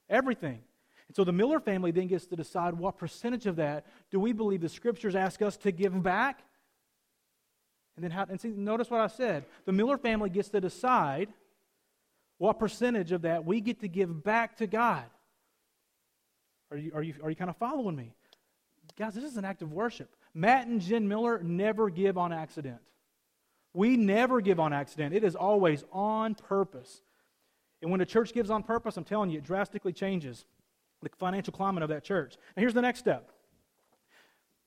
Everything. 0.08 0.60
And 1.08 1.16
so 1.16 1.24
the 1.24 1.32
Miller 1.32 1.60
family 1.60 1.90
then 1.90 2.06
gets 2.06 2.26
to 2.26 2.36
decide 2.36 2.74
what 2.74 2.98
percentage 2.98 3.46
of 3.46 3.56
that 3.56 3.86
do 4.10 4.18
we 4.18 4.32
believe 4.32 4.60
the 4.60 4.68
scriptures 4.68 5.14
ask 5.14 5.42
us 5.42 5.56
to 5.58 5.72
give 5.72 6.02
back? 6.02 6.40
And 7.96 8.04
then 8.04 8.10
how, 8.10 8.26
and 8.28 8.40
see, 8.40 8.48
notice 8.48 8.90
what 8.90 9.00
I 9.00 9.06
said. 9.06 9.44
The 9.66 9.72
Miller 9.72 9.98
family 9.98 10.30
gets 10.30 10.48
to 10.50 10.60
decide 10.60 11.28
what 12.38 12.58
percentage 12.58 13.12
of 13.12 13.22
that 13.22 13.44
we 13.44 13.60
get 13.60 13.80
to 13.80 13.88
give 13.88 14.24
back 14.24 14.56
to 14.58 14.66
God. 14.66 15.04
Are 16.70 16.76
you, 16.76 16.92
are 16.94 17.02
you, 17.02 17.14
are 17.22 17.30
you 17.30 17.36
kind 17.36 17.50
of 17.50 17.56
following 17.56 17.94
me? 17.94 18.12
Guys, 18.96 19.14
this 19.14 19.24
is 19.24 19.36
an 19.36 19.44
act 19.44 19.62
of 19.62 19.72
worship. 19.72 20.14
Matt 20.34 20.66
and 20.66 20.80
Jen 20.80 21.06
Miller 21.06 21.40
never 21.42 21.90
give 21.90 22.18
on 22.18 22.32
accident. 22.32 22.78
We 23.72 23.96
never 23.96 24.40
give 24.40 24.58
on 24.58 24.72
accident. 24.72 25.14
It 25.14 25.24
is 25.24 25.36
always 25.36 25.84
on 25.92 26.34
purpose. 26.34 27.02
And 27.84 27.90
when 27.90 28.00
a 28.00 28.06
church 28.06 28.32
gives 28.32 28.48
on 28.48 28.62
purpose, 28.62 28.96
I'm 28.96 29.04
telling 29.04 29.28
you, 29.28 29.38
it 29.38 29.44
drastically 29.44 29.92
changes 29.92 30.46
the 31.02 31.10
financial 31.18 31.52
climate 31.52 31.82
of 31.82 31.90
that 31.90 32.02
church. 32.02 32.36
Now, 32.56 32.62
here's 32.62 32.72
the 32.72 32.80
next 32.80 33.00
step. 33.00 33.30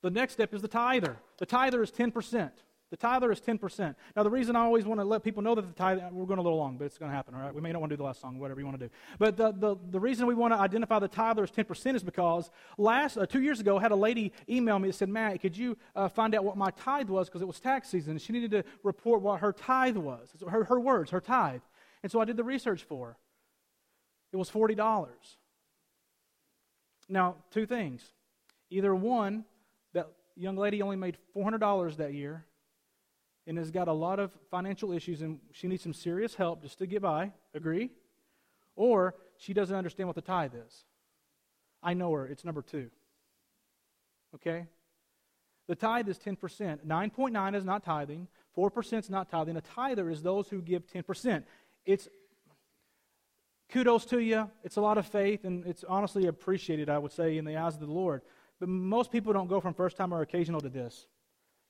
The 0.02 0.10
next 0.10 0.34
step 0.34 0.54
is 0.54 0.62
the 0.62 0.68
tither. 0.68 1.16
The 1.38 1.46
tither 1.46 1.82
is 1.82 1.90
10%. 1.90 2.52
The 2.90 2.96
tither 2.96 3.32
is 3.32 3.40
10%. 3.40 3.96
Now, 4.14 4.22
the 4.22 4.30
reason 4.30 4.54
I 4.54 4.60
always 4.60 4.84
want 4.84 5.00
to 5.00 5.04
let 5.04 5.24
people 5.24 5.42
know 5.42 5.56
that 5.56 5.62
the 5.62 5.72
tithe, 5.72 5.98
we're 6.12 6.26
going 6.26 6.38
a 6.38 6.42
little 6.42 6.58
long, 6.58 6.76
but 6.78 6.84
it's 6.84 6.96
going 6.96 7.10
to 7.10 7.16
happen, 7.16 7.34
all 7.34 7.40
right? 7.40 7.52
We 7.52 7.60
may 7.60 7.72
not 7.72 7.80
want 7.80 7.90
to 7.90 7.96
do 7.96 7.98
the 7.98 8.04
last 8.04 8.20
song, 8.20 8.38
whatever 8.38 8.60
you 8.60 8.66
want 8.66 8.78
to 8.78 8.86
do. 8.86 8.94
But 9.18 9.36
the, 9.36 9.50
the, 9.50 9.74
the 9.90 9.98
reason 9.98 10.28
we 10.28 10.36
want 10.36 10.54
to 10.54 10.58
identify 10.58 11.00
the 11.00 11.08
tither 11.08 11.42
as 11.42 11.50
10% 11.50 11.96
is 11.96 12.04
because 12.04 12.52
last, 12.78 13.18
uh, 13.18 13.26
two 13.26 13.42
years 13.42 13.58
ago, 13.58 13.78
I 13.78 13.82
had 13.82 13.90
a 13.90 13.96
lady 13.96 14.32
email 14.48 14.78
me 14.78 14.90
and 14.90 14.94
said, 14.94 15.08
Matt, 15.08 15.40
could 15.40 15.56
you 15.56 15.76
uh, 15.96 16.08
find 16.08 16.36
out 16.36 16.44
what 16.44 16.56
my 16.56 16.70
tithe 16.70 17.08
was 17.08 17.28
because 17.28 17.42
it 17.42 17.48
was 17.48 17.58
tax 17.58 17.88
season. 17.88 18.12
And 18.12 18.22
she 18.22 18.32
needed 18.32 18.52
to 18.52 18.64
report 18.84 19.22
what 19.22 19.40
her 19.40 19.52
tithe 19.52 19.96
was. 19.96 20.28
Her, 20.48 20.62
her 20.62 20.78
words, 20.78 21.10
her 21.10 21.20
tithe. 21.20 21.62
And 22.02 22.10
so 22.10 22.20
I 22.20 22.24
did 22.24 22.36
the 22.36 22.44
research 22.44 22.84
for. 22.84 23.16
It 24.32 24.36
was 24.36 24.50
$40. 24.50 25.06
Now, 27.08 27.36
two 27.50 27.66
things. 27.66 28.02
Either 28.70 28.94
one, 28.94 29.44
that 29.94 30.08
young 30.36 30.56
lady 30.56 30.82
only 30.82 30.96
made 30.96 31.16
$400 31.34 31.96
that 31.96 32.12
year 32.12 32.44
and 33.46 33.56
has 33.56 33.70
got 33.70 33.88
a 33.88 33.92
lot 33.92 34.18
of 34.20 34.30
financial 34.50 34.92
issues 34.92 35.22
and 35.22 35.38
she 35.52 35.66
needs 35.66 35.82
some 35.82 35.94
serious 35.94 36.34
help 36.34 36.62
just 36.62 36.78
to 36.78 36.86
get 36.86 37.00
by. 37.00 37.32
Agree? 37.54 37.90
Or 38.76 39.14
she 39.38 39.54
doesn't 39.54 39.74
understand 39.74 40.06
what 40.06 40.16
the 40.16 40.22
tithe 40.22 40.52
is. 40.54 40.84
I 41.82 41.94
know 41.94 42.12
her. 42.12 42.26
It's 42.26 42.44
number 42.44 42.60
two. 42.60 42.90
Okay? 44.34 44.66
The 45.66 45.74
tithe 45.74 46.08
is 46.08 46.18
10%. 46.18 46.36
9.9 46.86 47.54
is 47.54 47.64
not 47.64 47.84
tithing. 47.84 48.28
4% 48.56 48.98
is 48.98 49.10
not 49.10 49.30
tithing. 49.30 49.56
A 49.56 49.60
tither 49.60 50.10
is 50.10 50.22
those 50.22 50.48
who 50.48 50.60
give 50.60 50.86
10%. 50.86 51.44
It's 51.88 52.06
kudos 53.70 54.04
to 54.06 54.18
you. 54.18 54.50
It's 54.62 54.76
a 54.76 54.80
lot 54.82 54.98
of 54.98 55.06
faith, 55.06 55.44
and 55.44 55.66
it's 55.66 55.84
honestly 55.84 56.26
appreciated, 56.26 56.90
I 56.90 56.98
would 56.98 57.12
say, 57.12 57.38
in 57.38 57.46
the 57.46 57.56
eyes 57.56 57.74
of 57.74 57.80
the 57.80 57.86
Lord. 57.86 58.20
But 58.60 58.68
most 58.68 59.10
people 59.10 59.32
don't 59.32 59.48
go 59.48 59.58
from 59.58 59.72
first 59.72 59.96
time 59.96 60.12
or 60.12 60.20
occasional 60.20 60.60
to 60.60 60.68
this 60.68 61.06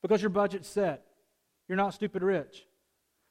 because 0.02 0.20
your 0.20 0.31
budget's 0.31 0.68
set. 0.68 1.04
You're 1.68 1.76
not 1.76 1.94
stupid 1.94 2.24
rich. 2.24 2.66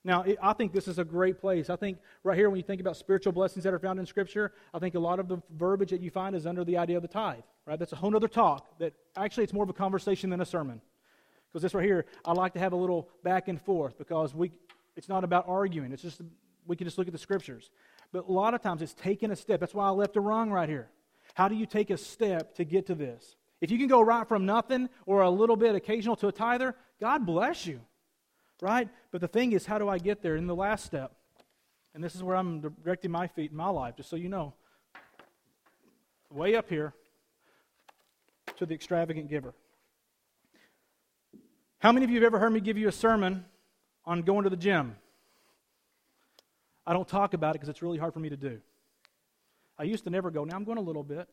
Now, 0.06 0.22
it, 0.22 0.38
I 0.42 0.54
think 0.54 0.72
this 0.72 0.88
is 0.88 0.98
a 0.98 1.04
great 1.04 1.42
place. 1.42 1.70
I 1.70 1.76
think 1.76 1.98
right 2.24 2.38
here, 2.38 2.50
when 2.50 2.56
you 2.56 2.64
think 2.64 2.80
about 2.80 2.96
spiritual 2.96 3.34
blessings 3.34 3.66
that 3.66 3.74
are 3.74 3.80
found 3.80 4.00
in 4.00 4.06
Scripture, 4.06 4.54
I 4.74 4.80
think 4.80 4.96
a 4.96 5.00
lot 5.00 5.20
of 5.20 5.28
the 5.28 5.42
verbiage 5.58 5.90
that 5.90 6.00
you 6.00 6.10
find 6.10 6.38
is 6.38 6.48
under 6.48 6.64
the 6.64 6.78
idea 6.78 6.96
of 6.96 7.02
the 7.02 7.10
tithe, 7.10 7.44
right? 7.66 7.78
That's 7.78 7.92
a 7.92 7.98
whole 7.98 8.16
other 8.16 8.30
talk. 8.30 8.80
That 8.80 8.94
actually, 9.18 9.44
it's 9.44 9.54
more 9.54 9.64
of 9.66 9.70
a 9.70 9.74
conversation 9.74 10.30
than 10.30 10.40
a 10.40 10.46
sermon. 10.46 10.80
Because 11.50 11.64
this 11.64 11.74
right 11.74 11.84
here, 11.84 12.06
I 12.24 12.32
like 12.32 12.54
to 12.54 12.60
have 12.60 12.72
a 12.72 12.78
little 12.78 13.10
back 13.26 13.50
and 13.50 13.62
forth 13.62 13.98
because 13.98 14.34
we, 14.34 14.54
it's 14.96 15.10
not 15.10 15.26
about 15.26 15.50
arguing. 15.50 15.92
It's 15.92 16.04
just 16.04 16.22
we 16.68 16.76
can 16.76 16.86
just 16.86 16.98
look 16.98 17.08
at 17.08 17.14
the 17.14 17.20
Scriptures. 17.20 17.72
But 18.12 18.28
a 18.28 18.32
lot 18.32 18.54
of 18.54 18.62
times, 18.62 18.82
it's 18.82 18.94
taking 18.94 19.32
a 19.32 19.36
step. 19.36 19.60
That's 19.60 19.74
why 19.74 19.88
I 19.88 19.90
left 19.90 20.16
a 20.18 20.22
wrong 20.22 20.52
right 20.52 20.70
here. 20.70 20.90
How 21.34 21.48
do 21.48 21.56
you 21.56 21.66
take 21.66 21.90
a 21.90 21.98
step 21.98 22.56
to 22.56 22.64
get 22.64 22.88
to 22.88 22.96
this? 22.96 23.36
If 23.60 23.72
you 23.72 23.78
can 23.78 23.88
go 23.88 24.02
right 24.02 24.28
from 24.28 24.46
nothing 24.46 24.90
or 25.06 25.22
a 25.22 25.30
little 25.30 25.56
bit 25.56 25.76
occasional 25.76 26.16
to 26.18 26.28
a 26.28 26.32
tither, 26.32 26.76
God 27.00 27.26
bless 27.26 27.66
you 27.66 27.82
right? 28.62 28.90
But 29.12 29.22
the 29.22 29.28
thing 29.28 29.52
is, 29.52 29.66
how 29.66 29.78
do 29.78 29.90
I 29.90 29.98
get 29.98 30.22
there? 30.22 30.36
In 30.36 30.48
the 30.48 30.56
last 30.56 30.86
step, 30.86 31.12
and 31.94 32.04
this 32.04 32.16
is 32.16 32.24
where 32.24 32.36
I'm 32.36 32.60
directing 32.60 33.12
my 33.12 33.28
feet 33.28 33.52
in 33.52 33.58
my 33.58 33.70
life, 33.70 33.96
just 33.96 34.10
so 34.10 34.16
you 34.16 34.30
know, 34.30 34.54
way 36.32 36.56
up 36.56 36.70
here 36.70 36.94
to 38.58 38.66
the 38.66 38.74
extravagant 38.74 39.30
giver. 39.30 39.54
How 41.80 41.92
many 41.92 42.04
of 42.04 42.10
you 42.10 42.18
have 42.18 42.26
ever 42.26 42.40
heard 42.40 42.52
me 42.52 42.60
give 42.60 42.78
you 42.78 42.88
a 42.88 42.92
sermon 42.92 43.46
on 44.06 44.24
going 44.24 44.44
to 44.44 44.50
the 44.50 44.58
gym? 44.58 44.96
I 46.88 46.94
don't 46.94 47.08
talk 47.08 47.34
about 47.34 47.50
it 47.50 47.54
because 47.60 47.68
it's 47.68 47.82
really 47.82 47.98
hard 47.98 48.14
for 48.14 48.20
me 48.20 48.30
to 48.30 48.38
do. 48.38 48.60
I 49.78 49.84
used 49.84 50.06
to 50.06 50.10
never 50.10 50.32
go. 50.32 50.46
Now 50.46 50.56
I'm 50.56 50.64
going 50.64 50.78
a 50.78 50.82
little 50.82 51.04
bit, 51.04 51.28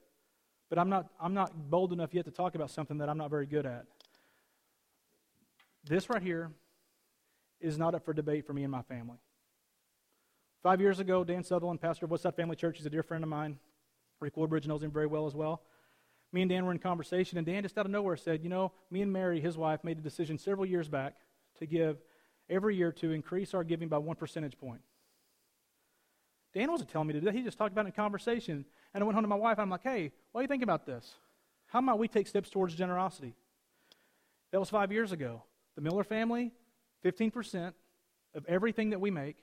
but 0.69 0.81
I'm 0.81 0.91
not, 0.91 1.07
I'm 1.21 1.33
not 1.33 1.71
bold 1.71 1.93
enough 1.93 2.13
yet 2.13 2.25
to 2.25 2.33
talk 2.33 2.57
about 2.57 2.73
something 2.73 2.99
that 2.99 3.09
I'm 3.09 3.17
not 3.17 3.31
very 3.31 3.47
good 3.47 3.65
at. 3.65 3.87
This 5.85 6.11
right 6.11 6.23
here 6.23 6.51
is 7.61 7.79
not 7.79 7.95
up 7.95 8.05
for 8.05 8.13
debate 8.13 8.47
for 8.47 8.53
me 8.53 8.65
and 8.65 8.73
my 8.73 8.83
family. 8.83 9.19
Five 10.63 10.81
years 10.81 10.99
ago, 10.99 11.23
Dan 11.23 11.45
Southerland, 11.45 11.81
pastor 11.81 12.07
of 12.07 12.11
Westside 12.11 12.35
Family 12.35 12.57
Church, 12.57 12.79
he's 12.79 12.87
a 12.87 12.91
dear 12.91 13.03
friend 13.03 13.23
of 13.23 13.31
mine. 13.31 13.59
Rick 14.19 14.37
Woodbridge 14.37 14.67
knows 14.67 14.83
him 14.83 14.91
very 14.91 15.07
well 15.07 15.27
as 15.27 15.35
well. 15.35 15.63
Me 16.33 16.43
and 16.43 16.49
Dan 16.49 16.67
were 16.67 16.73
in 16.73 16.79
conversation, 16.79 17.39
and 17.39 17.47
Dan 17.47 17.63
just 17.63 17.79
out 17.79 17.85
of 17.85 17.93
nowhere 17.93 18.17
said, 18.17 18.43
You 18.43 18.49
know, 18.49 18.73
me 18.91 19.03
and 19.03 19.13
Mary, 19.13 19.41
his 19.41 19.57
wife, 19.57 19.85
made 19.85 19.99
a 19.99 20.01
decision 20.01 20.37
several 20.37 20.67
years 20.67 20.89
back 20.89 21.15
to 21.59 21.67
give 21.67 21.99
every 22.51 22.75
year 22.77 22.91
to 22.93 23.13
increase 23.13 23.55
our 23.55 23.63
giving 23.63 23.89
by 23.89 23.99
one 23.99 24.17
percentage 24.17 24.59
point. 24.59 24.81
Dan 26.55 26.71
wasn't 26.71 26.89
telling 26.89 27.09
me 27.09 27.15
to 27.15 27.21
do 27.21 27.27
that. 27.27 27.35
He 27.35 27.43
just 27.43 27.59
talked 27.59 27.73
about 27.73 27.85
it 27.85 27.89
in 27.89 27.93
conversation. 27.93 28.65
And 28.95 29.03
I 29.03 29.05
went 29.05 29.15
home 29.15 29.25
to 29.25 29.29
my 29.29 29.35
wife. 29.35 29.59
I'm 29.59 29.71
like, 29.71 29.83
hey, 29.83 30.13
what 30.33 30.41
do 30.41 30.45
you 30.45 30.49
think 30.49 30.63
about 30.63 30.87
this? 30.87 31.15
How 31.67 31.81
might 31.81 31.99
we 31.99 32.07
take 32.07 32.29
steps 32.29 32.49
towards 32.49 32.75
generosity? 32.75 33.35
That 34.53 34.61
was 34.61 34.71
five 34.71 34.93
years 34.93 35.11
ago. 35.11 35.43
The 35.75 35.81
Miller 35.81 36.05
family 36.05 36.53
15% 37.05 37.73
of 38.35 38.47
everything 38.47 38.91
that 38.91 39.01
we 39.01 39.11
make 39.11 39.37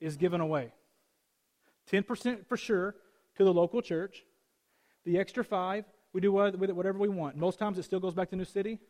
is 0.00 0.16
given 0.16 0.40
away. 0.40 0.72
10% 1.92 2.46
for 2.46 2.56
sure 2.56 2.96
to 3.36 3.44
the 3.44 3.52
local 3.52 3.82
church. 3.82 4.24
The 5.04 5.18
extra 5.18 5.44
5 5.44 5.84
we 6.12 6.20
do 6.20 6.32
with 6.32 6.70
it 6.70 6.74
whatever 6.74 6.98
we 6.98 7.08
want. 7.08 7.36
Most 7.36 7.58
times 7.58 7.78
it 7.78 7.84
still 7.84 8.00
goes 8.00 8.14
back 8.14 8.30
to 8.30 8.36
New 8.36 8.44
City. 8.44 8.80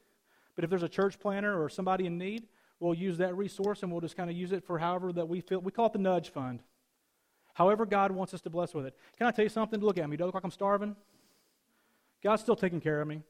But 0.55 0.65
if 0.65 0.71
there's 0.71 0.83
a 0.83 0.89
church 0.89 1.19
planner 1.19 1.63
or 1.63 1.69
somebody 1.69 2.07
in 2.07 2.17
need, 2.17 2.49
we'll 2.81 2.95
use 2.95 3.19
that 3.19 3.37
resource 3.37 3.83
and 3.83 3.93
we'll 3.93 4.01
just 4.01 4.17
kind 4.17 4.31
of 4.31 4.37
use 4.37 4.53
it 4.53 4.65
for 4.65 4.79
however 4.79 5.13
that 5.13 5.29
we 5.29 5.41
feel. 5.41 5.61
We 5.61 5.71
call 5.71 5.87
it 5.87 5.93
the 5.93 5.99
nudge 5.99 6.31
fund. 6.31 6.63
However 7.53 7.85
God 7.85 8.11
wants 8.11 8.33
us 8.35 8.41
to 8.43 8.51
bless 8.51 8.75
with 8.75 8.87
it. 8.87 8.97
Can 9.19 9.27
I 9.27 9.31
tell 9.31 9.45
you 9.45 9.51
something? 9.51 9.81
Look 9.81 9.99
at 9.99 10.09
me. 10.09 10.17
Do 10.17 10.25
I 10.25 10.27
look 10.27 10.35
like 10.35 10.45
I'm 10.45 10.51
starving? 10.51 10.97
God's 12.23 12.43
still 12.43 12.57
taking 12.57 12.81
care 12.81 13.01
of 13.01 13.07
me. 13.07 13.23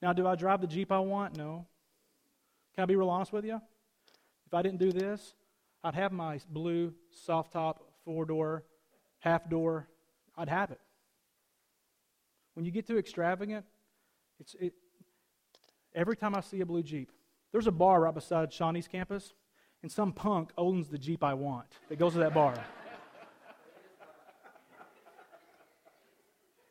Now, 0.00 0.12
do 0.12 0.26
I 0.26 0.36
drive 0.36 0.60
the 0.60 0.66
Jeep 0.66 0.92
I 0.92 1.00
want? 1.00 1.36
No. 1.36 1.66
Can 2.74 2.82
I 2.82 2.86
be 2.86 2.94
real 2.94 3.10
honest 3.10 3.32
with 3.32 3.44
you? 3.44 3.60
If 4.46 4.54
I 4.54 4.62
didn't 4.62 4.78
do 4.78 4.92
this, 4.92 5.34
I'd 5.82 5.94
have 5.94 6.12
my 6.12 6.40
blue 6.48 6.94
soft 7.10 7.52
top 7.52 7.82
four 8.04 8.24
door, 8.24 8.64
half 9.18 9.48
door. 9.48 9.88
I'd 10.36 10.48
have 10.48 10.70
it. 10.70 10.80
When 12.54 12.64
you 12.64 12.70
get 12.70 12.86
too 12.86 12.98
extravagant, 12.98 13.64
it's 14.40 14.54
it, 14.60 14.74
every 15.94 16.16
time 16.16 16.34
I 16.34 16.40
see 16.40 16.60
a 16.60 16.66
blue 16.66 16.82
Jeep. 16.82 17.10
There's 17.52 17.66
a 17.66 17.72
bar 17.72 18.02
right 18.02 18.14
beside 18.14 18.52
Shawnee's 18.52 18.88
campus, 18.88 19.32
and 19.82 19.90
some 19.90 20.12
punk 20.12 20.50
owns 20.58 20.88
the 20.88 20.98
Jeep 20.98 21.24
I 21.24 21.34
want 21.34 21.66
that 21.88 21.98
goes 21.98 22.12
to 22.12 22.18
that 22.18 22.34
bar. 22.34 22.54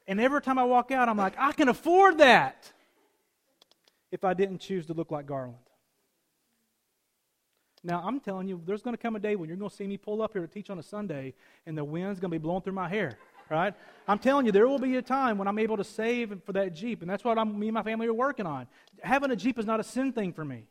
and 0.08 0.20
every 0.20 0.42
time 0.42 0.60
I 0.60 0.63
walk 0.63 0.92
out, 0.92 1.10
I'm 1.10 1.18
like, 1.18 1.34
I 1.38 1.52
can 1.52 1.70
afford 1.70 2.20
that 2.20 2.72
if 4.12 4.24
I 4.24 4.34
didn't 4.34 4.60
choose 4.60 4.86
to 4.88 4.94
look 4.94 5.12
like 5.12 5.26
Garland. 5.26 5.58
Now, 7.84 8.04
I'm 8.06 8.20
telling 8.20 8.48
you, 8.48 8.62
there's 8.66 8.82
going 8.82 8.96
to 8.96 9.02
come 9.02 9.16
a 9.16 9.20
day 9.20 9.36
when 9.36 9.48
you're 9.48 9.58
going 9.58 9.70
to 9.70 9.76
see 9.76 9.88
me 9.88 9.98
pull 9.98 10.22
up 10.22 10.34
here 10.34 10.42
to 10.42 10.48
teach 10.48 10.70
on 10.70 10.80
a 10.80 10.84
Sunday, 10.84 11.34
and 11.66 11.78
the 11.78 11.84
wind's 11.84 12.20
going 12.20 12.32
to 12.32 12.38
be 12.38 12.42
blowing 12.42 12.62
through 12.62 12.74
my 12.74 12.90
hair, 12.90 13.18
right? 13.49 13.73
I'm 14.07 14.19
telling 14.19 14.45
you, 14.45 14.51
there 14.51 14.67
will 14.67 14.79
be 14.79 14.95
a 14.95 15.01
time 15.01 15.38
when 15.38 15.47
I'm 15.47 15.60
able 15.60 15.77
to 15.77 15.83
save 15.83 16.38
for 16.45 16.53
that 16.53 16.73
Jeep, 16.73 17.01
and 17.01 17.10
that's 17.10 17.23
what 17.23 17.38
I'm, 17.38 17.60
me 17.60 17.67
and 17.67 17.73
my 17.73 17.83
family 17.83 18.07
are 18.07 18.13
working 18.13 18.45
on. 18.45 18.67
Having 19.01 19.31
a 19.31 19.36
Jeep 19.36 19.60
is 19.60 19.65
not 19.65 19.79
a 19.79 19.83
sin 19.83 20.13
thing 20.13 20.33
for 20.33 20.45
me. 20.45 20.63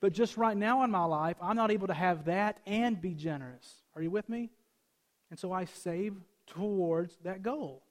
But 0.00 0.12
just 0.12 0.36
right 0.36 0.56
now 0.56 0.84
in 0.84 0.90
my 0.90 1.04
life, 1.04 1.36
I'm 1.42 1.56
not 1.56 1.70
able 1.70 1.88
to 1.88 1.94
have 1.94 2.26
that 2.26 2.60
and 2.66 3.00
be 3.00 3.14
generous. 3.14 3.82
Are 3.96 4.02
you 4.02 4.10
with 4.10 4.28
me? 4.28 4.50
And 5.30 5.38
so 5.38 5.52
I 5.52 5.64
save 5.64 6.14
towards 6.46 7.16
that 7.24 7.42
goal. 7.42 7.82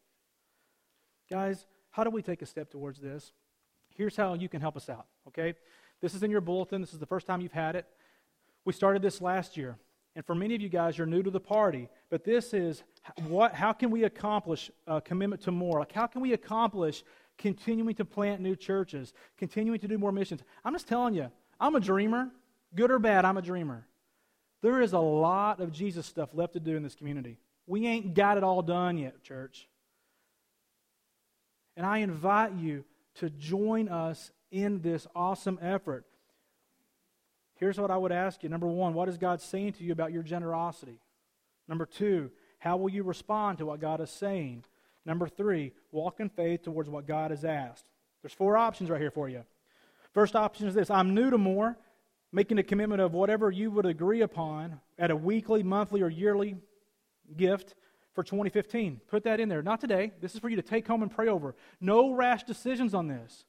Guys, 1.30 1.66
how 1.92 2.04
do 2.04 2.10
we 2.10 2.22
take 2.22 2.42
a 2.42 2.46
step 2.46 2.72
towards 2.72 3.00
this? 3.00 3.34
Here's 3.96 4.16
how 4.16 4.36
you 4.36 4.48
can 4.48 4.62
help 4.62 4.78
us 4.78 4.90
out, 4.90 5.08
okay? 5.28 5.56
This 6.02 6.14
is 6.14 6.24
in 6.24 6.32
your 6.32 6.42
bulletin. 6.42 6.82
This 6.82 6.94
is 6.94 7.00
the 7.00 7.06
first 7.06 7.28
time 7.28 7.42
you've 7.42 7.52
had 7.52 7.76
it. 7.76 7.86
We 8.64 8.74
started 8.74 9.02
this 9.02 9.22
last 9.22 9.58
year. 9.58 9.78
And 10.18 10.26
for 10.26 10.34
many 10.34 10.56
of 10.56 10.62
you 10.62 10.68
guys, 10.68 10.98
you're 10.98 11.06
new 11.06 11.22
to 11.22 11.30
the 11.30 11.40
party. 11.40 11.88
But 12.10 12.24
this 12.24 12.52
is 12.52 12.82
what, 13.28 13.54
how 13.54 13.72
can 13.72 13.92
we 13.92 14.06
accomplish 14.06 14.72
a 14.88 15.00
commitment 15.00 15.44
to 15.44 15.52
more? 15.52 15.78
Like, 15.78 15.92
how 15.92 16.08
can 16.08 16.22
we 16.22 16.34
accomplish 16.34 17.04
continuing 17.38 17.94
to 17.94 18.04
plant 18.04 18.42
new 18.42 18.56
churches, 18.56 19.14
continuing 19.38 19.80
to 19.80 19.88
do 19.88 20.00
more 20.00 20.12
missions? 20.12 20.42
I'm 20.66 20.74
just 20.74 20.88
telling 20.88 21.14
you, 21.14 21.30
I'm 21.60 21.76
a 21.76 21.80
dreamer. 21.80 22.32
Good 22.74 22.90
or 22.90 22.98
bad, 22.98 23.26
I'm 23.26 23.38
a 23.38 23.44
dreamer. 23.44 23.86
There 24.64 24.82
is 24.82 24.94
a 24.94 25.00
lot 25.00 25.60
of 25.60 25.72
Jesus 25.72 26.08
stuff 26.08 26.30
left 26.34 26.54
to 26.54 26.60
do 26.60 26.76
in 26.76 26.82
this 26.82 26.96
community. 26.96 27.38
We 27.68 27.86
ain't 27.86 28.16
got 28.16 28.38
it 28.38 28.44
all 28.44 28.64
done 28.64 28.98
yet, 28.98 29.22
church. 29.22 29.70
And 31.76 31.86
I 31.86 32.00
invite 32.00 32.54
you 32.56 32.86
to 33.18 33.30
join 33.30 33.88
us 33.88 34.32
in 34.50 34.82
this 34.82 35.06
awesome 35.16 35.60
effort. 35.62 36.07
Here's 37.58 37.80
what 37.80 37.92
I 37.92 37.98
would 37.98 38.12
ask 38.12 38.44
you. 38.44 38.50
Number 38.50 38.68
one, 38.68 38.94
what 38.94 39.10
is 39.10 39.18
God 39.18 39.42
saying 39.42 39.74
to 39.74 39.84
you 39.84 39.92
about 39.92 40.14
your 40.14 40.24
generosity? 40.24 41.00
Number 41.68 41.86
two, 41.86 42.32
how 42.60 42.78
will 42.78 42.90
you 42.90 43.04
respond 43.04 43.58
to 43.58 43.66
what 43.66 43.82
God 43.82 44.02
is 44.02 44.10
saying? 44.10 44.64
Number 45.06 45.28
three, 45.28 45.74
walk 45.92 46.20
in 46.20 46.30
faith 46.30 46.64
towards 46.64 46.90
what 46.90 47.08
God 47.08 47.32
has 47.32 47.44
asked. 47.44 47.86
There's 48.22 48.34
four 48.34 48.58
options 48.58 48.90
right 48.90 49.02
here 49.02 49.12
for 49.12 49.30
you. 49.30 49.44
First 50.14 50.36
option 50.36 50.68
is 50.68 50.74
this 50.74 50.90
I'm 50.90 51.14
new 51.14 51.30
to 51.30 51.38
more, 51.38 51.78
making 52.32 52.58
a 52.58 52.64
commitment 52.64 53.02
of 53.02 53.14
whatever 53.14 53.52
you 53.52 53.72
would 53.72 53.86
agree 53.86 54.22
upon 54.22 54.80
at 54.98 55.12
a 55.12 55.16
weekly, 55.16 55.64
monthly, 55.64 56.02
or 56.02 56.10
yearly 56.10 56.58
gift 57.36 57.76
for 58.14 58.24
2015. 58.24 59.02
Put 59.08 59.24
that 59.24 59.40
in 59.40 59.48
there. 59.48 59.62
Not 59.62 59.80
today. 59.80 60.12
This 60.20 60.34
is 60.34 60.40
for 60.40 60.50
you 60.50 60.56
to 60.56 60.62
take 60.62 60.88
home 60.88 61.04
and 61.04 61.12
pray 61.12 61.28
over. 61.28 61.56
No 61.80 62.14
rash 62.14 62.44
decisions 62.44 62.94
on 62.94 63.08
this. 63.08 63.46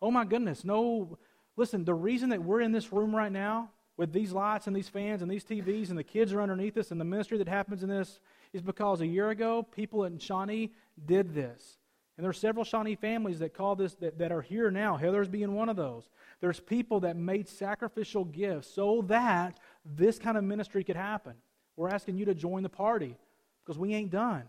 Oh 0.00 0.10
my 0.10 0.24
goodness. 0.24 0.64
No 0.64 1.18
Listen, 1.58 1.84
the 1.84 1.92
reason 1.92 2.28
that 2.28 2.44
we're 2.44 2.60
in 2.60 2.70
this 2.70 2.92
room 2.92 3.14
right 3.14 3.32
now 3.32 3.70
with 3.96 4.12
these 4.12 4.30
lights 4.30 4.68
and 4.68 4.76
these 4.76 4.88
fans 4.88 5.22
and 5.22 5.30
these 5.30 5.44
TVs 5.44 5.88
and 5.88 5.98
the 5.98 6.04
kids 6.04 6.32
are 6.32 6.40
underneath 6.40 6.76
us 6.76 6.92
and 6.92 7.00
the 7.00 7.04
ministry 7.04 7.36
that 7.36 7.48
happens 7.48 7.82
in 7.82 7.88
this 7.88 8.20
is 8.52 8.62
because 8.62 9.00
a 9.00 9.06
year 9.06 9.30
ago 9.30 9.64
people 9.74 10.04
in 10.04 10.20
Shawnee 10.20 10.70
did 11.04 11.34
this. 11.34 11.78
And 12.16 12.22
there 12.22 12.30
are 12.30 12.34
several 12.34 12.64
Shawnee 12.64 12.94
families 12.94 13.40
that 13.40 13.54
call 13.54 13.74
this 13.74 13.94
that, 13.94 14.18
that 14.18 14.30
are 14.30 14.40
here 14.40 14.70
now, 14.70 14.96
Heather's 14.96 15.28
being 15.28 15.52
one 15.52 15.68
of 15.68 15.74
those. 15.74 16.08
There's 16.40 16.60
people 16.60 17.00
that 17.00 17.16
made 17.16 17.48
sacrificial 17.48 18.24
gifts 18.24 18.72
so 18.72 19.02
that 19.08 19.58
this 19.84 20.16
kind 20.20 20.38
of 20.38 20.44
ministry 20.44 20.84
could 20.84 20.94
happen. 20.94 21.34
We're 21.74 21.90
asking 21.90 22.18
you 22.18 22.24
to 22.26 22.34
join 22.34 22.62
the 22.62 22.68
party 22.68 23.16
because 23.64 23.80
we 23.80 23.94
ain't 23.94 24.10
done. 24.10 24.44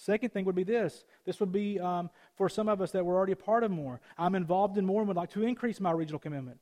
Second 0.00 0.32
thing 0.32 0.44
would 0.44 0.54
be 0.54 0.62
this. 0.62 1.04
This 1.26 1.40
would 1.40 1.50
be 1.50 1.80
um, 1.80 2.08
for 2.36 2.48
some 2.48 2.68
of 2.68 2.80
us 2.80 2.92
that 2.92 3.04
were 3.04 3.16
already 3.16 3.32
a 3.32 3.36
part 3.36 3.64
of 3.64 3.72
more. 3.72 4.00
I'm 4.16 4.36
involved 4.36 4.78
in 4.78 4.86
more 4.86 5.00
and 5.00 5.08
would 5.08 5.16
like 5.16 5.32
to 5.32 5.42
increase 5.42 5.80
my 5.80 5.90
regional 5.90 6.20
commitment. 6.20 6.60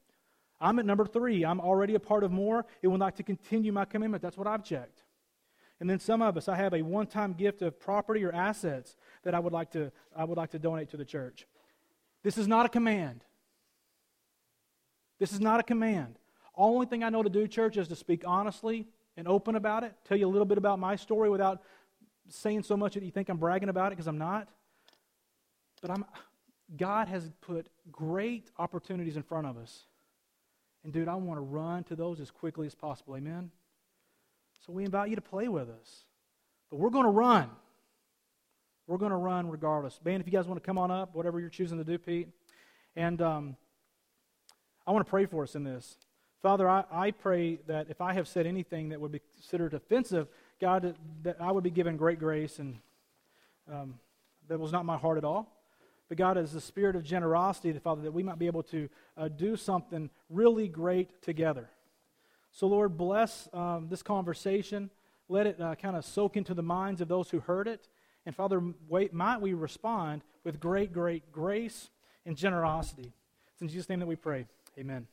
I'm 0.58 0.78
at 0.78 0.86
number 0.86 1.04
three. 1.04 1.44
I'm 1.44 1.60
already 1.60 1.94
a 1.94 2.00
part 2.00 2.24
of 2.24 2.32
more 2.32 2.64
and 2.82 2.90
would 2.90 3.00
like 3.00 3.16
to 3.16 3.22
continue 3.22 3.72
my 3.72 3.84
commitment. 3.84 4.22
That's 4.22 4.38
what 4.38 4.46
I've 4.46 4.64
checked. 4.64 5.02
And 5.80 5.90
then 5.90 6.00
some 6.00 6.22
of 6.22 6.38
us, 6.38 6.48
I 6.48 6.56
have 6.56 6.72
a 6.72 6.80
one-time 6.80 7.34
gift 7.34 7.60
of 7.60 7.78
property 7.78 8.24
or 8.24 8.32
assets 8.32 8.96
that 9.22 9.34
I 9.34 9.38
would 9.38 9.52
like 9.52 9.70
to, 9.72 9.92
I 10.16 10.24
would 10.24 10.38
like 10.38 10.52
to 10.52 10.58
donate 10.58 10.88
to 10.92 10.96
the 10.96 11.04
church. 11.04 11.46
This 12.22 12.38
is 12.38 12.48
not 12.48 12.64
a 12.64 12.70
command. 12.70 13.22
This 15.18 15.32
is 15.32 15.40
not 15.40 15.60
a 15.60 15.62
command. 15.62 16.18
Only 16.54 16.86
thing 16.86 17.04
I 17.04 17.10
know 17.10 17.22
to 17.22 17.28
do, 17.28 17.46
church, 17.46 17.76
is 17.76 17.88
to 17.88 17.96
speak 17.96 18.24
honestly 18.26 18.86
and 19.18 19.28
open 19.28 19.56
about 19.56 19.84
it, 19.84 19.94
tell 20.06 20.16
you 20.16 20.26
a 20.26 20.28
little 20.28 20.46
bit 20.46 20.58
about 20.58 20.78
my 20.78 20.96
story 20.96 21.28
without 21.28 21.62
saying 22.28 22.62
so 22.62 22.76
much 22.76 22.94
that 22.94 23.02
you 23.02 23.10
think 23.10 23.28
I'm 23.28 23.38
bragging 23.38 23.68
about 23.68 23.88
it 23.88 23.96
because 23.96 24.06
I'm 24.06 24.18
not. 24.18 24.48
But 25.82 25.90
I'm, 25.90 26.04
God 26.76 27.08
has 27.08 27.30
put 27.40 27.68
great 27.90 28.50
opportunities 28.58 29.16
in 29.16 29.22
front 29.22 29.46
of 29.46 29.56
us. 29.56 29.84
And, 30.84 30.92
dude, 30.92 31.08
I 31.08 31.14
want 31.16 31.38
to 31.38 31.42
run 31.42 31.84
to 31.84 31.96
those 31.96 32.20
as 32.20 32.30
quickly 32.30 32.66
as 32.66 32.74
possible. 32.74 33.16
Amen? 33.16 33.50
So 34.64 34.72
we 34.72 34.84
invite 34.84 35.10
you 35.10 35.16
to 35.16 35.22
play 35.22 35.48
with 35.48 35.68
us. 35.68 36.04
But 36.70 36.78
we're 36.78 36.90
going 36.90 37.04
to 37.04 37.10
run. 37.10 37.50
We're 38.86 38.98
going 38.98 39.10
to 39.10 39.16
run 39.16 39.48
regardless. 39.48 39.98
Man, 40.04 40.20
if 40.20 40.26
you 40.26 40.32
guys 40.32 40.46
want 40.46 40.62
to 40.62 40.66
come 40.66 40.78
on 40.78 40.90
up, 40.90 41.14
whatever 41.14 41.40
you're 41.40 41.48
choosing 41.48 41.78
to 41.78 41.84
do, 41.84 41.98
Pete. 41.98 42.28
And 42.94 43.20
um, 43.20 43.56
I 44.86 44.92
want 44.92 45.04
to 45.04 45.10
pray 45.10 45.26
for 45.26 45.42
us 45.42 45.54
in 45.54 45.64
this. 45.64 45.96
Father, 46.42 46.68
I, 46.68 46.84
I 46.92 47.10
pray 47.10 47.58
that 47.66 47.90
if 47.90 48.00
I 48.00 48.12
have 48.12 48.28
said 48.28 48.46
anything 48.46 48.90
that 48.90 49.00
would 49.00 49.10
be 49.10 49.20
considered 49.34 49.74
offensive, 49.74 50.28
God, 50.60 50.94
that 51.22 51.36
I 51.40 51.52
would 51.52 51.64
be 51.64 51.70
given 51.70 51.96
great 51.96 52.18
grace, 52.18 52.58
and 52.58 52.78
um, 53.70 53.98
that 54.48 54.58
was 54.58 54.72
not 54.72 54.84
my 54.84 54.96
heart 54.96 55.18
at 55.18 55.24
all. 55.24 55.52
But 56.08 56.18
God, 56.18 56.38
is 56.38 56.52
the 56.52 56.60
spirit 56.60 56.94
of 56.94 57.02
generosity, 57.02 57.72
the 57.72 57.80
Father, 57.80 58.02
that 58.02 58.12
we 58.12 58.22
might 58.22 58.38
be 58.38 58.46
able 58.46 58.62
to 58.64 58.88
uh, 59.16 59.28
do 59.28 59.56
something 59.56 60.08
really 60.30 60.68
great 60.68 61.20
together. 61.20 61.68
So, 62.52 62.68
Lord, 62.68 62.96
bless 62.96 63.48
um, 63.52 63.88
this 63.90 64.02
conversation. 64.02 64.90
Let 65.28 65.46
it 65.46 65.60
uh, 65.60 65.74
kind 65.74 65.96
of 65.96 66.04
soak 66.04 66.36
into 66.36 66.54
the 66.54 66.62
minds 66.62 67.00
of 67.00 67.08
those 67.08 67.28
who 67.30 67.40
heard 67.40 67.66
it. 67.66 67.88
And, 68.24 68.34
Father, 68.34 68.62
wait, 68.88 69.12
might 69.12 69.40
we 69.40 69.52
respond 69.52 70.22
with 70.44 70.60
great, 70.60 70.92
great 70.92 71.32
grace 71.32 71.90
and 72.24 72.36
generosity. 72.36 73.12
It's 73.52 73.62
in 73.62 73.68
Jesus' 73.68 73.88
name 73.88 74.00
that 74.00 74.06
we 74.06 74.16
pray. 74.16 74.46
Amen. 74.78 75.06